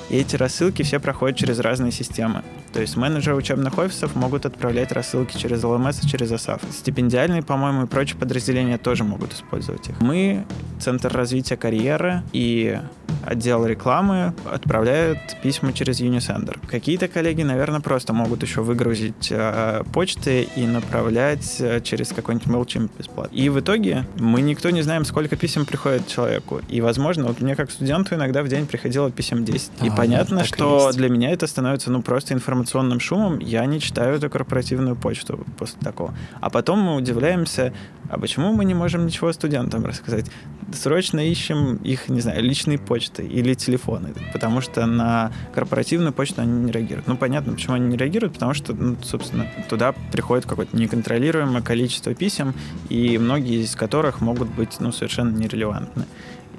И 0.10 0.18
эти 0.18 0.36
рассылки 0.36 0.82
все 0.82 1.00
проходят 1.00 1.38
через 1.38 1.60
разные 1.60 1.92
системы. 1.92 2.42
То 2.74 2.82
есть 2.82 2.98
менеджеры 2.98 3.36
учебных 3.36 3.78
офисов 3.78 4.16
могут 4.16 4.46
отправлять 4.46 4.92
рассылки 4.92 5.38
через 5.38 5.64
LMS 5.64 6.06
и 6.06 6.08
через 6.08 6.32
ASAF. 6.32 6.62
Стипендиальные, 6.72 7.42
по-моему, 7.42 7.84
и 7.84 7.88
прочие 7.88 8.18
подразделения 8.18 8.78
тоже 8.78 9.04
могут 9.04 9.34
использовать 9.34 9.90
их. 9.90 10.00
Мы, 10.02 10.46
Центр 10.80 11.12
развития 11.12 11.58
карьеры 11.58 12.24
и 12.32 12.80
отдел 13.26 13.66
рекламы 13.66 14.34
отправляют 14.52 15.20
письма 15.42 15.74
через 15.74 16.00
Unisender. 16.02 16.58
Какие-то 16.68 17.08
коллеги, 17.08 17.44
наверное, 17.44 17.80
просто 17.80 18.14
могут 18.14 18.44
еще 18.44 18.62
выгрузить 18.62 19.30
э, 19.32 19.84
почты 19.94 20.48
и 20.56 20.66
направлять 20.66 21.58
э, 21.60 21.82
через 21.82 22.10
какой-нибудь 22.10 22.48
MailChimp 22.48 22.92
бесплатно. 22.98 23.36
И 23.36 23.50
в 23.50 23.60
итоге 23.60 24.06
мы 24.18 24.42
никто 24.42 24.70
не 24.70 24.82
знаем, 24.82 25.06
сколько 25.06 25.36
писем 25.36 25.66
приходит 25.66 26.08
человеку. 26.08 26.62
И, 26.70 26.82
возможно, 26.82 27.26
вот 27.26 27.42
мне 27.42 27.56
как 27.56 27.72
студенту 27.72 28.16
иногда 28.16 28.44
в 28.44 28.48
день 28.48 28.66
приходило 28.66 29.12
писем 29.12 29.44
10. 29.44 29.72
А, 29.80 29.86
и 29.86 29.90
понятно, 29.90 30.44
что 30.44 30.92
для 30.94 31.10
меня 31.10 31.32
это 31.32 31.48
становится 31.48 31.92
ну 31.92 32.02
просто 32.02 32.34
информационным 32.60 33.00
шумом. 33.00 33.40
Я 33.40 33.66
не 33.66 33.80
читаю 33.80 34.16
эту 34.16 34.30
корпоративную 34.30 34.96
почту 34.96 35.46
после 35.58 35.80
такого. 35.82 36.14
А 36.42 36.50
потом 36.50 36.80
мы 36.80 36.96
удивляемся, 36.96 37.74
а 38.10 38.20
почему 38.20 38.54
мы 38.54 38.66
не 38.66 38.74
можем 38.74 39.06
ничего 39.06 39.32
студентам 39.34 39.86
рассказать? 39.86 40.30
Срочно 40.74 41.20
ищем 41.20 41.78
их, 41.78 42.10
не 42.10 42.22
знаю, 42.22 42.44
личные 42.44 42.78
почты 42.78 43.24
или 43.24 43.54
телефоны, 43.56 44.14
потому 44.34 44.62
что 44.62 44.86
на 44.86 45.32
корпоративную 45.54 46.14
почту 46.14 46.42
они 46.42 46.66
не 46.66 46.72
реагируют. 46.72 47.08
Ну, 47.08 47.18
понятно, 47.18 47.54
почему 47.54 47.76
они 47.76 47.88
не 47.88 47.98
реагируют, 47.98 48.34
потому 48.34 48.54
что, 48.54 48.74
ну, 48.74 48.96
собственно, 49.02 49.48
туда 49.68 49.94
приходит 50.12 50.46
какое-то 50.46 50.78
неконтролируемое 50.78 51.62
количество 51.62 52.14
писем, 52.14 52.54
и 52.90 53.18
многие 53.18 53.64
из 53.64 53.76
которых 53.76 54.22
могут 54.22 54.50
быть, 54.50 54.80
ну, 54.80 54.92
совершенно 54.92 55.36
нерелевантны. 55.36 56.06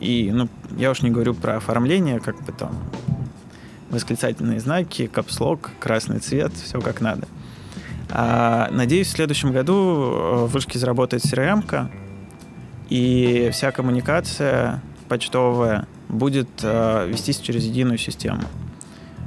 И, 0.01 0.30
ну, 0.32 0.48
я 0.76 0.90
уж 0.90 1.03
не 1.03 1.11
говорю 1.11 1.34
про 1.34 1.59
оформление, 1.59 2.20
как 2.20 2.42
бы 2.42 2.53
там 2.53 2.72
восклицательные 3.91 4.61
знаки, 4.61 5.07
капслог, 5.07 5.70
красный 5.78 6.20
цвет, 6.20 6.53
все 6.55 6.80
как 6.80 7.01
надо. 7.01 7.26
А, 8.11 8.68
надеюсь, 8.70 9.09
в 9.09 9.11
следующем 9.11 9.53
году 9.53 9.74
в 9.74 10.47
Вышке 10.47 10.78
заработает 10.78 11.24
CRM, 11.24 11.91
и 12.88 13.51
вся 13.53 13.70
коммуникация 13.70 14.82
почтовая 15.09 15.86
будет 16.09 16.49
а, 16.62 17.07
вестись 17.07 17.38
через 17.38 17.64
единую 17.64 17.99
систему. 17.99 18.43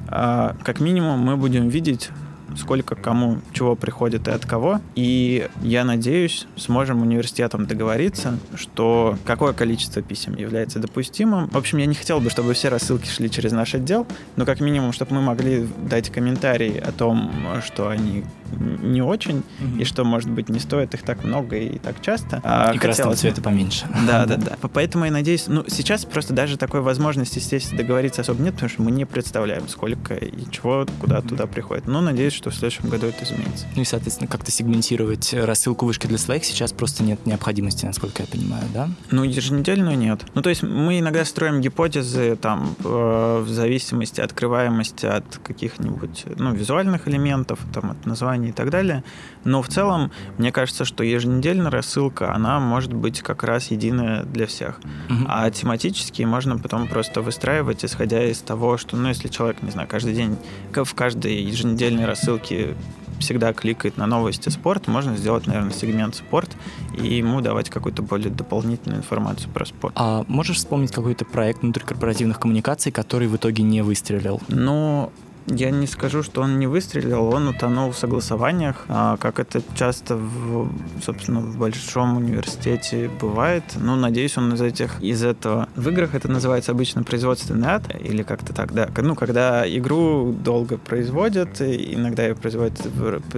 А, 0.07 0.55
как 0.64 0.80
минимум 0.80 1.20
мы 1.20 1.38
будем 1.38 1.70
видеть 1.70 2.09
сколько 2.58 2.95
кому 2.95 3.39
чего 3.54 3.76
приходит 3.76 4.28
и 4.28 4.32
от 4.32 4.45
кого. 4.45 4.82
И 4.95 5.47
я 5.62 5.84
надеюсь, 5.84 6.47
сможем 6.56 7.01
университетом 7.01 7.66
договориться, 7.66 8.38
что 8.56 9.18
какое 9.26 9.54
количество 9.54 10.01
писем 10.01 10.36
является 10.36 10.80
допустимым. 10.80 11.49
В 11.49 11.58
общем, 11.58 11.78
я 11.78 11.86
не 11.86 11.95
хотел 11.95 12.20
бы, 12.20 12.30
чтобы 12.30 12.54
все 12.54 12.70
рассылки 12.70 13.08
шли 13.08 13.30
через 13.30 13.51
наш 13.51 13.76
отдел, 13.76 14.08
но 14.36 14.45
как 14.45 14.60
минимум, 14.60 14.93
чтобы 14.93 15.16
мы 15.16 15.22
могли 15.22 15.68
дать 15.89 16.10
комментарий 16.10 16.80
о 16.80 16.91
том, 16.91 17.32
что 17.66 17.89
они 17.89 18.24
не 18.60 19.01
очень, 19.01 19.43
mm-hmm. 19.60 19.82
и 19.82 19.86
что, 19.86 20.04
может 20.04 20.30
быть, 20.30 20.49
не 20.49 20.60
стоит 20.60 20.93
их 20.93 21.04
так 21.04 21.24
много 21.24 21.58
и 21.58 21.78
так 21.78 22.01
часто. 22.01 22.41
А 22.43 22.74
и 22.74 22.78
красного 22.78 23.16
цвета 23.16 23.41
поменьше. 23.41 23.88
Да, 24.08 24.26
да, 24.26 24.36
да. 24.38 24.58
Поэтому 24.74 25.06
я 25.06 25.12
надеюсь, 25.12 25.45
ну, 25.47 25.64
сейчас 25.68 26.06
просто 26.06 26.34
даже 26.34 26.58
такой 26.58 26.82
возможности 26.82 27.39
здесь 27.39 27.70
договориться 27.70 28.22
особо 28.22 28.41
нет, 28.43 28.56
потому 28.56 28.70
что 28.70 28.82
мы 28.82 28.91
не 28.91 29.06
представляем, 29.06 29.68
сколько 29.68 30.14
и 30.16 30.49
чего 30.51 30.86
куда 30.99 31.22
туда 31.22 31.47
приходит. 31.47 31.88
Но 31.88 32.01
надеюсь, 32.01 32.34
что 32.34 32.49
в 32.49 32.56
следующем 32.56 32.89
году 32.89 33.08
это 33.08 33.24
изменится. 33.24 33.66
Ну 33.76 33.82
и, 33.82 33.86
соответственно, 33.86 34.28
как-то 34.28 34.51
сегментировать 34.51 35.34
рассылку 35.34 35.86
вышки 35.86 36.08
для 36.08 36.18
своих 36.18 36.45
сейчас 36.45 36.72
просто 36.72 37.04
нет 37.04 37.26
необходимости, 37.26 37.86
насколько 37.86 38.24
я 38.24 38.28
понимаю, 38.28 38.64
да? 38.74 38.89
Ну, 39.12 39.24
еженедельную 39.24 39.97
нет. 39.97 40.22
Ну, 40.34 40.41
то 40.41 40.49
есть 40.49 40.64
мы 40.64 40.99
иногда 40.99 41.24
строим 41.26 41.62
гипотезы 41.62 42.36
там 42.36 42.76
э, 42.84 43.43
в 43.45 43.49
зависимости 43.49 44.22
от 44.22 44.34
открываемости 44.34 45.06
от 45.06 45.38
каких-нибудь, 45.43 46.26
ну, 46.38 46.54
визуальных 46.54 47.08
элементов, 47.08 47.60
там, 47.72 47.91
от 47.91 48.06
названий 48.44 48.50
и 48.50 48.52
так 48.52 48.70
далее. 48.70 49.04
Но 49.44 49.62
в 49.62 49.68
целом, 49.68 50.12
мне 50.38 50.52
кажется, 50.52 50.86
что 50.86 51.04
еженедельная 51.04 51.72
рассылка, 51.72 52.34
она 52.34 52.60
может 52.60 52.94
быть 52.94 53.22
как 53.22 53.44
раз 53.44 53.72
единая 53.72 54.24
для 54.24 54.46
всех. 54.46 54.80
Угу. 55.10 55.26
А 55.28 55.50
тематически 55.50 56.24
можно 56.24 56.58
потом 56.58 56.88
просто 56.88 57.22
выстраивать, 57.22 57.86
исходя 57.86 58.24
из 58.24 58.39
того, 58.39 58.78
что, 58.78 58.98
ну, 58.98 59.10
если 59.10 59.30
человек, 59.30 59.62
не 59.62 59.72
знаю, 59.72 59.88
каждый 59.88 60.14
день, 60.14 60.38
в 60.74 60.94
каждой 60.94 61.36
еженедельной 61.36 62.06
рассылке 62.06 62.76
всегда 63.20 63.54
кликает 63.54 63.98
на 63.98 64.06
новости 64.06 64.50
спорт, 64.50 64.88
можно 64.88 65.16
сделать, 65.16 65.48
наверное, 65.48 65.72
сегмент 65.72 66.16
спорт 66.16 66.50
и 66.98 67.16
ему 67.16 67.41
давать 67.41 67.70
какую-то 67.70 68.02
более 68.02 68.30
дополнительную 68.30 69.00
информацию 69.00 69.50
про 69.54 69.66
спорт. 69.66 69.94
А 69.98 70.26
можешь 70.28 70.58
вспомнить 70.58 70.91
какой-то 70.91 71.24
проект 71.26 71.62
внутрикорпоративных 71.62 72.39
коммуникаций, 72.39 72.91
который 72.91 73.28
в 73.28 73.36
итоге 73.36 73.64
не 73.64 73.82
выстрелил? 73.82 74.41
Ну, 74.50 75.12
я 75.48 75.72
не 75.72 75.88
скажу, 75.88 76.24
что 76.24 76.41
он 76.41 76.60
не 76.60 76.68
выстрелил, 76.68 77.28
он 77.28 77.48
утонул 77.48 77.91
в 77.91 77.98
согласованиях, 77.98 78.86
а, 78.88 79.18
как 79.18 79.39
это 79.39 79.62
часто, 79.76 80.16
в, 80.16 80.70
собственно, 81.04 81.41
в 81.41 81.58
большом 81.58 82.18
университете 82.18 83.10
бывает. 83.22 83.64
Ну, 83.76 83.96
надеюсь, 83.96 84.38
он 84.38 84.54
из 84.54 84.62
этих, 84.62 85.02
из 85.02 85.24
этого... 85.24 85.68
В 85.76 85.89
играх 85.89 86.16
это 86.16 86.30
называется 86.30 86.72
обычно 86.72 87.04
производственный 87.04 87.68
ад, 87.68 87.84
или 88.00 88.24
как-то 88.24 88.54
так, 88.54 88.74
да. 88.74 88.89
Ну, 88.98 89.16
когда 89.16 89.68
игру 89.68 90.32
долго 90.32 90.78
производят, 90.78 91.62
иногда 91.62 92.24
ее 92.24 92.36
производят, 92.36 92.80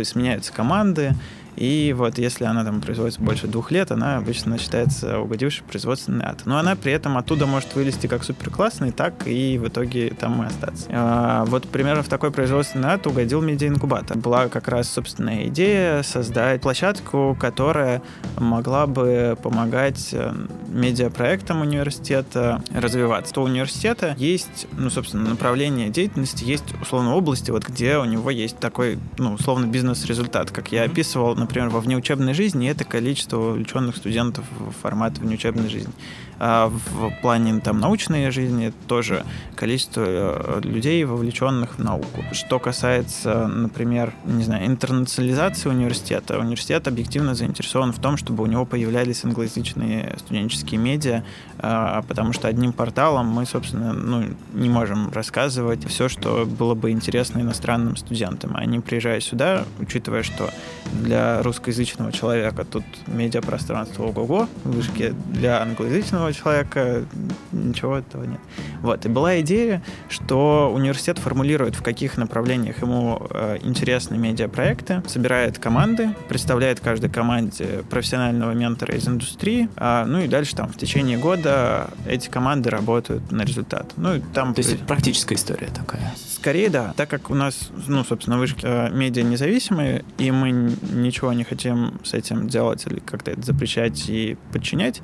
сменяются 0.03 0.53
команды, 0.53 1.16
и 1.56 1.93
вот 1.97 2.18
если 2.18 2.45
она 2.45 2.64
там 2.64 2.82
производится 2.82 3.22
больше 3.22 3.47
двух 3.47 3.72
лет, 3.72 3.91
она 3.91 4.18
обычно 4.18 4.58
считается 4.58 5.20
угодившей 5.20 5.64
производственный 5.66 6.26
ад. 6.26 6.41
Но 6.45 6.58
она 6.58 6.76
при 6.76 6.91
этом 6.91 7.18
оттуда 7.18 7.45
может 7.45 7.76
вылезти 7.76 8.08
как 8.08 8.24
супер 8.24 8.49
классный, 8.49 8.91
так 8.91 9.28
и 9.28 9.58
в 9.58 9.68
итоге 9.68 10.10
там 10.10 10.43
и 10.43 10.47
остаться. 10.47 10.88
А, 10.91 11.45
вот 11.45 11.68
примерно 11.68 12.03
в 12.03 12.08
такой 12.08 12.32
производственный 12.32 12.89
ад 12.89 13.08
угодил 13.08 13.41
медиаинкубатор. 13.41 14.18
Была 14.18 14.47
как 14.47 14.68
раз 14.68 14.89
собственная 14.89 15.47
идея 15.47 16.03
создать 16.03 16.62
площадку, 16.62 17.38
которая 17.39 18.01
могла 18.38 18.88
бы 18.88 19.38
помогать 19.41 20.10
э, 20.12 20.34
медиапроектам 20.68 21.62
университета 21.62 22.62
развиваться. 22.74 23.39
У 23.39 23.43
университета 23.43 24.16
есть, 24.18 24.68
ну, 24.74 24.89
собственно, 24.89 25.30
направление 25.30 25.89
деятельности, 25.89 26.43
есть 26.43 26.64
условно 26.82 27.16
области, 27.16 27.51
вот 27.51 27.68
где 27.68 27.97
у 27.97 28.06
него 28.06 28.30
есть 28.30 28.58
такой, 28.60 28.99
ну, 29.18 29.34
условно, 29.34 29.66
бизнес-результат, 29.66 30.51
как 30.51 30.72
я 30.72 30.84
описывал, 30.84 31.36
например, 31.45 31.69
во 31.69 31.79
внеучебной 31.79 32.33
жизни, 32.33 32.69
это 32.69 32.83
количество 32.83 33.37
увлеченных 33.51 33.95
студентов 33.95 34.45
в 34.59 34.71
формат 34.81 35.17
внеучебной 35.17 35.69
жизни. 35.69 35.93
А 36.39 36.67
в 36.69 37.11
плане 37.21 37.59
там, 37.61 37.79
научной 37.79 38.29
жизни 38.31 38.73
тоже 38.88 39.25
количество 39.55 40.03
э, 40.05 40.61
людей, 40.63 41.03
вовлеченных 41.03 41.77
в 41.77 41.83
науку. 41.83 42.23
Что 42.33 42.59
касается, 42.59 43.47
например, 43.47 44.13
не 44.25 44.43
знаю, 44.43 44.65
интернационализации 44.67 45.69
университета, 45.69 46.39
университет 46.39 46.88
объективно 46.88 47.36
заинтересован 47.36 47.93
в 47.93 47.99
том, 47.99 48.17
чтобы 48.17 48.43
у 48.43 48.47
него 48.47 48.65
появлялись 48.65 49.23
англоязычные 49.23 50.15
студенческие 50.17 50.79
медиа, 50.79 51.23
а, 51.59 52.03
потому 52.07 52.33
что 52.33 52.47
одним 52.47 52.73
порталом 52.73 53.27
мы, 53.27 53.45
собственно, 53.45 53.93
ну, 53.93 54.25
не 54.53 54.69
можем 54.69 55.11
рассказывать 55.11 55.88
все, 55.88 56.09
что 56.09 56.45
было 56.45 56.75
бы 56.75 56.91
интересно 56.91 57.39
иностранным 57.39 57.95
студентам. 57.95 58.55
Они, 58.55 58.79
приезжая 58.79 59.19
сюда, 59.21 59.65
учитывая, 59.79 60.23
что 60.23 60.49
для 60.91 61.41
русскоязычного 61.43 62.11
человека 62.11 62.65
тут 62.65 62.83
медиапространство 63.07 64.03
ого-го, 64.03 64.47
вышки 64.63 65.13
для 65.29 65.61
англоязычного 65.61 66.24
обычного 66.26 66.34
человека 66.34 67.05
ничего 67.51 67.97
этого 67.97 68.23
нет. 68.26 68.39
Вот. 68.82 69.05
И 69.05 69.09
была 69.09 69.39
идея, 69.41 69.82
что 70.09 70.71
университет 70.73 71.17
формулирует, 71.17 71.76
в 71.76 71.82
каких 71.82 72.17
направлениях 72.17 72.82
ему 72.82 73.28
э, 73.30 73.57
интересны 73.61 74.17
медиапроекты, 74.17 75.03
собирает 75.07 75.59
команды, 75.59 76.09
представляет 76.30 76.80
каждой 76.80 77.09
команде 77.09 77.84
профессионального 77.89 78.51
ментора 78.51 78.95
из 78.95 79.07
индустрии, 79.07 79.69
а, 79.76 80.05
ну 80.05 80.19
и 80.19 80.28
дальше 80.28 80.55
там 80.55 80.69
в 80.69 80.78
течение 80.78 81.17
года 81.17 81.89
эти 82.07 82.30
команды 82.30 82.69
работают 82.69 83.32
на 83.32 83.43
результат. 83.43 83.93
Ну, 83.97 84.21
там... 84.34 84.53
То 84.53 84.61
есть 84.61 84.80
практическая 84.86 85.36
история 85.36 85.67
такая? 85.67 86.13
Скорее, 86.15 86.69
да. 86.69 86.93
Так 86.95 87.09
как 87.09 87.30
у 87.30 87.36
нас, 87.36 87.69
ну, 87.88 88.03
собственно, 88.03 88.38
вышки 88.38 88.61
э, 88.63 88.89
медиа 88.91 89.23
независимые, 89.23 90.03
и 90.17 90.32
мы 90.32 90.51
ничего 90.51 91.34
не 91.34 91.43
хотим 91.43 91.99
с 92.03 92.13
этим 92.13 92.47
делать 92.47 92.86
или 92.88 92.99
как-то 92.99 93.32
это 93.32 93.41
запрещать 93.41 94.09
и 94.09 94.38
подчинять, 94.51 95.01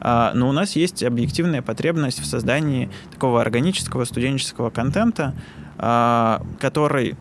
но 0.00 0.48
у 0.48 0.52
нас 0.52 0.76
есть 0.76 1.02
объективная 1.02 1.62
потребность 1.62 2.20
в 2.20 2.26
создании 2.26 2.90
такого 3.12 3.40
органического 3.40 4.04
студенческого 4.04 4.70
контента, 4.70 5.34
а, 5.76 6.42
который 6.58 7.16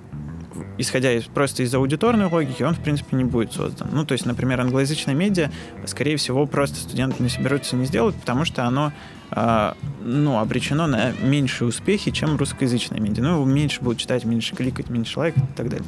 исходя 0.77 1.13
из, 1.13 1.23
просто 1.25 1.63
из 1.63 1.73
аудиторной 1.73 2.25
логики, 2.25 2.63
он, 2.63 2.73
в 2.73 2.79
принципе, 2.79 3.15
не 3.15 3.23
будет 3.23 3.53
создан. 3.53 3.89
Ну, 3.91 4.05
то 4.05 4.13
есть, 4.13 4.25
например, 4.25 4.61
англоязычное 4.61 5.15
медиа, 5.15 5.51
скорее 5.85 6.17
всего, 6.17 6.45
просто 6.45 6.77
студенты 6.77 7.21
не 7.23 7.29
соберутся 7.29 7.75
не 7.75 7.85
сделать, 7.85 8.15
потому 8.15 8.45
что 8.45 8.65
оно 8.65 8.91
э, 9.31 9.73
ну, 10.01 10.39
обречено 10.39 10.87
на 10.87 11.11
меньшие 11.21 11.67
успехи, 11.67 12.11
чем 12.11 12.37
русскоязычное 12.37 12.99
медиа. 12.99 13.23
Ну, 13.23 13.45
меньше 13.45 13.81
будут 13.81 13.99
читать, 13.99 14.25
меньше 14.25 14.55
кликать, 14.55 14.89
меньше 14.89 15.19
лайкать 15.19 15.43
и 15.43 15.55
так 15.55 15.69
далее. 15.69 15.87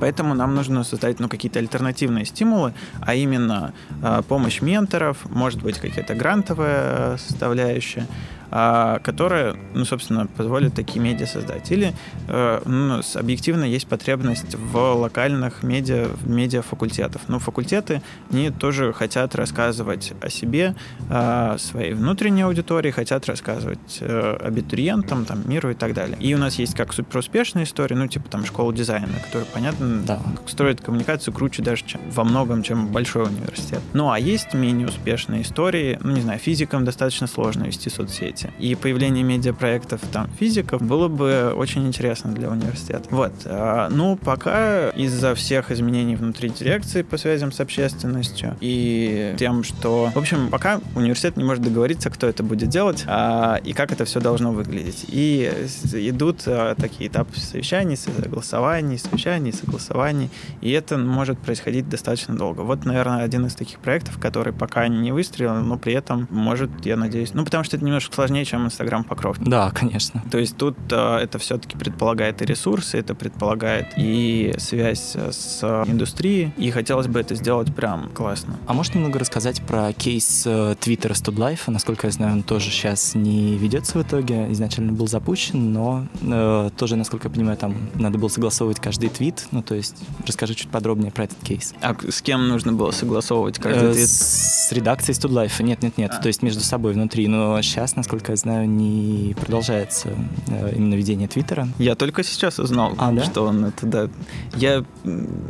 Поэтому 0.00 0.34
нам 0.34 0.54
нужно 0.54 0.84
создать 0.84 1.20
ну, 1.20 1.28
какие-то 1.28 1.58
альтернативные 1.58 2.24
стимулы, 2.24 2.74
а 3.00 3.14
именно 3.14 3.72
э, 4.02 4.22
помощь 4.28 4.60
менторов, 4.60 5.18
может 5.30 5.62
быть, 5.62 5.78
какая-то 5.78 6.14
грантовая 6.14 7.16
составляющая, 7.18 8.06
а, 8.06 8.41
которая, 8.52 9.56
ну, 9.74 9.84
собственно, 9.84 10.26
позволит 10.26 10.74
такие 10.74 11.00
медиа 11.00 11.26
создать. 11.26 11.70
Или 11.72 11.94
э, 12.28 12.62
ну, 12.66 13.00
объективно 13.14 13.64
есть 13.64 13.86
потребность 13.86 14.54
в 14.54 14.76
локальных 14.94 15.62
медиа, 15.62 16.08
в 16.08 16.28
медиафакультетов. 16.28 17.22
Но 17.28 17.38
факультеты, 17.38 18.02
они 18.30 18.50
тоже 18.50 18.92
хотят 18.92 19.34
рассказывать 19.34 20.12
о 20.20 20.28
себе, 20.28 20.74
о 21.08 21.56
своей 21.58 21.94
внутренней 21.94 22.42
аудитории, 22.42 22.90
хотят 22.90 23.26
рассказывать 23.26 23.98
э, 24.00 24.36
абитуриентам, 24.40 25.24
там, 25.24 25.48
миру 25.48 25.70
и 25.70 25.74
так 25.74 25.94
далее. 25.94 26.16
И 26.20 26.34
у 26.34 26.38
нас 26.38 26.56
есть 26.56 26.74
как 26.74 26.92
суперуспешные 26.92 27.64
истории, 27.64 27.94
ну, 27.94 28.06
типа 28.06 28.28
там 28.28 28.44
школа 28.44 28.72
дизайна, 28.72 29.08
которая, 29.24 29.46
понятно, 29.52 30.02
да. 30.06 30.20
строит 30.46 30.80
коммуникацию 30.80 31.32
круче 31.32 31.62
даже 31.62 31.84
чем, 31.86 32.00
во 32.10 32.24
многом, 32.24 32.62
чем 32.62 32.88
большой 32.88 33.24
университет. 33.24 33.80
Ну, 33.92 34.10
а 34.10 34.18
есть 34.18 34.54
менее 34.54 34.88
успешные 34.88 35.42
истории, 35.42 35.98
ну, 36.02 36.12
не 36.12 36.20
знаю, 36.20 36.38
физикам 36.38 36.84
достаточно 36.84 37.26
сложно 37.26 37.64
вести 37.64 37.88
соцсети, 37.88 38.41
области. 38.42 38.52
И 38.58 38.74
появление 38.74 39.24
медиапроектов 39.24 40.00
там 40.12 40.28
физиков 40.38 40.82
было 40.82 41.08
бы 41.08 41.52
очень 41.56 41.86
интересно 41.86 42.32
для 42.32 42.48
университета. 42.48 43.04
Вот. 43.10 43.32
А, 43.44 43.88
ну, 43.90 44.16
пока 44.16 44.90
из-за 44.90 45.34
всех 45.34 45.70
изменений 45.70 46.16
внутри 46.16 46.50
дирекции 46.50 47.02
по 47.02 47.16
связям 47.16 47.52
с 47.52 47.60
общественностью 47.60 48.56
и 48.60 49.34
тем, 49.38 49.64
что... 49.64 50.10
В 50.14 50.18
общем, 50.18 50.48
пока 50.50 50.80
университет 50.94 51.36
не 51.36 51.44
может 51.44 51.62
договориться, 51.62 52.10
кто 52.10 52.26
это 52.26 52.42
будет 52.42 52.68
делать 52.68 53.04
а, 53.06 53.56
и 53.64 53.72
как 53.72 53.92
это 53.92 54.04
все 54.04 54.20
должно 54.20 54.52
выглядеть. 54.52 55.06
И 55.08 55.50
идут 55.92 56.42
а, 56.46 56.74
такие 56.74 57.08
этапы 57.08 57.38
совещаний, 57.38 57.96
согласований, 57.96 58.98
совещаний, 58.98 59.52
согласований, 59.52 60.30
и 60.60 60.70
это 60.70 60.98
может 60.98 61.38
происходить 61.38 61.88
достаточно 61.88 62.36
долго. 62.36 62.60
Вот, 62.60 62.84
наверное, 62.84 63.24
один 63.24 63.46
из 63.46 63.54
таких 63.54 63.78
проектов, 63.78 64.18
который 64.18 64.52
пока 64.52 64.88
не 64.88 65.12
выстрелил, 65.12 65.54
но 65.54 65.78
при 65.78 65.92
этом 65.94 66.26
может, 66.30 66.70
я 66.84 66.96
надеюсь... 66.96 67.34
Ну, 67.34 67.44
потому 67.44 67.64
что 67.64 67.76
это 67.76 67.84
немножко 67.84 68.14
сложнее 68.14 68.31
сложнее, 68.32 68.44
чем 68.44 68.66
Инстаграм 68.66 69.04
покровки. 69.04 69.42
Да, 69.44 69.70
конечно. 69.70 70.22
То 70.30 70.38
есть 70.38 70.56
тут 70.56 70.76
э, 70.90 71.16
это 71.18 71.38
все-таки 71.38 71.76
предполагает 71.76 72.40
и 72.40 72.44
ресурсы, 72.46 72.98
это 72.98 73.14
предполагает 73.14 73.88
и 73.96 74.54
связь 74.58 75.16
с 75.16 75.62
индустрией, 75.86 76.52
и 76.56 76.70
хотелось 76.70 77.08
бы 77.08 77.20
это 77.20 77.34
сделать 77.34 77.74
прям 77.74 78.08
классно. 78.10 78.56
А 78.66 78.72
можешь 78.72 78.94
немного 78.94 79.18
рассказать 79.18 79.60
про 79.62 79.92
кейс 79.92 80.46
Твиттера 80.80 81.14
Студлайфа? 81.14 81.70
Насколько 81.70 82.06
я 82.06 82.10
знаю, 82.12 82.32
он 82.32 82.42
тоже 82.42 82.70
сейчас 82.70 83.14
не 83.14 83.56
ведется 83.56 83.98
в 83.98 84.02
итоге. 84.02 84.50
Изначально 84.52 84.92
был 84.92 85.06
запущен, 85.06 85.72
но 85.72 86.06
э, 86.22 86.70
тоже, 86.76 86.96
насколько 86.96 87.28
я 87.28 87.34
понимаю, 87.34 87.56
там 87.56 87.74
надо 87.94 88.18
было 88.18 88.28
согласовывать 88.28 88.80
каждый 88.80 89.10
твит. 89.10 89.46
Ну, 89.50 89.62
то 89.62 89.74
есть 89.74 89.96
расскажи 90.26 90.54
чуть 90.54 90.70
подробнее 90.70 91.12
про 91.12 91.24
этот 91.24 91.38
кейс. 91.42 91.74
А 91.82 91.94
с 92.08 92.22
кем 92.22 92.48
нужно 92.48 92.72
было 92.72 92.92
согласовывать 92.92 93.58
каждый 93.58 93.90
э, 93.90 93.94
твит? 93.94 94.08
С 94.08 94.72
редакцией 94.72 95.14
Студлайфа. 95.14 95.62
Нет, 95.62 95.82
нет, 95.82 95.98
нет. 95.98 96.12
А. 96.14 96.22
То 96.22 96.28
есть 96.28 96.42
между 96.42 96.62
собой 96.62 96.94
внутри. 96.94 97.28
Но 97.28 97.60
сейчас, 97.62 97.96
насколько 97.96 98.21
я 98.28 98.36
знаю, 98.36 98.68
не 98.68 99.34
продолжается 99.40 100.10
э, 100.48 100.74
именно 100.76 100.94
ведение 100.94 101.28
Твиттера. 101.28 101.68
Я 101.78 101.94
только 101.94 102.22
сейчас 102.22 102.58
узнал, 102.58 102.94
а, 102.98 103.12
да? 103.12 103.24
что 103.24 103.42
он 103.42 103.64
это, 103.64 103.86
да. 103.86 104.08
Я 104.56 104.84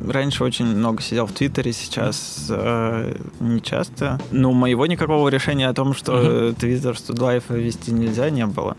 раньше 0.08 0.44
очень 0.44 0.66
много 0.66 1.02
сидел 1.02 1.26
в 1.26 1.32
Твиттере, 1.32 1.72
сейчас 1.72 2.46
э, 2.48 3.16
не 3.40 3.60
часто. 3.60 4.20
Но 4.30 4.52
моего 4.52 4.86
никакого 4.86 5.28
решения 5.28 5.68
о 5.68 5.74
том, 5.74 5.94
что 5.94 6.52
Твиттер 6.54 6.98
Студлайфа 6.98 7.54
вести 7.54 7.92
нельзя, 7.92 8.30
не 8.30 8.46
было. 8.46 8.76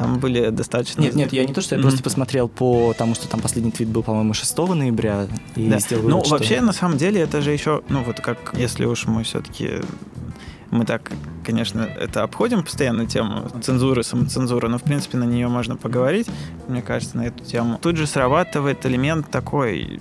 Там 0.00 0.18
были 0.18 0.48
достаточно... 0.48 1.02
Нет, 1.02 1.14
нет, 1.14 1.32
я 1.34 1.44
не 1.44 1.52
то, 1.52 1.60
что 1.60 1.74
я 1.74 1.78
mm-hmm. 1.78 1.82
просто 1.82 2.02
посмотрел 2.02 2.48
по 2.48 2.94
тому, 2.96 3.14
что 3.14 3.28
там 3.28 3.40
последний 3.40 3.70
твит 3.70 3.88
был, 3.88 4.02
по-моему, 4.02 4.32
6 4.32 4.56
ноября, 4.56 5.26
и 5.56 5.68
да. 5.68 5.78
сделал 5.78 6.04
Ну, 6.04 6.16
вывод, 6.16 6.30
вообще, 6.30 6.56
что... 6.56 6.64
на 6.64 6.72
самом 6.72 6.96
деле, 6.96 7.20
это 7.20 7.42
же 7.42 7.50
еще, 7.50 7.82
ну, 7.90 8.02
вот 8.02 8.18
как, 8.20 8.54
если 8.56 8.86
уж 8.86 9.06
мы 9.06 9.24
все-таки 9.24 9.82
мы 10.70 10.84
так, 10.84 11.10
конечно, 11.44 11.82
это 11.82 12.22
обходим 12.22 12.62
постоянно 12.62 13.06
тему 13.06 13.48
цензуры, 13.62 14.02
самоцензуры, 14.02 14.68
но, 14.68 14.78
в 14.78 14.82
принципе, 14.82 15.18
на 15.18 15.24
нее 15.24 15.48
можно 15.48 15.76
поговорить, 15.76 16.28
мне 16.68 16.82
кажется, 16.82 17.16
на 17.16 17.26
эту 17.26 17.44
тему. 17.44 17.78
Тут 17.80 17.96
же 17.96 18.06
срабатывает 18.06 18.84
элемент 18.86 19.30
такой 19.30 20.00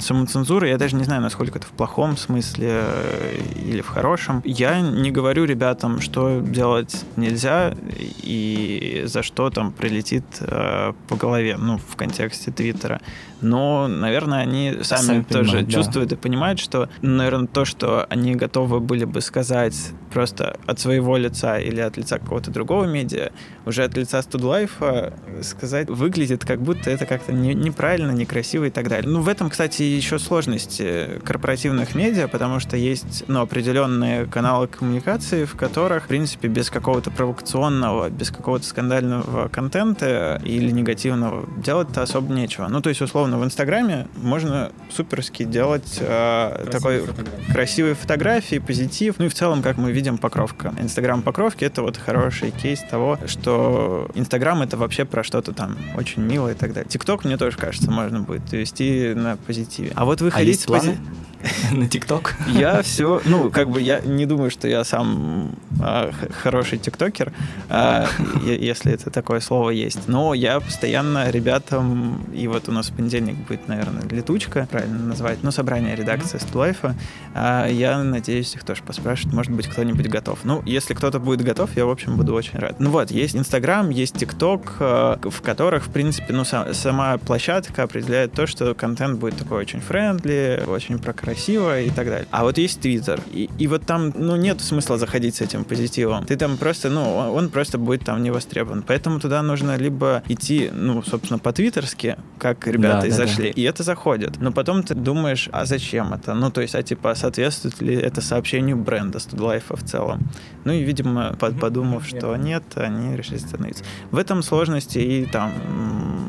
самоцензуры. 0.00 0.68
Я 0.68 0.78
даже 0.78 0.96
не 0.96 1.04
знаю, 1.04 1.22
насколько 1.22 1.58
это 1.58 1.66
в 1.66 1.70
плохом 1.70 2.16
смысле 2.16 2.68
э, 2.70 3.40
или 3.64 3.80
в 3.80 3.88
хорошем. 3.88 4.42
Я 4.44 4.80
не 4.80 5.10
говорю 5.10 5.44
ребятам, 5.44 6.00
что 6.00 6.40
делать 6.40 7.04
нельзя 7.16 7.74
и 8.22 9.04
за 9.06 9.22
что 9.22 9.50
там 9.50 9.72
прилетит 9.72 10.24
э, 10.40 10.92
по 11.08 11.16
голове, 11.16 11.56
ну, 11.58 11.78
в 11.78 11.96
контексте 11.96 12.50
Твиттера. 12.50 13.00
Но, 13.40 13.86
наверное, 13.86 14.40
они 14.40 14.78
сами, 14.82 15.00
сами 15.00 15.22
тоже 15.22 15.50
понимают, 15.50 15.70
чувствуют 15.70 16.08
да. 16.10 16.16
и 16.16 16.18
понимают, 16.18 16.58
что, 16.58 16.88
наверное, 17.02 17.46
то, 17.46 17.64
что 17.64 18.06
они 18.08 18.34
готовы 18.34 18.80
были 18.80 19.04
бы 19.04 19.20
сказать 19.20 19.92
просто 20.08 20.58
от 20.66 20.80
своего 20.80 21.16
лица 21.16 21.58
или 21.58 21.80
от 21.80 21.96
лица 21.96 22.18
какого-то 22.18 22.50
другого 22.50 22.84
медиа, 22.84 23.30
уже 23.66 23.84
от 23.84 23.96
лица 23.96 24.22
Студлайфа 24.22 25.12
сказать 25.42 25.88
выглядит, 25.88 26.44
как 26.44 26.60
будто 26.60 26.90
это 26.90 27.06
как-то 27.06 27.32
не, 27.32 27.54
неправильно, 27.54 28.10
некрасиво 28.10 28.64
и 28.64 28.70
так 28.70 28.88
далее. 28.88 29.10
Ну, 29.10 29.20
в 29.20 29.28
этом, 29.28 29.50
кстати, 29.50 29.82
еще 29.82 30.18
сложности 30.18 31.20
корпоративных 31.24 31.94
медиа, 31.94 32.28
потому 32.28 32.60
что 32.60 32.76
есть 32.76 33.24
ну, 33.28 33.40
определенные 33.40 34.26
каналы 34.26 34.66
коммуникации, 34.66 35.44
в 35.44 35.54
которых, 35.54 36.04
в 36.04 36.08
принципе, 36.08 36.48
без 36.48 36.70
какого-то 36.70 37.10
провокационного, 37.10 38.10
без 38.10 38.30
какого-то 38.30 38.64
скандального 38.64 39.48
контента 39.48 40.40
или 40.44 40.70
негативного 40.70 41.48
делать-то 41.58 42.02
особо 42.02 42.32
нечего. 42.32 42.68
Ну, 42.68 42.80
то 42.80 42.88
есть, 42.88 43.00
условно, 43.00 43.38
в 43.38 43.44
Инстаграме 43.44 44.06
можно 44.16 44.72
суперски 44.90 45.44
делать 45.44 45.98
э, 46.00 46.68
такой 46.70 47.00
фотографии. 47.00 47.52
красивые 47.52 47.94
фотографии, 47.94 48.58
позитив. 48.58 49.16
Ну 49.18 49.26
и 49.26 49.28
в 49.28 49.34
целом, 49.34 49.62
как 49.62 49.76
мы 49.76 49.92
видим, 49.98 50.16
покровка. 50.16 50.72
Инстаграм 50.80 51.22
покровки— 51.22 51.64
это 51.70 51.82
вот 51.82 51.96
хороший 51.96 52.52
кейс 52.52 52.80
того, 52.88 53.18
что 53.26 54.08
Инстаграм— 54.14 54.62
это 54.62 54.76
вообще 54.76 55.04
про 55.04 55.24
что-то 55.24 55.52
там 55.52 55.76
очень 55.96 56.22
милое 56.22 56.52
и 56.52 56.56
так 56.56 56.72
далее. 56.72 56.88
ТикТок, 56.88 57.24
мне 57.24 57.36
тоже 57.36 57.56
кажется, 57.56 57.90
можно 57.90 58.20
будет 58.20 58.52
вести 58.52 59.12
на 59.14 59.36
позитиве. 59.36 59.92
А 59.96 60.04
вот 60.04 60.20
выходить... 60.20 60.46
А 60.46 60.50
есть 60.50 60.66
планы? 60.66 60.98
на 61.72 61.88
ТикТок? 61.88 62.34
Я 62.48 62.82
все, 62.82 63.20
ну, 63.24 63.50
как 63.50 63.70
бы 63.70 63.80
я 63.80 64.00
не 64.00 64.26
думаю, 64.26 64.50
что 64.50 64.68
я 64.68 64.84
сам 64.84 65.52
а, 65.80 66.10
хороший 66.42 66.78
тиктокер, 66.78 67.32
а, 67.68 68.06
если 68.44 68.92
это 68.92 69.10
такое 69.10 69.40
слово 69.40 69.70
есть. 69.70 70.08
Но 70.08 70.34
я 70.34 70.60
постоянно 70.60 71.30
ребятам, 71.30 72.24
и 72.32 72.48
вот 72.48 72.68
у 72.68 72.72
нас 72.72 72.90
в 72.90 72.94
понедельник 72.94 73.36
будет, 73.46 73.68
наверное, 73.68 74.02
летучка, 74.08 74.66
правильно 74.70 74.98
назвать, 74.98 75.38
ну, 75.42 75.50
собрание 75.50 75.94
редакции 75.94 76.38
Стулайфа. 76.38 76.94
А, 77.34 77.66
я 77.66 78.02
надеюсь, 78.02 78.54
их 78.54 78.64
тоже 78.64 78.82
поспрашивать, 78.82 79.34
может 79.34 79.52
быть, 79.52 79.66
кто-нибудь 79.66 80.08
готов. 80.08 80.40
Ну, 80.44 80.62
если 80.64 80.94
кто-то 80.94 81.20
будет 81.20 81.42
готов, 81.42 81.70
я, 81.76 81.86
в 81.86 81.90
общем, 81.90 82.16
буду 82.16 82.34
очень 82.34 82.58
рад. 82.58 82.80
Ну 82.80 82.90
вот, 82.90 83.10
есть 83.10 83.36
Инстаграм, 83.36 83.90
есть 83.90 84.16
ТикТок, 84.16 84.76
а, 84.80 85.18
в 85.22 85.40
которых, 85.42 85.86
в 85.86 85.90
принципе, 85.90 86.32
ну, 86.32 86.44
сама 86.44 87.18
площадка 87.18 87.84
определяет 87.84 88.32
то, 88.32 88.46
что 88.46 88.74
контент 88.74 89.18
будет 89.18 89.36
такой 89.36 89.58
очень 89.58 89.80
friendly, 89.80 90.64
очень 90.66 90.98
про 90.98 91.12
красиво 91.28 91.80
и 91.80 91.90
так 91.90 92.06
далее. 92.06 92.26
А 92.30 92.42
вот 92.42 92.58
есть 92.58 92.80
Твиттер, 92.80 93.20
и, 93.32 93.50
и 93.58 93.66
вот 93.66 93.84
там, 93.84 94.12
ну, 94.14 94.36
нет 94.36 94.60
смысла 94.60 94.98
заходить 94.98 95.36
с 95.36 95.40
этим 95.40 95.64
позитивом. 95.64 96.24
Ты 96.24 96.36
там 96.36 96.56
просто, 96.56 96.90
ну, 96.90 97.16
он 97.16 97.50
просто 97.50 97.78
будет 97.78 98.04
там 98.04 98.22
не 98.22 98.30
востребован. 98.30 98.82
Поэтому 98.86 99.20
туда 99.20 99.42
нужно 99.42 99.76
либо 99.76 100.22
идти, 100.28 100.70
ну, 100.72 101.02
собственно, 101.02 101.38
по-твиттерски, 101.38 102.16
как 102.38 102.66
ребята 102.66 103.02
да, 103.02 103.06
и 103.06 103.10
да, 103.10 103.16
зашли, 103.16 103.52
да. 103.52 103.60
и 103.60 103.62
это 103.62 103.82
заходит. 103.82 104.40
Но 104.40 104.52
потом 104.52 104.82
ты 104.82 104.94
думаешь, 104.94 105.48
а 105.52 105.64
зачем 105.64 106.14
это? 106.14 106.34
Ну, 106.34 106.50
то 106.50 106.60
есть, 106.60 106.74
а 106.74 106.82
типа, 106.82 107.14
соответствует 107.14 107.80
ли 107.82 107.94
это 107.94 108.20
сообщению 108.20 108.76
бренда 108.76 109.18
Студлайфа 109.18 109.76
в 109.76 109.82
целом? 109.82 110.28
Ну 110.64 110.72
и, 110.72 110.82
видимо, 110.82 111.34
подумав, 111.34 112.06
что 112.06 112.36
нет, 112.36 112.64
они 112.76 113.16
решили 113.16 113.36
остановиться. 113.36 113.84
В 114.10 114.18
этом 114.18 114.42
сложности 114.42 114.98
и 114.98 115.26
там 115.26 115.52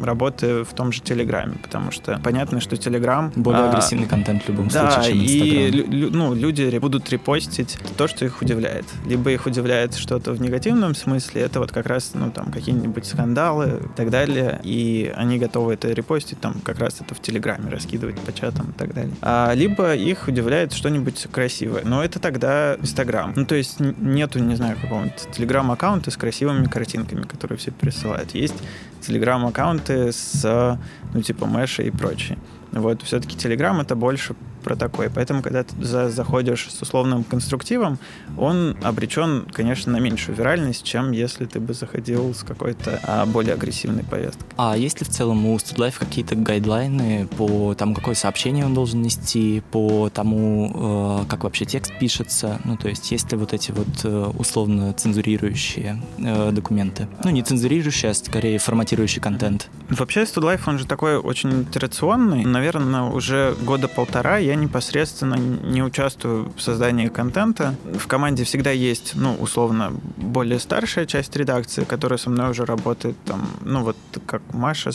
работы 0.03 0.63
в 0.63 0.73
том 0.73 0.91
же 0.91 1.01
Телеграме, 1.01 1.57
потому 1.61 1.91
что 1.91 2.19
понятно, 2.23 2.59
что 2.59 2.77
Телеграм... 2.77 3.31
Более 3.35 3.63
а, 3.63 3.69
агрессивный 3.69 4.07
контент 4.07 4.43
в 4.43 4.49
любом 4.49 4.67
да, 4.67 4.81
случае, 4.81 4.88
чем 4.91 5.21
Инстаграм. 5.21 5.91
и 5.91 6.09
ну, 6.11 6.33
люди 6.33 6.77
будут 6.77 7.09
репостить 7.09 7.77
то, 7.97 8.07
что 8.07 8.25
их 8.25 8.41
удивляет. 8.41 8.85
Либо 9.05 9.31
их 9.31 9.45
удивляет 9.45 9.95
что-то 9.95 10.31
в 10.31 10.41
негативном 10.41 10.95
смысле, 10.95 11.41
это 11.41 11.59
вот 11.59 11.71
как 11.71 11.85
раз, 11.85 12.11
ну, 12.13 12.31
там, 12.31 12.51
какие-нибудь 12.51 13.05
скандалы 13.05 13.81
и 13.85 13.95
так 13.95 14.09
далее, 14.09 14.59
и 14.63 15.11
они 15.15 15.37
готовы 15.37 15.73
это 15.73 15.89
репостить, 15.91 16.39
там, 16.39 16.55
как 16.63 16.79
раз 16.79 17.01
это 17.01 17.15
в 17.15 17.21
Телеграме 17.21 17.69
раскидывать 17.69 18.19
по 18.19 18.33
чатам 18.33 18.71
и 18.71 18.73
так 18.73 18.93
далее. 18.93 19.13
А, 19.21 19.53
либо 19.53 19.95
их 19.95 20.27
удивляет 20.27 20.73
что-нибудь 20.73 21.27
красивое, 21.31 21.83
но 21.85 22.03
это 22.03 22.19
тогда 22.19 22.75
Инстаграм. 22.75 23.33
Ну, 23.35 23.45
то 23.45 23.55
есть 23.55 23.79
нету, 23.79 24.39
не 24.39 24.55
знаю, 24.55 24.77
какого-нибудь 24.81 25.27
Телеграм-аккаунта 25.35 26.11
с 26.11 26.17
красивыми 26.17 26.65
картинками, 26.65 27.23
которые 27.23 27.57
все 27.57 27.71
присылают. 27.71 28.33
Есть 28.35 28.55
Телеграм-аккаунты 29.01 30.11
с, 30.11 30.77
ну, 31.13 31.21
типа, 31.21 31.45
Мэша 31.45 31.83
и 31.83 31.91
прочее. 31.91 32.37
Вот, 32.71 33.01
все-таки 33.01 33.35
Телеграм 33.35 33.79
это 33.81 33.95
больше 33.95 34.35
про 34.59 34.75
такое. 34.75 35.11
Поэтому, 35.13 35.41
когда 35.41 35.63
ты 35.63 35.73
за, 35.83 36.09
заходишь 36.09 36.67
с 36.69 36.81
условным 36.81 37.23
конструктивом, 37.23 37.99
он 38.37 38.77
обречен, 38.83 39.45
конечно, 39.51 39.91
на 39.91 39.97
меньшую 39.97 40.37
виральность, 40.37 40.83
чем 40.83 41.11
если 41.11 41.45
ты 41.45 41.59
бы 41.59 41.73
заходил 41.73 42.33
с 42.33 42.43
какой-то 42.43 42.99
а, 43.03 43.25
более 43.25 43.53
агрессивной 43.53 44.03
повесткой. 44.03 44.45
А 44.57 44.77
есть 44.77 44.99
ли 44.99 45.05
в 45.05 45.09
целом 45.09 45.45
у 45.45 45.55
StudLife 45.57 45.95
какие-то 45.97 46.35
гайдлайны 46.35 47.27
по 47.37 47.73
тому, 47.75 47.93
какое 47.93 48.15
сообщение 48.15 48.65
он 48.65 48.73
должен 48.73 49.01
нести, 49.01 49.61
по 49.71 50.09
тому, 50.09 51.21
э, 51.23 51.29
как 51.29 51.43
вообще 51.43 51.65
текст 51.65 51.93
пишется? 51.99 52.59
Ну, 52.65 52.77
то 52.77 52.89
есть 52.89 53.11
есть 53.11 53.31
ли 53.31 53.37
вот 53.37 53.53
эти 53.53 53.71
вот 53.71 53.87
э, 54.03 54.31
условно 54.37 54.93
цензурирующие 54.93 56.01
э, 56.17 56.51
документы? 56.51 57.07
Ну, 57.23 57.29
не 57.29 57.43
цензурирующие, 57.43 58.11
а 58.11 58.13
скорее 58.13 58.57
форматирующий 58.59 59.21
контент. 59.21 59.69
Вообще 59.89 60.21
StudLife, 60.23 60.61
он 60.67 60.77
же 60.77 60.85
такой 60.85 61.17
очень 61.17 61.63
итерационный. 61.63 62.45
Наверное, 62.45 63.03
уже 63.03 63.55
года 63.61 63.87
полтора 63.87 64.37
я 64.37 64.48
непосредственно 64.55 65.35
не 65.35 65.83
участвую 65.83 66.51
в 66.55 66.61
создании 66.61 67.07
контента. 67.07 67.75
В 67.93 68.07
команде 68.07 68.43
всегда 68.43 68.71
есть, 68.71 69.13
ну, 69.15 69.35
условно, 69.39 69.93
более 70.17 70.59
старшая 70.59 71.05
часть 71.05 71.35
редакции, 71.35 71.83
которая 71.83 72.17
со 72.17 72.29
мной 72.29 72.51
уже 72.51 72.65
работает, 72.65 73.15
там, 73.25 73.47
ну, 73.61 73.83
вот 73.83 73.97
как 74.25 74.41
Маша 74.53 74.91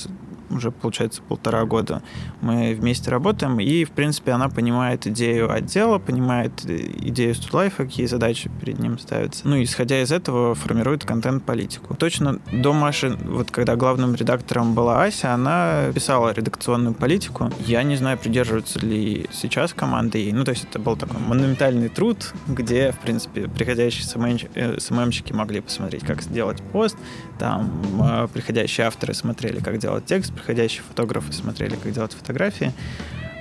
уже, 0.55 0.70
получается, 0.70 1.22
полтора 1.22 1.64
года 1.64 2.02
мы 2.40 2.74
вместе 2.74 3.11
работаем, 3.11 3.61
и, 3.61 3.84
в 3.84 3.90
принципе, 3.90 4.32
она 4.32 4.48
понимает 4.48 5.07
идею 5.07 5.52
отдела, 5.52 5.98
понимает 5.98 6.64
идею 6.64 7.34
Студлайфа, 7.34 7.84
какие 7.84 8.07
задачи 8.07 8.50
перед 8.61 8.78
ним 8.78 8.98
ставятся. 8.98 9.46
Ну, 9.46 9.62
исходя 9.62 10.00
из 10.00 10.12
этого, 10.12 10.55
формирует 10.55 11.05
контент-политику. 11.05 11.94
Точно 11.96 12.38
до 12.52 12.72
Маши, 12.72 13.16
вот 13.24 13.50
когда 13.50 13.76
главным 13.76 14.14
редактором 14.14 14.74
была 14.74 15.02
Ася, 15.02 15.34
она 15.34 15.90
писала 15.94 16.32
редакционную 16.32 16.94
политику. 16.94 17.50
Я 17.61 17.82
не 17.82 17.96
знаю, 17.96 18.18
придерживаются 18.18 18.78
ли 18.80 19.26
сейчас 19.32 19.72
команды 19.72 20.30
Ну, 20.32 20.44
то 20.44 20.50
есть 20.52 20.64
это 20.64 20.78
был 20.78 20.96
такой 20.96 21.20
монументальный 21.20 21.88
труд, 21.88 22.32
где, 22.46 22.92
в 22.92 22.98
принципе, 22.98 23.48
приходящие 23.48 24.05
СММщики 24.78 25.32
э, 25.32 25.36
могли 25.36 25.61
посмотреть, 25.61 26.05
как 26.05 26.22
сделать 26.22 26.62
пост, 26.72 26.96
там 27.39 27.70
э, 28.03 28.28
приходящие 28.32 28.87
авторы 28.87 29.14
смотрели, 29.14 29.61
как 29.61 29.78
делать 29.78 30.07
текст, 30.07 30.32
приходящие 30.32 30.82
фотографы 30.82 31.32
смотрели, 31.32 31.76
как 31.76 31.93
делать 31.93 32.12
фотографии. 32.12 32.72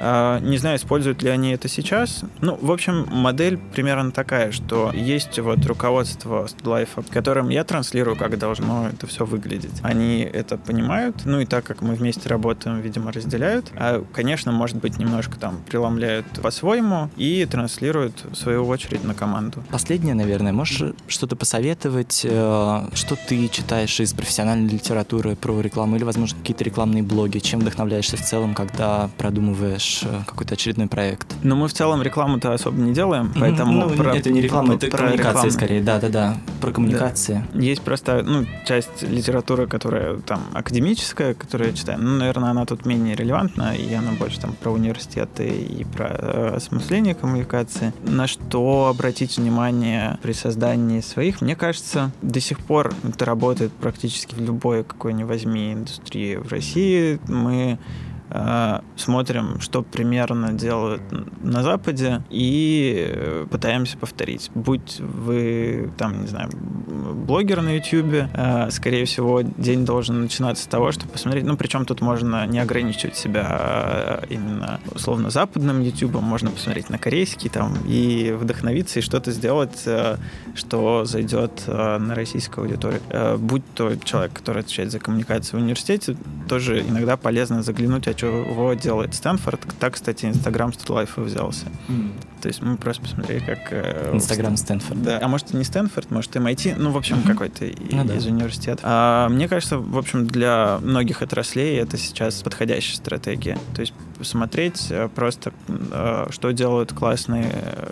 А, 0.06 0.40
не 0.40 0.58
знаю, 0.58 0.78
используют 0.78 1.22
ли 1.24 1.30
они 1.30 1.52
это 1.52 1.70
сейчас. 1.70 2.26
Ну, 2.42 2.58
в 2.62 2.72
общем, 2.72 3.08
модель 3.10 3.58
примерно 3.58 4.12
такая, 4.12 4.52
что 4.52 4.92
есть 4.94 5.40
вот 5.40 5.66
руководство 5.66 6.46
Life, 6.64 7.06
которым 7.10 7.48
я 7.48 7.64
транслирую, 7.64 8.18
как 8.18 8.38
должно 8.38 8.90
это 8.90 9.08
все 9.08 9.26
выглядеть. 9.26 9.80
Они 9.82 10.20
это 10.22 10.58
понимают, 10.58 11.22
ну 11.24 11.40
и 11.40 11.46
так 11.46 11.64
как 11.64 11.82
мы 11.82 11.96
вместе 11.96 12.28
работаем, 12.28 12.82
видимо, 12.82 13.14
разделяют. 13.14 13.72
А, 13.76 14.04
конечно, 14.14 14.52
может 14.52 14.78
быть, 14.78 14.98
немножко 14.98 15.38
там 15.40 15.62
преломляют 15.70 16.26
по-своему 16.42 17.10
и 17.16 17.46
транслируют, 17.50 18.26
в 18.30 18.36
свою 18.36 18.66
очередь, 18.68 19.06
на 19.06 19.14
команду. 19.14 19.64
Последнее, 19.72 20.16
наверное, 20.16 20.52
можешь 20.52 20.94
что-то 21.08 21.38
посоветовать, 21.38 22.26
э, 22.26 22.88
что 22.94 23.16
ты 23.28 23.48
читаешь 23.48 23.83
из 23.84 24.14
профессиональной 24.14 24.70
литературы 24.70 25.36
про 25.36 25.60
рекламу 25.62 25.96
или, 25.96 26.04
возможно, 26.04 26.38
какие-то 26.38 26.64
рекламные 26.64 27.04
блоги, 27.04 27.40
чем 27.40 27.60
вдохновляешься 27.60 28.18
в 28.18 28.22
целом, 28.22 28.54
когда 28.54 29.10
продумываешь 29.18 30.02
э, 30.04 30.22
какой-то 30.26 30.54
очередной 30.54 30.88
проект? 30.88 31.28
Ну, 31.44 31.56
мы 31.56 31.68
в 31.68 31.74
целом 31.74 32.02
рекламу-то 32.02 32.54
особо 32.54 32.80
не 32.82 32.94
делаем, 32.94 33.34
поэтому... 33.38 33.90
Ну, 33.90 33.90
про, 33.90 34.16
это 34.16 34.32
не 34.32 34.42
реклама, 34.42 34.76
это 34.76 34.88
про 34.88 34.98
коммуникация 34.98 35.32
рекламу. 35.32 35.52
скорее, 35.52 35.82
да-да-да, 35.82 36.38
про 36.62 36.72
коммуникации. 36.72 37.46
Да. 37.54 37.60
Есть 37.60 37.82
просто, 37.82 38.24
ну, 38.24 38.46
часть 38.66 39.04
литературы, 39.04 39.68
которая 39.68 40.18
там 40.18 40.42
академическая, 40.54 41.34
которую 41.34 41.72
я 41.72 41.76
читаю, 41.76 42.00
ну, 42.02 42.18
наверное, 42.18 42.52
она 42.52 42.66
тут 42.66 42.86
менее 42.86 43.16
релевантна, 43.16 43.76
и 43.76 43.94
она 43.94 44.12
больше 44.14 44.40
там 44.40 44.54
про 44.54 44.72
университеты 44.72 45.48
и 45.48 45.84
про 45.84 46.08
э, 46.08 46.54
осмысление 46.56 47.16
коммуникации. 47.16 47.94
На 48.04 48.28
что 48.28 48.88
обратить 48.88 49.38
внимание 49.38 50.18
при 50.22 50.34
создании 50.34 51.02
своих, 51.02 51.42
мне 51.42 51.56
кажется, 51.56 52.12
до 52.22 52.40
сих 52.40 52.60
пор 52.60 52.94
это 53.04 53.26
работает 53.26 53.73
практически 53.82 54.36
в 54.36 54.42
любой 54.42 54.84
какой 54.84 55.14
ни 55.14 55.24
возьми 55.24 55.74
индустрии 55.74 56.36
в 56.36 56.48
России. 56.48 57.20
Мы 57.28 57.78
смотрим, 58.96 59.60
что 59.60 59.84
примерно 59.84 60.54
делают 60.54 61.02
на 61.44 61.62
Западе, 61.62 62.24
и 62.30 63.06
э, 63.08 63.46
пытаемся 63.50 63.98
повторить. 63.98 64.50
Будь 64.56 65.00
вы, 65.00 65.92
там, 65.98 66.22
не 66.22 66.28
знаю, 66.28 66.50
блогер 66.54 67.62
на 67.62 67.76
YouTube, 67.76 68.28
э, 68.34 68.72
скорее 68.72 69.06
всего, 69.06 69.42
день 69.42 69.86
должен 69.86 70.22
начинаться 70.22 70.64
с 70.64 70.68
того, 70.68 70.92
чтобы 70.92 71.12
посмотреть, 71.12 71.46
ну, 71.46 71.58
причем 71.58 71.86
тут 71.86 72.02
можно 72.02 72.48
не 72.48 72.60
ограничивать 72.60 73.16
себя 73.16 74.22
именно, 74.30 74.80
условно, 74.92 75.30
западным 75.30 75.82
YouTube, 75.82 76.20
можно 76.22 76.50
посмотреть 76.50 76.90
на 76.90 76.98
корейский 76.98 77.50
там 77.50 77.78
и 77.88 78.36
вдохновиться, 78.40 79.00
и 79.00 79.02
что-то 79.02 79.32
сделать, 79.32 79.88
что 80.56 81.06
зайдет 81.06 81.68
на 81.68 82.16
российскую 82.16 82.66
аудиторию. 82.66 83.02
Будь 83.38 83.64
то 83.76 83.96
человек, 84.04 84.34
который 84.34 84.62
отвечает 84.62 84.92
за 84.92 85.00
коммуникацию 85.00 85.60
в 85.60 85.64
университете, 85.64 86.16
тоже 86.48 86.82
иногда 86.82 87.18
полезно 87.18 87.62
заглянуть, 87.62 88.08
о 88.08 88.14
чего 88.24 88.74
делает 88.74 89.14
Стэнфорд. 89.14 89.62
Так, 89.80 89.94
кстати, 89.94 90.26
Инстаграм 90.26 90.72
Студлайфа 90.74 91.22
взялся. 91.22 91.66
Mm. 91.88 92.12
То 92.42 92.48
есть 92.48 92.62
мы 92.62 92.76
просто 92.76 93.02
посмотрели, 93.04 93.40
как... 93.40 93.72
Э, 93.72 94.12
Инстаграм 94.14 94.58
Стэнфорд. 94.58 95.02
Да. 95.02 95.20
А 95.22 95.28
может, 95.28 95.54
не 95.54 95.64
Стэнфорд, 95.64 96.12
может, 96.12 96.36
MIT, 96.36 96.76
ну, 96.78 96.92
в 96.92 96.98
общем, 96.98 97.18
mm-hmm. 97.18 97.28
какой-то 97.28 97.64
ну, 97.64 98.04
из 98.16 98.26
да. 98.26 98.30
университета. 98.30 98.82
А, 98.84 99.30
мне 99.30 99.48
кажется, 99.48 99.78
в 99.78 99.98
общем, 99.98 100.28
для 100.28 100.80
многих 100.82 101.22
отраслей 101.22 101.78
это 101.80 101.98
сейчас 101.98 102.42
подходящая 102.42 102.98
стратегия. 102.98 103.58
То 103.74 103.82
есть 103.82 103.94
посмотреть 104.18 104.88
э, 104.90 105.08
просто, 105.14 105.54
э, 105.68 106.28
что 106.32 106.52
делают 106.52 106.92
классные 106.92 107.50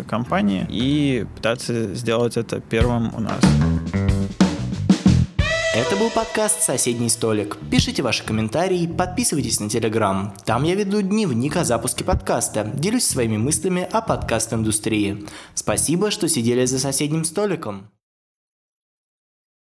компании 0.09 0.65
и 0.69 1.25
пытаться 1.36 1.93
сделать 1.95 2.36
это 2.38 2.59
первым 2.59 3.13
у 3.15 3.19
нас. 3.21 4.41
Это 5.74 5.95
был 5.95 6.09
подкаст 6.09 6.61
«Соседний 6.63 7.07
столик». 7.07 7.55
Пишите 7.72 8.03
ваши 8.03 8.26
комментарии, 8.26 8.88
подписывайтесь 8.88 9.61
на 9.61 9.69
Телеграм. 9.69 10.36
Там 10.43 10.63
я 10.63 10.76
веду 10.76 11.01
дневник 11.01 11.55
о 11.55 11.63
запуске 11.63 12.03
подкаста, 12.03 12.69
делюсь 12.74 13.05
своими 13.05 13.38
мыслями 13.38 13.88
о 13.89 14.01
подкаст-индустрии. 14.01 15.26
Спасибо, 15.53 16.11
что 16.11 16.28
сидели 16.28 16.65
за 16.65 16.78
соседним 16.78 17.24
столиком. 17.24 17.89